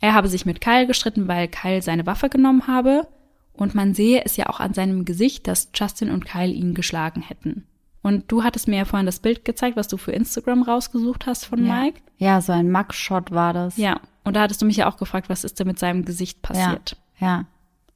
[0.02, 3.08] Er habe sich mit Kyle gestritten, weil Kyle seine Waffe genommen habe
[3.54, 7.22] und man sehe es ja auch an seinem Gesicht, dass Justin und Kyle ihn geschlagen
[7.22, 7.66] hätten.
[8.02, 11.46] Und du hattest mir ja vorhin das Bild gezeigt, was du für Instagram rausgesucht hast
[11.46, 11.82] von Ja.
[11.82, 12.02] Mike.
[12.18, 13.76] Ja, so ein Mugshot war das.
[13.78, 16.42] Ja, und da hattest du mich ja auch gefragt, was ist denn mit seinem Gesicht
[16.42, 16.96] passiert.
[17.20, 17.46] Ja.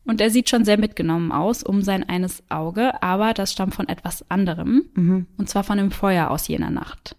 [0.05, 3.87] Und er sieht schon sehr mitgenommen aus, um sein eines Auge, aber das stammt von
[3.87, 5.27] etwas anderem, Mhm.
[5.37, 7.15] und zwar von dem Feuer aus jener Nacht.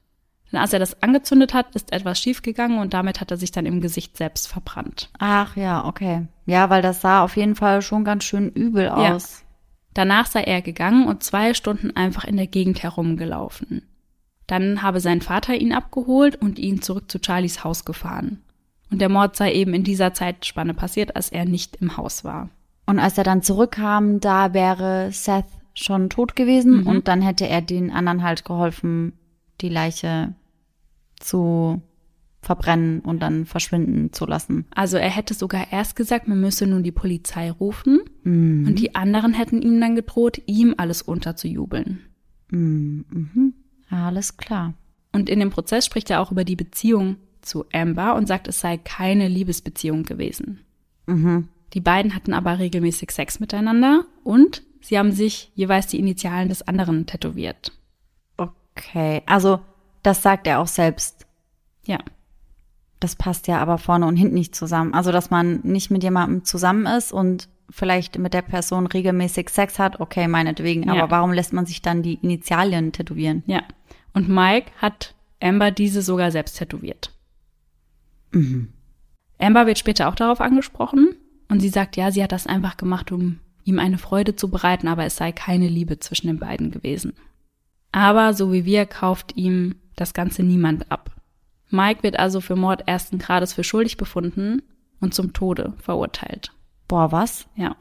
[0.52, 3.66] Denn als er das angezündet hat, ist etwas schiefgegangen und damit hat er sich dann
[3.66, 5.10] im Gesicht selbst verbrannt.
[5.18, 6.26] Ach ja, okay.
[6.46, 9.14] Ja, weil das sah auf jeden Fall schon ganz schön übel Ja.
[9.14, 9.42] aus.
[9.94, 13.82] Danach sei er gegangen und zwei Stunden einfach in der Gegend herumgelaufen.
[14.46, 18.42] Dann habe sein Vater ihn abgeholt und ihn zurück zu Charlies Haus gefahren.
[18.90, 22.50] Und der Mord sei eben in dieser Zeitspanne passiert, als er nicht im Haus war.
[22.86, 26.86] Und als er dann zurückkam, da wäre Seth schon tot gewesen Mhm.
[26.86, 29.12] und dann hätte er den anderen halt geholfen,
[29.60, 30.34] die Leiche
[31.18, 31.80] zu
[32.42, 34.66] verbrennen und dann verschwinden zu lassen.
[34.74, 38.66] Also er hätte sogar erst gesagt, man müsse nun die Polizei rufen Mhm.
[38.68, 42.00] und die anderen hätten ihm dann gedroht, ihm alles unterzujubeln.
[42.50, 43.54] Mhm.
[43.90, 44.74] Alles klar.
[45.12, 48.60] Und in dem Prozess spricht er auch über die Beziehung zu Amber und sagt, es
[48.60, 50.60] sei keine Liebesbeziehung gewesen.
[51.06, 51.48] Mhm.
[51.74, 56.62] Die beiden hatten aber regelmäßig Sex miteinander und sie haben sich jeweils die Initialen des
[56.66, 57.72] anderen tätowiert.
[58.36, 59.60] Okay, also
[60.02, 61.26] das sagt er auch selbst.
[61.86, 61.98] Ja,
[63.00, 64.94] Das passt ja aber vorne und hinten nicht zusammen.
[64.94, 69.78] Also, dass man nicht mit jemandem zusammen ist und vielleicht mit der Person regelmäßig Sex
[69.78, 70.88] hat, okay, meinetwegen.
[70.88, 71.10] Aber Ja.
[71.10, 73.42] warum lässt man sich dann die Initialien tätowieren?
[73.46, 73.62] ja.
[74.14, 75.12] Und Mike hat
[75.42, 77.10] Amber diese sogar selbst tätowiert.
[79.38, 81.16] Amber wird später auch darauf angesprochen
[81.48, 84.88] und sie sagt, ja, sie hat das einfach gemacht, um ihm eine Freude zu bereiten,
[84.88, 87.14] aber es sei keine Liebe zwischen den beiden gewesen.
[87.92, 91.10] Aber so wie wir kauft ihm das Ganze niemand ab.
[91.70, 94.62] Mike wird also für Mord ersten Grades für schuldig befunden
[95.00, 96.52] und zum Tode verurteilt.
[96.88, 97.46] Boah, was?
[97.56, 97.76] Ja.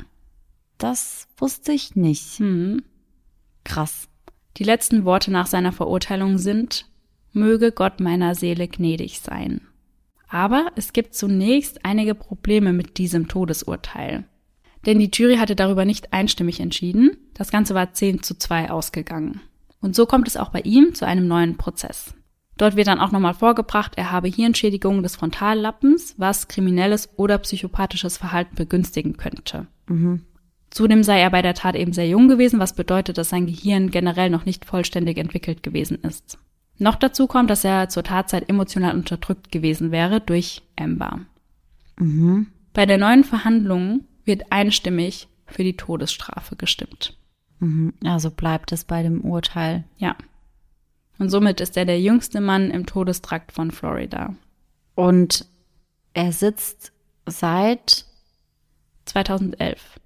[0.78, 2.40] Das wusste ich nicht.
[2.40, 2.84] Hm.
[3.64, 4.08] Krass.
[4.58, 6.86] Die letzten Worte nach seiner Verurteilung sind,
[7.32, 9.62] möge Gott meiner Seele gnädig sein.
[10.34, 14.24] Aber es gibt zunächst einige Probleme mit diesem Todesurteil.
[14.84, 17.18] Denn die Jury hatte darüber nicht einstimmig entschieden.
[17.36, 19.42] Das Ganze war 10 zu 2 ausgegangen.
[19.80, 22.16] Und so kommt es auch bei ihm zu einem neuen Prozess.
[22.58, 28.18] Dort wird dann auch nochmal vorgebracht, er habe Hirnschädigungen des Frontallappens, was kriminelles oder psychopathisches
[28.18, 29.68] Verhalten begünstigen könnte.
[30.72, 33.92] Zudem sei er bei der Tat eben sehr jung gewesen, was bedeutet, dass sein Gehirn
[33.92, 36.40] generell noch nicht vollständig entwickelt gewesen ist.
[36.84, 41.22] Noch dazu kommt, dass er zur Tatzeit emotional unterdrückt gewesen wäre durch Amber.
[41.98, 42.48] Mhm.
[42.74, 47.16] Bei der neuen Verhandlung wird einstimmig für die Todesstrafe gestimmt.
[47.60, 47.94] Mhm.
[48.04, 49.86] Also bleibt es bei dem Urteil.
[49.98, 50.18] Ja.
[51.20, 54.36] Und somit ist er der jüngste Mann im Todestrakt von Florida.
[54.94, 55.46] Und
[56.14, 56.92] er sitzt
[57.26, 58.04] seit
[59.06, 60.02] 2011.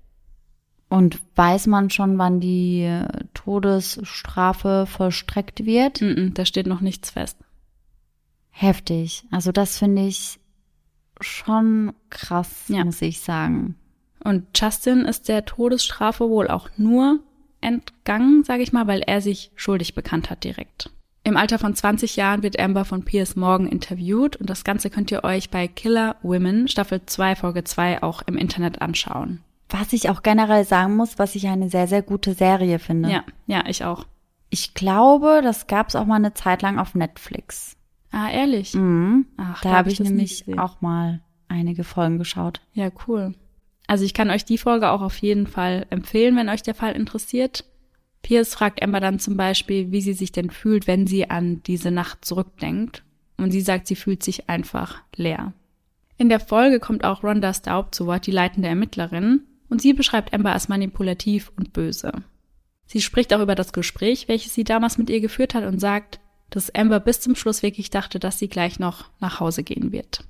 [0.89, 2.89] und weiß man schon, wann die
[3.33, 6.01] Todesstrafe vollstreckt wird?
[6.01, 7.37] Mm -mm, da steht noch nichts fest.
[8.49, 9.25] Heftig.
[9.31, 10.39] Also das finde ich
[11.21, 12.85] schon krass, Ja.
[12.85, 13.75] muss ich sagen.
[14.23, 17.19] Und Justin ist der Todesstrafe wohl auch nur
[17.61, 20.89] entgangen, sage ich mal, weil er sich schuldig bekannt hat direkt.
[21.23, 25.11] Im Alter von 20 Jahren wird Amber von Piers Morgan interviewt und das Ganze könnt
[25.11, 29.41] ihr euch bei Killer Women Staffel 2 Folge 2 auch im Internet anschauen.
[29.69, 33.09] Was ich auch generell sagen muss, was ich eine sehr, sehr gute Serie finde.
[33.09, 34.05] Ja, ja, ich auch.
[34.49, 37.75] Ich glaube, das gab es auch mal eine Zeit lang auf Netflix.
[38.11, 38.73] Ah, ehrlich?
[38.73, 39.25] Mhm.
[39.35, 42.61] Ach, da habe ich nie nämlich auch mal einige Folgen geschaut.
[42.73, 43.35] Ja, cool.
[43.87, 46.93] Also ich kann euch die Folge auch auf jeden Fall empfehlen, wenn euch der Fall
[46.93, 47.65] interessiert.
[48.21, 51.91] Piers fragt Amber dann zum Beispiel, wie sie sich denn fühlt, wenn sie an diese
[51.91, 53.03] Nacht zurückdenkt.
[53.37, 55.53] Und sie sagt, sie fühlt sich einfach leer.
[56.17, 60.33] In der Folge kommt auch Rhonda Staub zu Wort, die leitende Ermittlerin, und sie beschreibt
[60.33, 62.11] Amber als manipulativ und böse.
[62.85, 66.19] Sie spricht auch über das Gespräch, welches sie damals mit ihr geführt hat und sagt,
[66.49, 70.23] dass Amber bis zum Schluss wirklich dachte, dass sie gleich noch nach Hause gehen wird.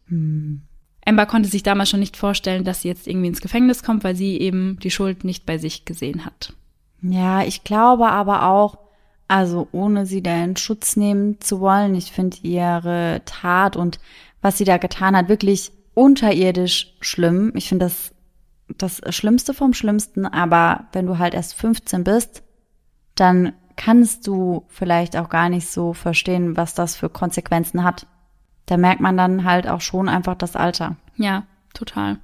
[1.06, 4.16] Amber konnte sich damals schon nicht vorstellen, dass sie jetzt irgendwie ins Gefängnis kommt, weil
[4.16, 6.54] sie eben die Schuld nicht bei sich gesehen hat.
[7.02, 8.80] Ja, ich glaube aber auch,
[9.28, 14.00] also ohne sie da in Schutz nehmen zu wollen, ich finde ihre Tat und
[14.42, 17.52] was sie da getan hat, wirklich unterirdisch schlimm.
[17.56, 18.14] Ich finde das
[18.78, 22.44] das Schlimmste vom Schlimmsten, aber wenn du halt erst 15 bist,
[23.16, 28.08] dann kannst du vielleicht auch gar nicht so verstehen, was das für Konsequenzen hat.
[28.66, 30.98] Da merkt man dann halt auch schon einfach das Alter.
[31.16, 31.44] Ja,
[31.74, 32.20] total.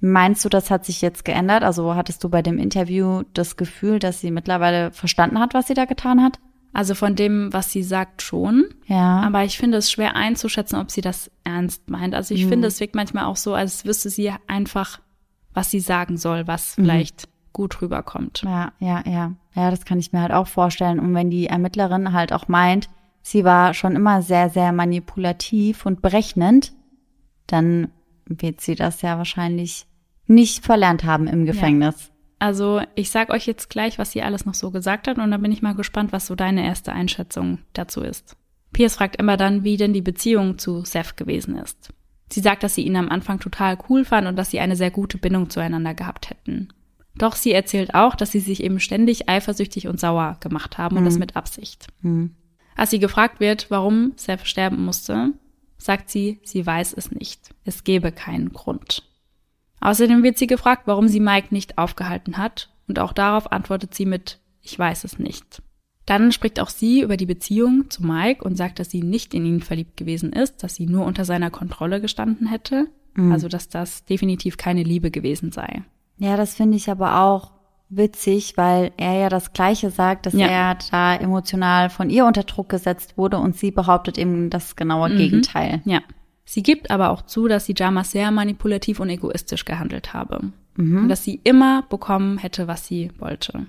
[0.00, 1.64] Meinst du, das hat sich jetzt geändert?
[1.64, 5.74] Also hattest du bei dem Interview das Gefühl, dass sie mittlerweile verstanden hat, was sie
[5.74, 6.38] da getan hat?
[6.72, 8.66] Also von dem, was sie sagt, schon.
[8.86, 9.20] Ja.
[9.22, 12.14] Aber ich finde es schwer einzuschätzen, ob sie das ernst meint.
[12.14, 15.00] Also ich finde, es wirkt manchmal auch so, als wüsste sie einfach,
[15.58, 18.42] was sie sagen soll, was vielleicht gut rüberkommt.
[18.44, 19.32] Ja, ja, ja.
[19.56, 21.00] Ja, das kann ich mir halt auch vorstellen.
[21.00, 22.88] Und wenn die Ermittlerin halt auch meint,
[23.22, 26.74] sie war schon immer sehr, sehr manipulativ und berechnend,
[27.48, 27.90] dann
[28.26, 29.86] wird sie das ja wahrscheinlich
[30.28, 32.12] nicht verlernt haben im Gefängnis.
[32.38, 35.42] Also ich sag euch jetzt gleich, was sie alles noch so gesagt hat und dann
[35.42, 38.36] bin ich mal gespannt, was so deine erste Einschätzung dazu ist.
[38.72, 41.92] Piers fragt immer dann, wie denn die Beziehung zu Seth gewesen ist.
[42.30, 44.90] Sie sagt, dass sie ihn am Anfang total cool fand und dass sie eine sehr
[44.90, 46.68] gute Bindung zueinander gehabt hätten.
[47.16, 51.04] Doch sie erzählt auch, dass sie sich eben ständig eifersüchtig und sauer gemacht haben und
[51.04, 51.86] das mit Absicht.
[52.02, 52.34] Hm.
[52.76, 55.32] Als sie gefragt wird, warum Seth sterben musste,
[55.78, 57.54] sagt sie, sie weiß es nicht.
[57.64, 59.02] Es gebe keinen Grund.
[59.80, 64.06] Außerdem wird sie gefragt, warum sie Mike nicht aufgehalten hat, und auch darauf antwortet sie
[64.06, 65.62] mit Ich weiß es nicht.
[66.08, 69.44] Dann spricht auch sie über die Beziehung zu Mike und sagt, dass sie nicht in
[69.44, 72.86] ihn verliebt gewesen ist, dass sie nur unter seiner Kontrolle gestanden hätte,
[73.32, 75.82] also dass das definitiv keine Liebe gewesen sei.
[76.18, 77.50] Ja, das finde ich aber auch
[77.90, 80.46] witzig, weil er ja das Gleiche sagt, dass Ja.
[80.46, 85.14] er da emotional von ihr unter Druck gesetzt wurde und sie behauptet eben das genaue
[85.16, 85.80] Gegenteil.
[85.84, 86.00] Ja.
[86.44, 90.52] Sie gibt aber auch zu, dass sie Jamas sehr manipulativ und egoistisch gehandelt habe.
[90.76, 93.66] Und dass sie immer bekommen hätte, was sie wollte.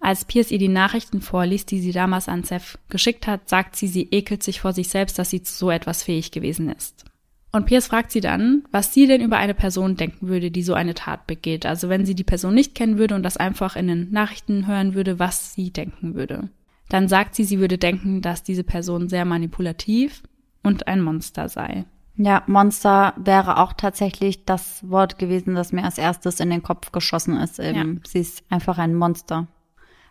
[0.00, 3.88] Als Pierce ihr die Nachrichten vorliest, die sie damals an Seth geschickt hat, sagt sie,
[3.88, 7.04] sie ekelt sich vor sich selbst, dass sie zu so etwas fähig gewesen ist.
[7.52, 10.74] Und Pierce fragt sie dann, was sie denn über eine Person denken würde, die so
[10.74, 11.64] eine Tat begeht.
[11.64, 14.94] Also wenn sie die Person nicht kennen würde und das einfach in den Nachrichten hören
[14.94, 16.50] würde, was sie denken würde.
[16.90, 20.22] Dann sagt sie, sie würde denken, dass diese Person sehr manipulativ
[20.62, 21.86] und ein Monster sei.
[22.16, 26.92] Ja, Monster wäre auch tatsächlich das Wort gewesen, das mir als erstes in den Kopf
[26.92, 27.58] geschossen ist.
[27.58, 28.00] Eben.
[28.06, 29.48] Sie ist einfach ein Monster.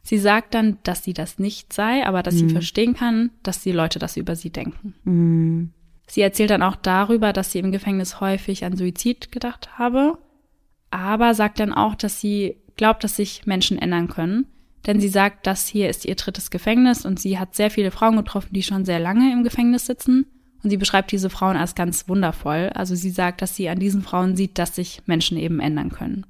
[0.06, 3.72] Sie sagt dann, dass sie das nicht sei, aber dass sie verstehen kann, dass die
[3.72, 4.94] Leute das über sie denken.
[6.08, 10.20] Sie erzählt dann auch darüber, dass sie im Gefängnis häufig an Suizid gedacht habe,
[10.92, 14.46] aber sagt dann auch, dass sie glaubt, dass sich Menschen ändern können.
[14.86, 18.16] Denn sie sagt, das hier ist ihr drittes Gefängnis und sie hat sehr viele Frauen
[18.18, 20.28] getroffen, die schon sehr lange im Gefängnis sitzen.
[20.64, 22.70] Und sie beschreibt diese Frauen als ganz wundervoll.
[22.76, 26.28] Also sie sagt, dass sie an diesen Frauen sieht, dass sich Menschen eben ändern können.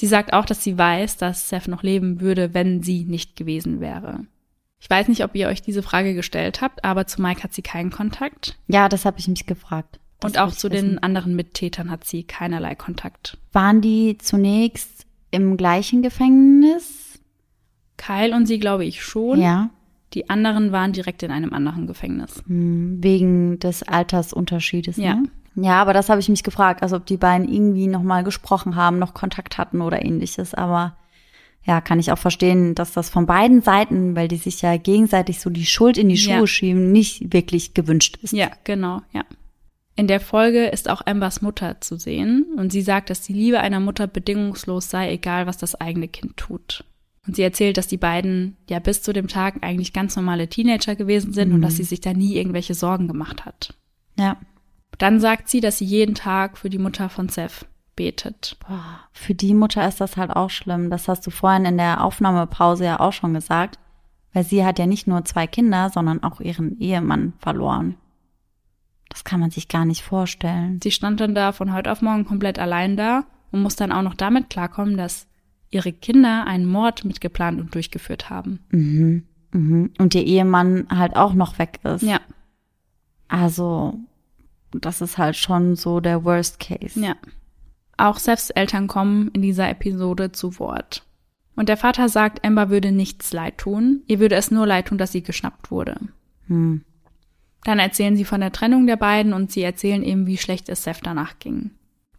[0.00, 3.80] Sie sagt auch, dass sie weiß, dass Seth noch leben würde, wenn sie nicht gewesen
[3.80, 4.20] wäre.
[4.80, 7.60] Ich weiß nicht, ob ihr euch diese Frage gestellt habt, aber zu Mike hat sie
[7.60, 8.56] keinen Kontakt.
[8.66, 10.00] Ja, das habe ich mich gefragt.
[10.20, 10.88] Das und auch zu wissen.
[10.88, 13.36] den anderen Mittätern hat sie keinerlei Kontakt.
[13.52, 17.20] Waren die zunächst im gleichen Gefängnis?
[17.98, 19.38] Kyle und sie glaube ich schon.
[19.38, 19.68] Ja.
[20.14, 22.42] Die anderen waren direkt in einem anderen Gefängnis.
[22.46, 24.96] Hm, Wegen des Altersunterschiedes.
[24.96, 25.04] Ne?
[25.04, 25.22] Ja,
[25.56, 29.14] aber das habe ich mich gefragt, also ob die beiden irgendwie nochmal gesprochen haben, noch
[29.14, 30.54] Kontakt hatten oder ähnliches.
[30.54, 30.96] Aber
[31.64, 35.40] ja, kann ich auch verstehen, dass das von beiden Seiten, weil die sich ja gegenseitig
[35.40, 36.46] so die Schuld in die Schuhe Ja.
[36.46, 38.32] schieben, nicht wirklich gewünscht ist.
[38.32, 39.24] Ja, genau, ja.
[39.96, 43.60] In der Folge ist auch Ambers Mutter zu sehen und sie sagt, dass die Liebe
[43.60, 46.84] einer Mutter bedingungslos sei, egal was das eigene Kind tut.
[47.26, 50.96] Und sie erzählt, dass die beiden ja bis zu dem Tag eigentlich ganz normale Teenager
[50.96, 53.74] gewesen sind und dass sie sich da nie irgendwelche Sorgen gemacht hat.
[54.18, 54.38] Ja.
[55.00, 58.58] Dann sagt sie, dass sie jeden Tag für die Mutter von Seth betet.
[58.60, 60.90] Boah, für die Mutter ist das halt auch schlimm.
[60.90, 63.78] Das hast du vorhin in der Aufnahmepause ja auch schon gesagt.
[64.32, 67.96] Weil sie hat ja nicht nur zwei Kinder, sondern auch ihren Ehemann verloren.
[69.08, 70.80] Das kann man sich gar nicht vorstellen.
[70.82, 74.02] Sie stand dann da von heute auf morgen komplett allein da und muss dann auch
[74.02, 75.26] noch damit klarkommen, dass
[75.70, 78.60] ihre Kinder einen Mord mitgeplant und durchgeführt haben.
[78.70, 79.24] Mhm.
[79.52, 79.92] Mhm.
[79.98, 82.02] Und ihr Ehemann halt auch noch weg ist.
[82.02, 82.20] Ja,
[83.26, 83.98] Also,
[84.72, 86.98] das ist halt schon so der Worst Case.
[87.00, 87.14] ja.
[87.96, 91.04] Auch Seths Eltern kommen in dieser Episode zu Wort.
[91.54, 94.02] Und der Vater sagt, Amber würde nichts leid tun.
[94.06, 95.96] Ihr würde es nur leid tun, dass sie geschnappt wurde.
[96.46, 96.82] Hm.
[97.64, 100.84] Dann erzählen sie von der Trennung der beiden und sie erzählen eben, wie schlecht es
[100.84, 101.72] Seth danach ging.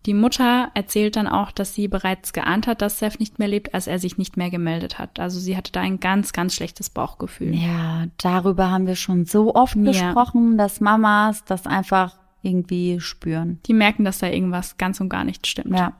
[0.05, 3.73] Die Mutter erzählt dann auch, dass sie bereits geahnt hat, dass Seth nicht mehr lebt,
[3.73, 5.19] als er sich nicht mehr gemeldet hat.
[5.19, 7.55] Also sie hatte da ein ganz, ganz schlechtes Bauchgefühl.
[7.55, 9.83] Ja, darüber haben wir schon so oft Ja.
[9.83, 13.59] gesprochen, dass Mamas das einfach irgendwie spüren.
[13.67, 15.75] Die merken, dass da irgendwas ganz und gar nicht stimmt.
[15.77, 15.93] Ja.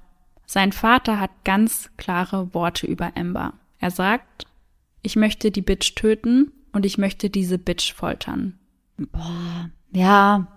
[0.45, 3.53] Sein Vater hat ganz klare Worte über Amber.
[3.79, 4.45] Er sagt,
[5.01, 8.59] ich möchte die Bitch töten und ich möchte diese Bitch foltern.
[9.91, 10.47] Ja,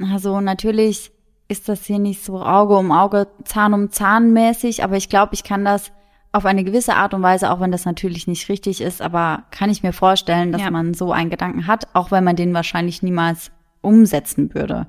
[0.00, 1.12] also natürlich
[1.48, 5.34] ist das hier nicht so Auge um Auge, Zahn um Zahn mäßig, aber ich glaube,
[5.34, 5.92] ich kann das
[6.32, 9.68] auf eine gewisse Art und Weise, auch wenn das natürlich nicht richtig ist, aber kann
[9.68, 10.70] ich mir vorstellen, dass Ja.
[10.70, 13.50] man so einen Gedanken hat, auch wenn man den wahrscheinlich niemals
[13.82, 14.86] umsetzen würde.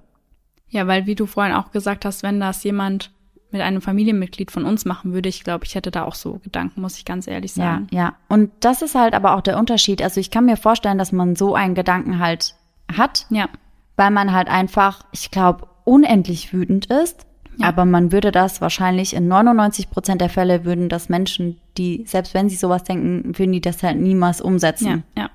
[0.74, 3.12] Ja, weil wie du vorhin auch gesagt hast, wenn das jemand
[3.52, 6.82] mit einem Familienmitglied von uns machen würde, ich glaube, ich hätte da auch so Gedanken,
[6.82, 7.88] muss ich ganz ehrlich Ja, sagen.
[7.92, 8.16] ja.
[8.28, 10.02] Und das ist halt aber auch der Unterschied.
[10.02, 12.56] Also ich kann mir vorstellen, dass man so einen Gedanken halt
[12.92, 13.48] hat, Ja,
[13.96, 17.28] weil man halt einfach, ich glaube, unendlich wütend ist.
[17.58, 17.68] Ja.
[17.68, 22.34] Aber man würde das wahrscheinlich in 99 Prozent der Fälle würden das Menschen, die, selbst
[22.34, 25.04] wenn sie sowas denken, würden die das halt niemals umsetzen.
[25.16, 25.30] ja, ja.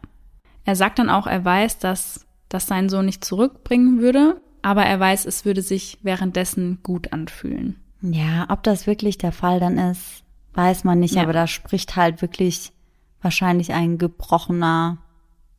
[0.64, 4.98] Er sagt dann auch, er weiß, dass das seinen Sohn nicht zurückbringen würde, aber er
[5.00, 7.76] weiß, es würde sich währenddessen gut anfühlen.
[8.02, 10.22] Ja, ob das wirklich der Fall dann ist,
[10.54, 11.22] weiß man nicht, Ja.
[11.22, 12.72] aber da spricht halt wirklich
[13.20, 14.98] wahrscheinlich ein gebrochener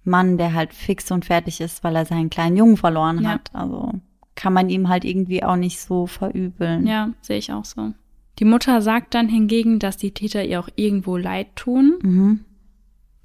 [0.06, 3.32] Mann, der halt fix und fertig ist, weil er seinen kleinen Jungen verloren Ja.
[3.32, 3.54] hat.
[3.54, 3.92] Also
[4.36, 6.88] kann man ihm halt irgendwie auch nicht so verübeln.
[6.88, 7.94] Ja, sehe ich auch so.
[8.40, 12.46] Die Mutter sagt dann hingegen, dass die Täter ihr auch irgendwo leid tun, Mhm.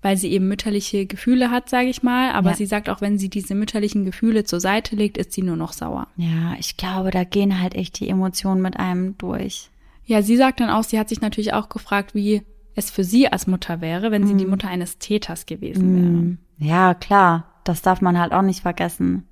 [0.05, 2.31] Weil sie eben mütterliche Gefühle hat, sage ich mal.
[2.33, 2.57] Aber Ja.
[2.57, 5.73] sie sagt auch, wenn sie diese mütterlichen Gefühle zur Seite legt, ist sie nur noch
[5.73, 6.07] sauer.
[6.17, 9.71] Ja, ich glaube, da gehen halt echt die Emotionen mit einem durch.
[10.05, 12.43] Ja, sie sagt dann auch, sie hat sich natürlich auch gefragt, wie
[12.75, 16.07] es für sie als Mutter wäre, wenn sie die Mutter eines Täters gewesen wäre.
[16.07, 16.39] Mhm.
[16.59, 19.25] Ja, klar, das darf man halt auch nicht vergessen.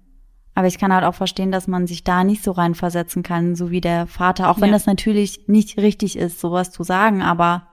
[0.55, 3.71] Aber ich kann halt auch verstehen, dass man sich da nicht so reinversetzen kann, so
[3.71, 4.75] wie der Vater, auch wenn Ja.
[4.75, 7.67] das natürlich nicht richtig ist, sowas zu sagen, aber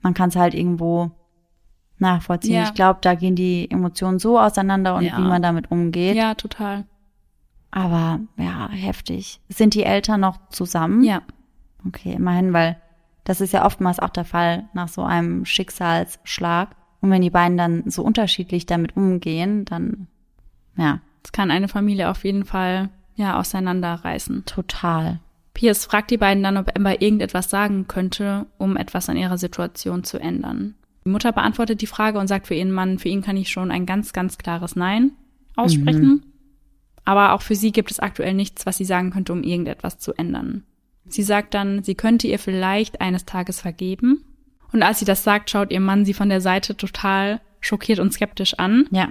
[0.00, 1.10] man kann es halt irgendwo
[2.02, 2.56] nachvollziehen.
[2.56, 2.64] Ja.
[2.64, 5.16] Ich glaube, da gehen die Emotionen so auseinander und Ja.
[5.16, 6.14] wie man damit umgeht.
[6.16, 6.84] Ja, total.
[7.70, 9.40] Aber ja, heftig.
[9.48, 11.02] Sind die Eltern noch zusammen?
[11.02, 11.22] Ja,
[11.84, 12.76] Okay, immerhin, weil
[13.24, 16.76] das ist ja oftmals auch der Fall nach so einem Schicksalsschlag.
[17.00, 20.06] Und wenn die beiden dann so unterschiedlich damit umgehen, dann
[20.76, 24.44] ja, es kann eine Familie auf jeden Fall ja auseinanderreißen.
[24.46, 25.18] total.
[25.54, 30.04] Pierce fragt die beiden dann, ob Amber irgendetwas sagen könnte, um etwas an ihrer Situation
[30.04, 30.76] zu ändern.
[31.04, 33.70] Die Mutter beantwortet die Frage und sagt für ihren Mann, für ihn kann ich schon
[33.70, 35.12] ein ganz, ganz klares Nein
[35.56, 36.24] aussprechen.
[37.04, 40.12] Aber auch für sie gibt es aktuell nichts, was sie sagen könnte, um irgendetwas zu
[40.14, 40.64] ändern.
[41.06, 44.24] Sie sagt dann, sie könnte ihr vielleicht eines Tages vergeben.
[44.72, 48.12] Und als sie das sagt, schaut ihr Mann sie von der Seite total schockiert und
[48.12, 48.86] skeptisch an.
[48.90, 49.08] Ja.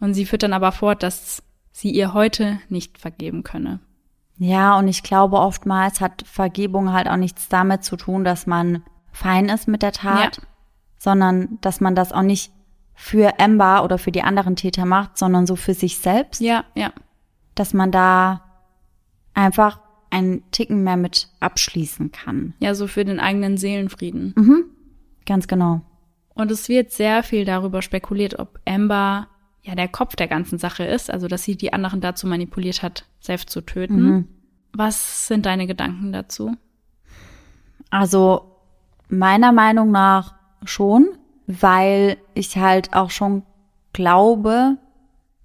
[0.00, 3.80] Und sie führt dann aber fort, dass sie ihr heute nicht vergeben könne.
[4.38, 8.82] Ja, und ich glaube, oftmals hat Vergebung halt auch nichts damit zu tun, dass man
[9.12, 10.42] fein ist mit der Tat, Ja.
[11.04, 12.50] Sondern dass man das auch nicht
[12.94, 16.92] für Amber oder für die anderen Täter macht, sondern so für sich selbst, Ja, ja.
[17.54, 18.42] dass man da
[19.34, 22.54] einfach einen Ticken mehr mit abschließen kann.
[22.58, 24.32] Ja, so für den eigenen Seelenfrieden.
[24.36, 24.64] Mhm.
[25.26, 25.82] Ganz genau.
[26.34, 29.28] Und es wird sehr viel darüber spekuliert, ob Amber
[29.62, 33.04] ja der Kopf der ganzen Sache ist, also dass sie die anderen dazu manipuliert hat,
[33.20, 34.02] selbst zu töten.
[34.02, 34.28] Mhm.
[34.72, 36.56] Was sind deine Gedanken dazu?
[37.90, 38.56] Also
[39.08, 40.34] meiner Meinung nach
[40.66, 41.08] schon,
[41.46, 43.42] weil ich halt auch schon
[43.92, 44.76] glaube,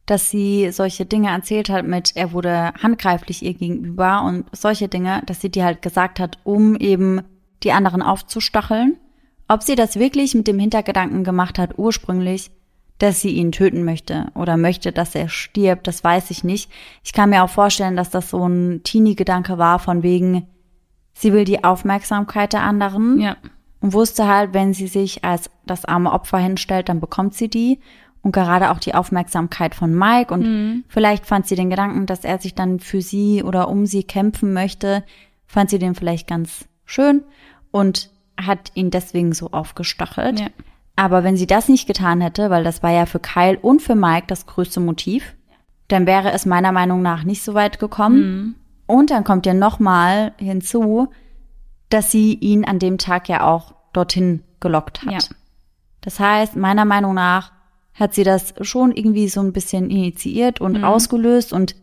[0.06, 5.22] dass sie solche Dinge erzählt hat mit, er wurde handgreiflich ihr gegenüber und solche Dinge,
[5.28, 7.22] dass sie die halt gesagt hat, um eben
[7.64, 8.98] die anderen aufzustacheln.
[9.48, 12.50] Ob sie das wirklich mit dem Hintergedanken gemacht hat, ursprünglich,
[12.98, 16.72] dass sie ihn töten möchte oder möchte, dass er stirbt, das weiß ich nicht.
[17.04, 20.48] Ich kann mir auch vorstellen, dass das so ein Teenie-Gedanke war von wegen,
[21.14, 23.20] sie will die Aufmerksamkeit der anderen.
[23.20, 23.38] Ja.
[23.82, 27.80] Und wusste halt, wenn sie sich als das arme Opfer hinstellt, dann bekommt sie die.
[28.22, 30.34] Und gerade auch die Aufmerksamkeit von Mike.
[30.34, 30.84] Und Mhm.
[30.90, 34.52] vielleicht fand sie den Gedanken, dass er sich dann für sie oder um sie kämpfen
[34.54, 35.04] möchte,
[35.48, 37.24] fand sie den vielleicht ganz schön
[37.72, 40.42] und hat ihn deswegen so aufgestachelt.
[40.42, 40.48] Ja.
[40.98, 43.96] Aber wenn sie das nicht getan hätte, weil das war ja für Kyle und für
[43.96, 45.36] Mike das größte Motiv,
[45.88, 48.18] dann wäre es meiner Meinung nach nicht so weit gekommen.
[48.20, 48.56] Mhm.
[48.86, 51.08] Und dann kommt ja nochmal hinzu,
[51.90, 55.12] dass sie ihn an dem Tag ja auch dorthin gelockt hat.
[55.12, 55.20] Ja.
[56.02, 57.52] Das heißt, meiner Meinung nach
[57.94, 60.84] hat sie das schon irgendwie so ein bisschen initiiert und Mhm.
[60.84, 61.76] ausgelöst und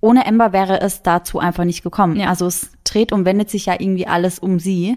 [0.00, 2.16] ohne Ember wäre es dazu einfach nicht gekommen.
[2.16, 2.28] Ja.
[2.28, 4.96] Also es dreht und wendet sich ja irgendwie alles um sie.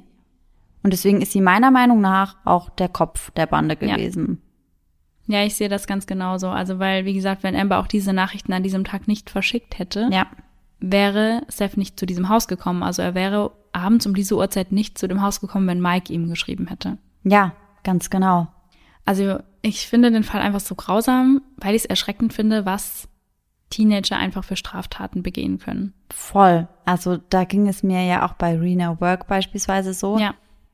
[0.84, 3.95] Und deswegen ist sie meiner Meinung nach auch der Kopf der Bande Ja.
[3.95, 4.41] gewesen.
[5.26, 6.48] Ja, ich sehe das ganz genauso.
[6.49, 10.10] Also, weil, wie gesagt, wenn Amber auch diese Nachrichten an diesem Tag nicht verschickt hätte,
[10.11, 10.27] Ja.
[10.80, 12.84] wäre Seth nicht zu diesem Haus gekommen.
[12.84, 16.29] Also er wäre abends um diese Uhrzeit nicht zu dem Haus gekommen, wenn Mike ihm
[16.29, 16.97] geschrieben hätte.
[17.23, 18.47] Ja, ganz genau.
[19.05, 23.07] Also ich finde den Fall einfach so grausam, weil ich es erschreckend finde, was
[23.69, 25.93] Teenager einfach für Straftaten begehen können.
[26.11, 26.67] Voll.
[26.85, 30.17] Also da ging es mir ja auch bei Rena Work beispielsweise so.
[30.17, 30.33] Ja.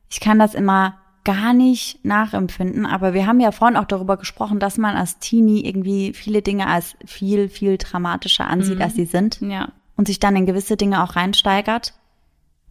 [0.09, 4.59] Ich kann das immer gar nicht nachempfinden, aber wir haben ja vorhin auch darüber gesprochen,
[4.59, 8.81] dass man als Teenie irgendwie viele Dinge als viel, viel dramatischer ansieht, Mhm.
[8.84, 9.69] als sie sind Ja.
[9.97, 11.95] und sich dann in gewisse Dinge auch reinsteigert.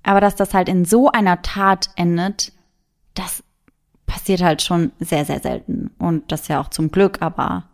[0.04, 2.52] Aber dass das halt in so einer Tat endet,
[3.14, 3.42] das
[4.06, 5.90] passiert halt schon sehr, sehr selten.
[5.98, 7.64] Und das ja auch zum Glück, aber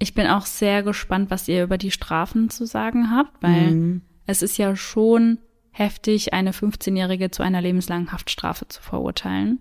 [0.00, 4.02] Ich bin auch sehr gespannt, was ihr über die Strafen zu sagen habt, weil Mhm.
[4.26, 5.38] es ist ja schon
[5.70, 9.60] heftig, eine 15-Jährige zu einer lebenslangen Haftstrafe zu verurteilen.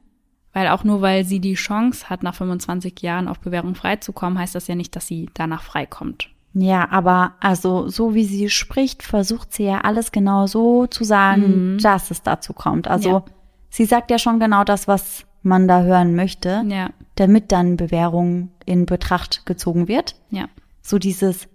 [0.52, 4.56] Weil auch nur weil sie die Chance hat, nach 25 Jahren auf Bewährung freizukommen, heißt
[4.56, 6.30] das ja nicht, dass sie danach freikommt.
[6.54, 11.80] Ja, aber also so wie sie spricht, versucht sie ja alles genau so zu sagen,
[11.82, 12.88] dass es dazu kommt.
[12.88, 13.24] Also Ja.
[13.70, 18.52] sie sagt ja schon genau das, was man da hören möchte, Ja, damit dann Bewährung
[18.66, 20.16] in Betracht gezogen wird.
[20.30, 20.46] ja,
[20.82, 21.48] So dieses,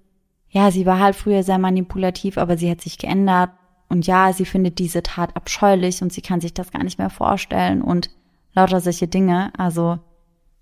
[0.50, 3.50] ja, sie war halt früher sehr manipulativ, aber sie hat sich geändert.
[3.90, 7.08] Und ja, sie findet diese Tat abscheulich und sie kann sich das gar nicht mehr
[7.08, 8.10] vorstellen und
[8.52, 9.50] lauter solche Dinge.
[9.56, 9.98] Also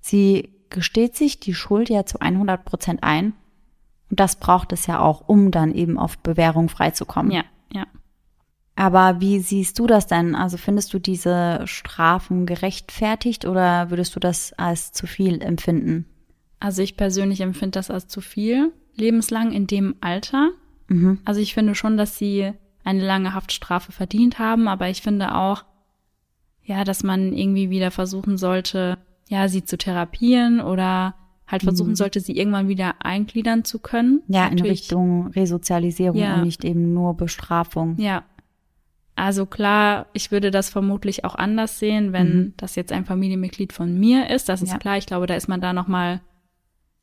[0.00, 3.32] sie gesteht sich die Schuld ja zu 100 Prozent ein.
[4.10, 7.32] Und das braucht es ja auch, um dann eben auf Bewährung freizukommen.
[7.32, 7.86] ja, ja.
[8.76, 10.34] Aber wie siehst du das denn?
[10.34, 16.04] Also findest du diese Strafen gerechtfertigt oder würdest du das als zu viel empfinden?
[16.60, 20.50] Also ich persönlich empfinde das als zu viel, lebenslang in dem Alter.
[20.88, 21.20] Mhm.
[21.24, 22.52] Also ich finde schon, dass sie
[22.84, 25.64] eine lange Haftstrafe verdient haben, aber ich finde auch,
[26.62, 31.14] ja, dass man irgendwie wieder versuchen sollte, ja, sie zu therapieren oder
[31.46, 34.22] halt versuchen sollte, sie irgendwann wieder eingliedern zu können.
[34.28, 36.34] Ja, in Natürlich- Richtung Resozialisierung Ja.
[36.36, 37.96] und nicht eben nur Bestrafung.
[37.98, 38.24] Ja.
[39.14, 43.98] Also klar, ich würde das vermutlich auch anders sehen, wenn das jetzt ein Familienmitglied von
[43.98, 44.48] mir ist.
[44.48, 44.78] Das ist Ja.
[44.78, 44.98] klar.
[44.98, 46.20] Ich glaube, da ist man da noch mal,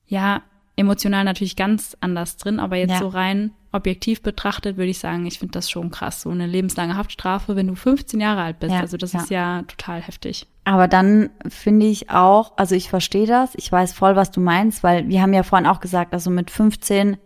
[0.06, 0.44] ja,
[0.76, 2.60] emotional natürlich ganz anders drin.
[2.60, 2.99] Aber jetzt Ja.
[2.99, 6.22] so rein objektiv betrachtet würde ich sagen, ich finde das schon krass.
[6.22, 8.74] So eine lebenslange Haftstrafe, wenn du 15 Jahre alt bist.
[8.74, 9.20] Ja, Also das ja.
[9.22, 10.48] ist ja total heftig.
[10.64, 14.84] Aber dann finde ich auch, also ich verstehe das, ich weiß voll, was du meinst,
[14.84, 17.18] weil wir haben ja vorhin auch gesagt, also mit 15,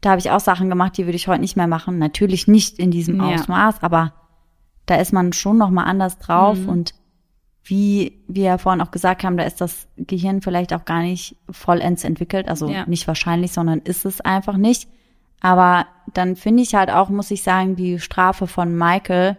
[0.00, 1.98] da habe ich auch Sachen gemacht, die würde ich heute nicht mehr machen.
[1.98, 3.34] Natürlich nicht in diesem Ja.
[3.34, 4.12] Ausmaß, aber
[4.86, 6.68] da ist man schon noch mal anders drauf Mhm.
[6.68, 6.94] und
[7.66, 11.36] wie wir ja vorhin auch gesagt haben, da ist das Gehirn vielleicht auch gar nicht
[11.50, 14.90] vollends entwickelt, also nicht wahrscheinlich, sondern ist es einfach nicht.
[15.44, 15.84] Aber
[16.14, 19.36] dann finde ich halt auch, muss ich sagen, die Strafe von Michael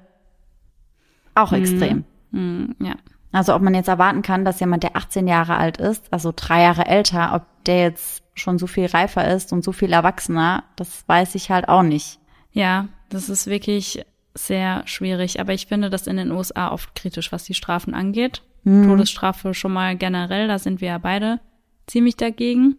[1.34, 2.06] auch extrem.
[2.32, 2.94] Hm, ja.
[3.32, 6.62] Also ob man jetzt erwarten kann, dass jemand, der 18 Jahre alt ist, also drei
[6.62, 11.04] Jahre älter, ob der jetzt schon so viel reifer ist und so viel erwachsener, das
[11.08, 12.20] weiß ich halt auch nicht.
[12.52, 14.06] Ja, das ist wirklich
[14.36, 15.40] sehr schwierig.
[15.40, 18.44] Aber ich finde das in den USA oft kritisch, was die Strafen angeht.
[18.64, 21.40] Todesstrafe schon mal generell, da sind wir ja beide
[21.88, 22.78] ziemlich dagegen.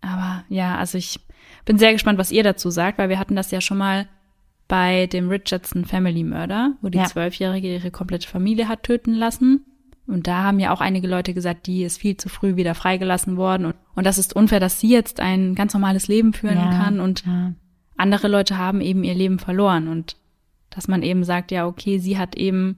[0.00, 1.20] Aber ja, also ich
[1.66, 4.08] bin sehr gespannt, was ihr dazu sagt, weil wir hatten das ja schon mal
[4.68, 7.04] bei dem Richardson Family Murder, wo die Ja.
[7.04, 9.64] Zwölfjährige ihre komplette Familie hat töten lassen.
[10.08, 13.36] Und da haben ja auch einige Leute gesagt, die ist viel zu früh wieder freigelassen
[13.36, 13.66] worden.
[13.66, 17.00] Und, und das ist unfair, dass sie jetzt ein ganz normales Leben führen Ja, kann
[17.00, 17.52] und ja.
[17.96, 20.16] andere Leute haben eben ihr Leben verloren und
[20.70, 22.76] dass man eben sagt, ja, okay, sie hat eben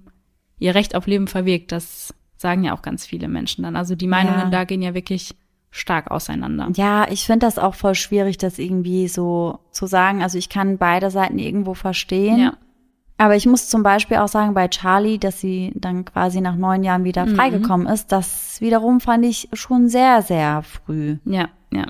[0.59, 3.77] ihr Recht auf Leben verwirkt, das sagen ja auch ganz viele Menschen dann.
[3.77, 4.51] Also die Meinungen Ja.
[4.51, 5.35] da gehen ja wirklich
[5.70, 6.69] stark auseinander.
[6.74, 10.23] Ja, ich finde das auch voll schwierig, das irgendwie so zu sagen.
[10.23, 12.39] Also ich kann beide Seiten irgendwo verstehen.
[12.39, 12.55] Ja.
[13.20, 16.85] Aber ich muss zum Beispiel auch sagen, bei Charlie, dass sie dann quasi nach neun
[16.85, 17.35] Jahren wieder Mhm.
[17.36, 21.16] freigekommen ist, das wiederum fand ich schon sehr, sehr früh.
[21.24, 21.86] Ja, ja.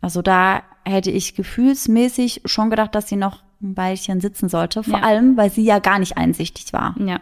[0.00, 4.82] Also da hätte ich gefühlsmäßig schon gedacht, dass sie noch ein Weilchen sitzen sollte.
[4.82, 5.04] Vor Ja.
[5.04, 6.94] allem, weil sie ja gar nicht einsichtig war.
[6.98, 7.20] Ja,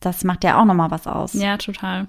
[0.00, 1.32] Das macht ja auch nochmal was aus.
[1.32, 2.06] ja, total.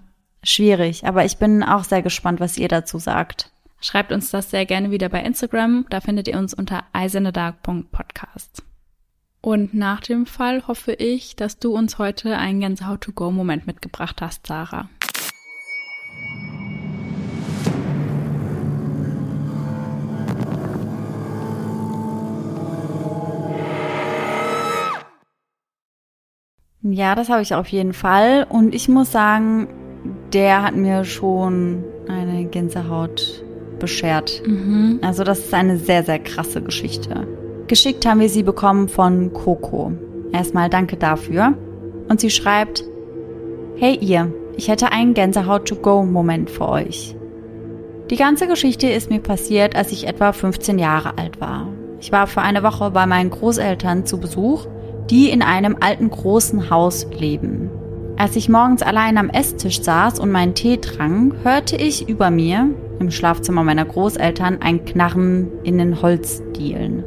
[0.50, 3.52] Schwierig, aber ich bin auch sehr gespannt, was ihr dazu sagt.
[3.82, 5.86] Schreibt uns das sehr gerne wieder bei Instagram.
[5.90, 8.64] Da findet ihr uns unter eisendark.podcast.
[9.42, 14.88] Und nach dem Fall hoffe ich, dass du uns heute einen Gänsehaut-to-go-Moment mitgebracht hast, Sarah.
[26.84, 28.48] Ja, das habe ich auf jeden Fall.
[28.48, 29.68] Und ich muss sagen,
[30.34, 33.44] der hat mir schon eine Gänsehaut
[33.80, 34.42] beschert.
[34.46, 35.00] Mhm.
[35.02, 37.28] Also das ist eine sehr, sehr krasse Geschichte.
[37.68, 39.92] Geschickt haben wir sie bekommen von Coco.
[40.32, 41.54] Erstmal danke dafür.
[42.10, 42.84] Und sie schreibt,
[43.76, 47.16] Hey ihr, ich hätte einen Gänsehaut-to-go-Moment für euch.
[48.10, 51.68] Die ganze Geschichte ist mir passiert, als ich etwa 15 Jahre alt war.
[52.00, 54.66] Ich war für eine Woche bei meinen Großeltern zu Besuch,
[55.10, 57.70] die in einem alten großen Haus leben.
[58.20, 62.72] Als ich morgens allein am Esstisch saß und meinen Tee trank, hörte ich über mir,
[63.00, 67.04] im Schlafzimmer meiner Großeltern, ein Knarren in den Holzdielen.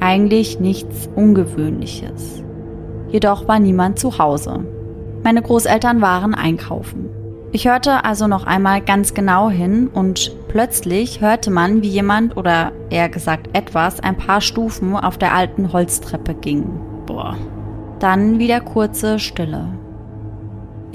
[0.00, 2.42] Eigentlich nichts Ungewöhnliches.
[3.10, 4.64] Jedoch war niemand zu Hause.
[5.22, 7.10] Meine Großeltern waren einkaufen.
[7.52, 12.72] Ich hörte also noch einmal ganz genau hin und plötzlich hörte man, wie jemand oder
[12.88, 16.64] eher gesagt etwas ein paar Stufen auf der alten Holztreppe ging.
[17.04, 17.36] Boah.
[17.98, 19.68] Dann wieder kurze Stille.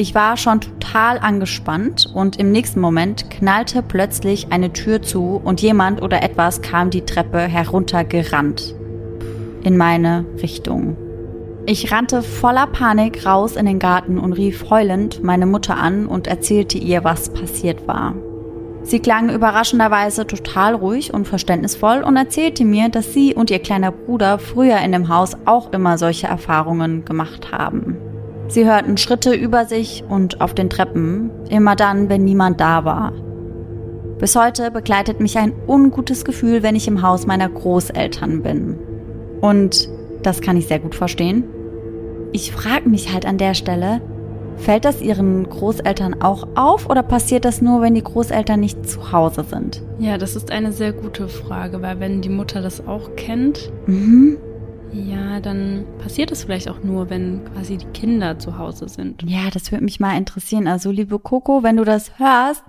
[0.02, 5.62] Ich war schon total angespannt und im nächsten Moment knallte plötzlich eine Tür zu und
[5.62, 8.74] jemand oder etwas kam die Treppe heruntergerannt.
[9.64, 10.98] In meine Richtung.
[11.68, 16.26] Ich rannte voller Panik raus in den Garten und rief heulend meine Mutter an und
[16.26, 18.16] erzählte ihr, was passiert war.
[18.82, 23.92] Sie klang überraschenderweise total ruhig und verständnisvoll und erzählte mir, dass sie und ihr kleiner
[23.92, 27.98] Bruder früher in dem Haus auch immer solche Erfahrungen gemacht haben.
[28.52, 33.14] Sie hörten Schritte über sich und auf den Treppen, immer dann, wenn niemand da war.
[34.20, 38.78] Bis heute begleitet mich ein ungutes Gefühl, wenn ich im Haus meiner Großeltern bin.
[39.40, 39.88] Und
[40.22, 41.46] das kann ich sehr gut verstehen.
[42.34, 44.02] Ich frage mich halt an der Stelle,
[44.58, 49.14] fällt das Ihren Großeltern auch auf oder passiert das nur, wenn die Großeltern nicht zu
[49.14, 49.82] Hause sind?
[49.98, 54.40] Ja, das ist eine sehr gute Frage, weil wenn die Mutter das auch kennt, Mhm.
[54.94, 59.24] Ja, dann passiert es vielleicht auch nur, wenn quasi die Kinder zu Hause sind.
[59.24, 60.68] Ja, das würde mich mal interessieren.
[60.68, 62.64] Also, liebe Coco, wenn du das hörst,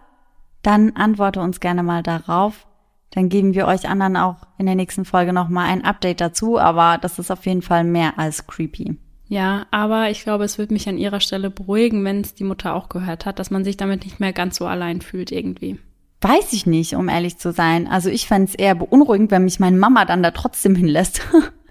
[0.63, 2.67] dann antworte uns gerne mal darauf.
[3.11, 6.99] Dann geben wir euch anderen auch in der nächsten Folge nochmal ein Update dazu, aber
[6.99, 8.97] das ist auf jeden Fall mehr als creepy.
[9.29, 12.75] Ja, aber ich glaube, es würde mich an ihrer Stelle beruhigen, wenn es die Mutter
[12.75, 15.79] auch gehört hat, dass man sich damit nicht mehr ganz so allein fühlt irgendwie.
[16.21, 17.87] Weiß ich nicht, um ehrlich zu sein.
[17.87, 21.23] Also ich fände es eher beunruhigend, wenn mich meine Mama dann da trotzdem hinlässt.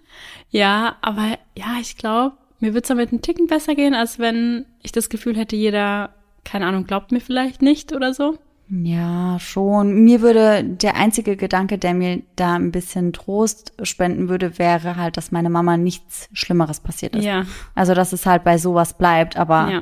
[0.52, 4.66] Ja, aber ja, ich glaube, mir würde es damit einen Ticken besser gehen, als wenn
[4.84, 6.14] ich das Gefühl hätte, jeder,
[6.44, 8.38] keine Ahnung, glaubt mir vielleicht nicht oder so.
[8.70, 10.04] Ja, schon.
[10.04, 15.18] Mir würde der einzige Gedanke, der mir da ein bisschen Trost spenden würde, wäre halt,
[15.18, 17.26] dass meine Mama nichts Schlimmeres passiert ist.
[17.26, 17.46] Ja,
[17.76, 19.82] Also, dass es halt bei sowas bleibt, aber ja.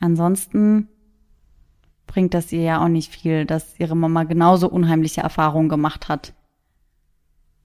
[0.00, 0.88] ansonsten
[2.06, 6.34] bringt das ihr ja auch nicht viel, dass ihre Mama genauso unheimliche Erfahrungen gemacht hat.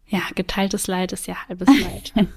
[0.08, 2.14] Ja, geteiltes Leid ist ja halbes Leid.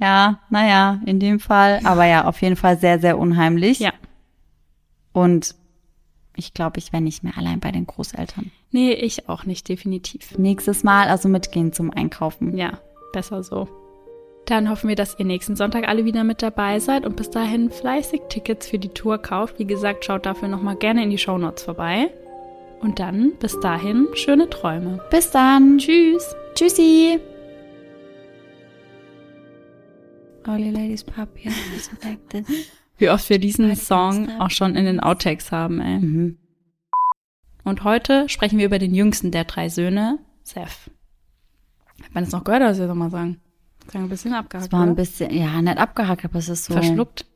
[0.00, 3.80] Ja, naja, in dem Fall, aber ja, auf jeden Fall sehr, sehr unheimlich.
[3.80, 3.92] ja.
[5.12, 5.56] Und
[6.36, 8.52] ich glaube, ich wäre nicht mehr allein bei den Großeltern.
[8.70, 10.38] Nee, ich auch nicht, definitiv.
[10.38, 12.56] Nächstes Mal also mitgehen zum Einkaufen.
[12.56, 12.78] Ja,
[13.12, 13.68] besser so.
[14.46, 17.70] Dann hoffen wir, dass ihr nächsten Sonntag alle wieder mit dabei seid und bis dahin
[17.70, 19.58] fleißig Tickets für die Tour kauft.
[19.58, 22.10] Wie gesagt, schaut dafür nochmal gerne in die Shownotes vorbei.
[22.80, 25.00] Und dann, bis dahin, schöne Träume.
[25.10, 25.78] Bis dann.
[25.78, 26.34] Tschüss!
[26.54, 27.20] Tschüssi.
[30.46, 31.04] You ladies
[32.30, 32.46] this.
[32.96, 35.98] Wie oft wir diesen Song auch schon in den Outtakes haben, ey.
[35.98, 36.38] Mhm.
[37.64, 40.90] Und heute sprechen wir über den jüngsten der drei Söhne, Seth.
[42.02, 43.40] Hat man das noch gehört, ich das nochmal sagen?
[43.92, 44.96] Sagen ein bisschen abgehakt, Es war ein oder?
[44.96, 46.72] bisschen, ja, nicht abgehackt, aber es ist so.
[46.74, 47.26] Verschluckt.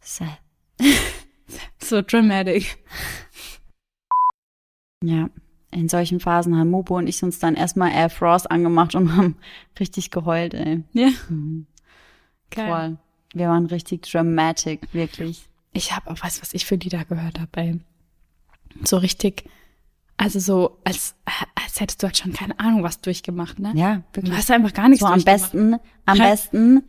[0.00, 0.38] Sad.
[1.82, 2.78] So dramatic.
[5.02, 5.30] Ja.
[5.72, 9.36] In solchen Phasen haben Mopo und ich uns dann erstmal Air Frost angemacht und haben
[9.78, 10.82] richtig geheult, ey.
[10.92, 11.66] Ja, Mhm.
[12.50, 12.96] geil.
[13.32, 15.48] Wir waren richtig dramatic, wirklich.
[15.72, 17.80] Ich habe auch, du, was ich für Lieder gehört habe, ey?
[18.84, 19.44] So richtig
[20.16, 21.14] Also so, als,
[21.54, 23.72] als hättest du halt schon keine Ahnung, was durchgemacht, ne?
[23.74, 24.36] Ja, Du wirklich.
[24.36, 26.28] hast einfach gar nichts So am besten, am Ja.
[26.30, 26.82] besten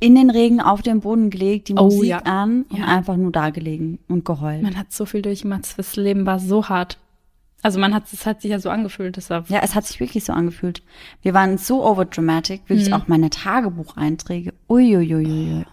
[0.00, 2.18] in den Regen auf den Boden gelegt, die Oh, Musik ja.
[2.20, 2.84] an und Ja.
[2.86, 4.62] einfach nur da gelegen und geheult.
[4.62, 6.98] Man hat so viel durchgemacht, das Leben war so hart.
[7.62, 9.98] Also man hat, es hat sich ja so angefühlt, das war Ja, es hat sich
[9.98, 10.82] wirklich so angefühlt.
[11.22, 12.68] Wir waren so overdramatic, Mhm.
[12.68, 14.54] wirklich auch meine Tagebucheinträge.
[14.68, 15.64] Uiuiuiui.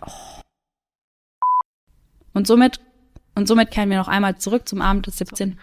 [2.33, 2.79] Und somit,
[3.35, 5.57] und somit kehren wir noch einmal zurück zum Abend des 17.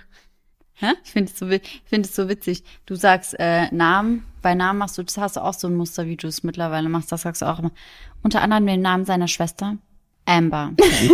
[0.74, 0.92] Hä?
[1.04, 2.64] Ich finde es so, ich find so witzig.
[2.86, 6.06] Du sagst äh, Namen, bei Namen machst du, das hast du auch so ein Muster,
[6.06, 7.70] wie du es mittlerweile machst, das sagst du auch immer.
[8.22, 9.76] Unter anderem den Namen seiner Schwester,
[10.24, 10.72] Amber.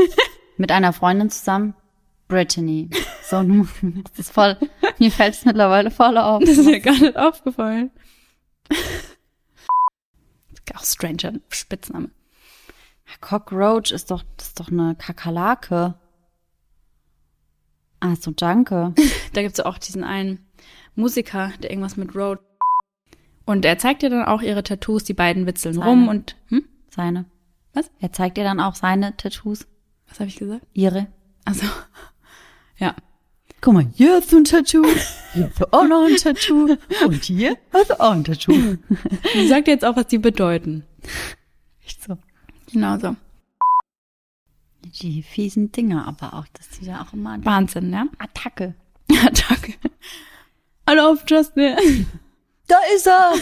[0.56, 1.74] Mit einer Freundin zusammen,
[2.28, 2.90] Brittany.
[3.24, 4.56] So, machst das voll,
[4.98, 6.40] mir fällt es mittlerweile voll auf.
[6.40, 7.90] Das ist mir gar nicht aufgefallen.
[10.74, 12.10] Auch stranger Spitzname.
[13.20, 15.94] Cockroach ist doch, das ist doch eine Kakerlake.
[18.00, 18.94] Ah, so, danke.
[19.32, 20.46] Da gibt's ja auch diesen einen
[20.94, 22.40] Musiker, der irgendwas mit Road.
[23.44, 25.86] Und er zeigt dir dann auch ihre Tattoos, die beiden witzeln Seine.
[25.86, 26.64] rum und, hm?
[26.90, 27.24] Seine.
[27.72, 27.90] Was?
[27.98, 29.66] Er zeigt dir dann auch seine Tattoos.
[30.08, 30.66] Was habe ich gesagt?
[30.74, 31.06] Ihre.
[31.44, 31.66] Also,
[32.78, 32.94] ja.
[33.60, 34.86] Guck mal, hier hast du ein Tattoo.
[35.32, 36.76] Hier hast du auch noch ein Tattoo.
[37.04, 38.76] Und hier hast du auch ein Tattoo.
[39.34, 40.84] Sie sagt dir jetzt auch, was die bedeuten.
[41.84, 42.16] Echt so.
[42.72, 43.16] Genau so.
[45.00, 48.06] Die fiesen Dinger aber auch, dass die da auch immer Wahnsinn, ja?
[48.18, 48.74] Attacke.
[49.10, 49.72] Ja, danke.
[50.86, 52.06] Hallo auf Justin.
[52.66, 53.32] Da ist er!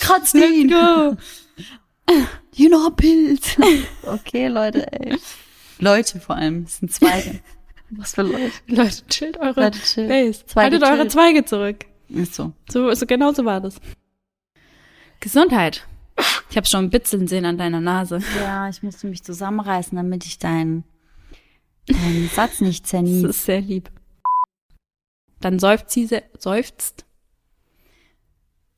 [0.00, 0.70] Kratzt ihn!
[0.70, 1.16] go.
[2.54, 3.56] Hier noch ein Pilz.
[4.04, 5.18] Okay, Leute, ey.
[5.82, 7.40] Leute vor allem, es sind Zweige.
[7.90, 8.52] Was für Leute?
[8.68, 10.08] Leute, chillt eure Leute, chill.
[10.08, 10.46] Base.
[10.46, 11.12] Zweige Haltet eure chillt.
[11.12, 11.84] Zweige zurück.
[12.08, 12.52] Ist so.
[12.70, 13.76] So, so genau so war das.
[15.20, 15.86] Gesundheit.
[16.50, 18.20] Ich habe schon ein Bitzeln sehen an deiner Nase.
[18.36, 20.84] Ja, ich musste mich zusammenreißen, damit ich deinen,
[21.86, 23.24] deinen Satz nicht Das zernies.
[23.24, 23.90] ist sehr lieb.
[25.40, 27.04] Dann seufzt sie, se- seufzt.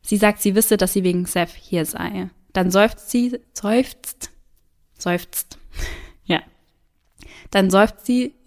[0.03, 2.31] Sie sagt, sie wisse, dass sie wegen Seth hier sei.
[2.53, 4.31] Dann seufzt sie, seufzt,
[4.99, 5.59] seufzt.
[7.55, 8.35] Dann seufzt sie.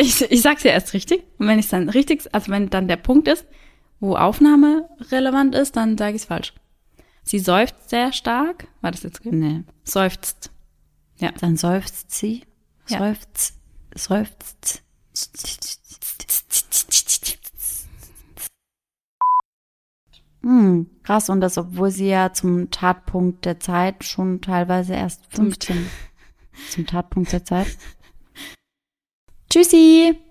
[0.00, 1.24] Ich, ich sag's ja erst richtig.
[1.38, 3.44] Und wenn ich dann richtig, also wenn dann der Punkt ist,
[3.98, 6.54] wo Aufnahme relevant ist, dann sage ich es falsch.
[7.24, 8.68] Sie seufzt sehr stark.
[8.80, 9.24] War das jetzt?
[9.24, 9.64] Nee.
[9.82, 10.52] Seufzt.
[11.16, 11.32] Ja.
[11.40, 12.44] Dann seufzt sie.
[12.86, 12.98] Ja.
[12.98, 13.54] Seufzt.
[13.96, 14.84] Seufzt.
[20.42, 25.90] Hm, krass, und das, obwohl sie ja zum Tatpunkt der Zeit schon teilweise erst 15
[26.70, 27.68] zum Tatpunkt der Zeit.
[29.50, 30.27] Tschüssi!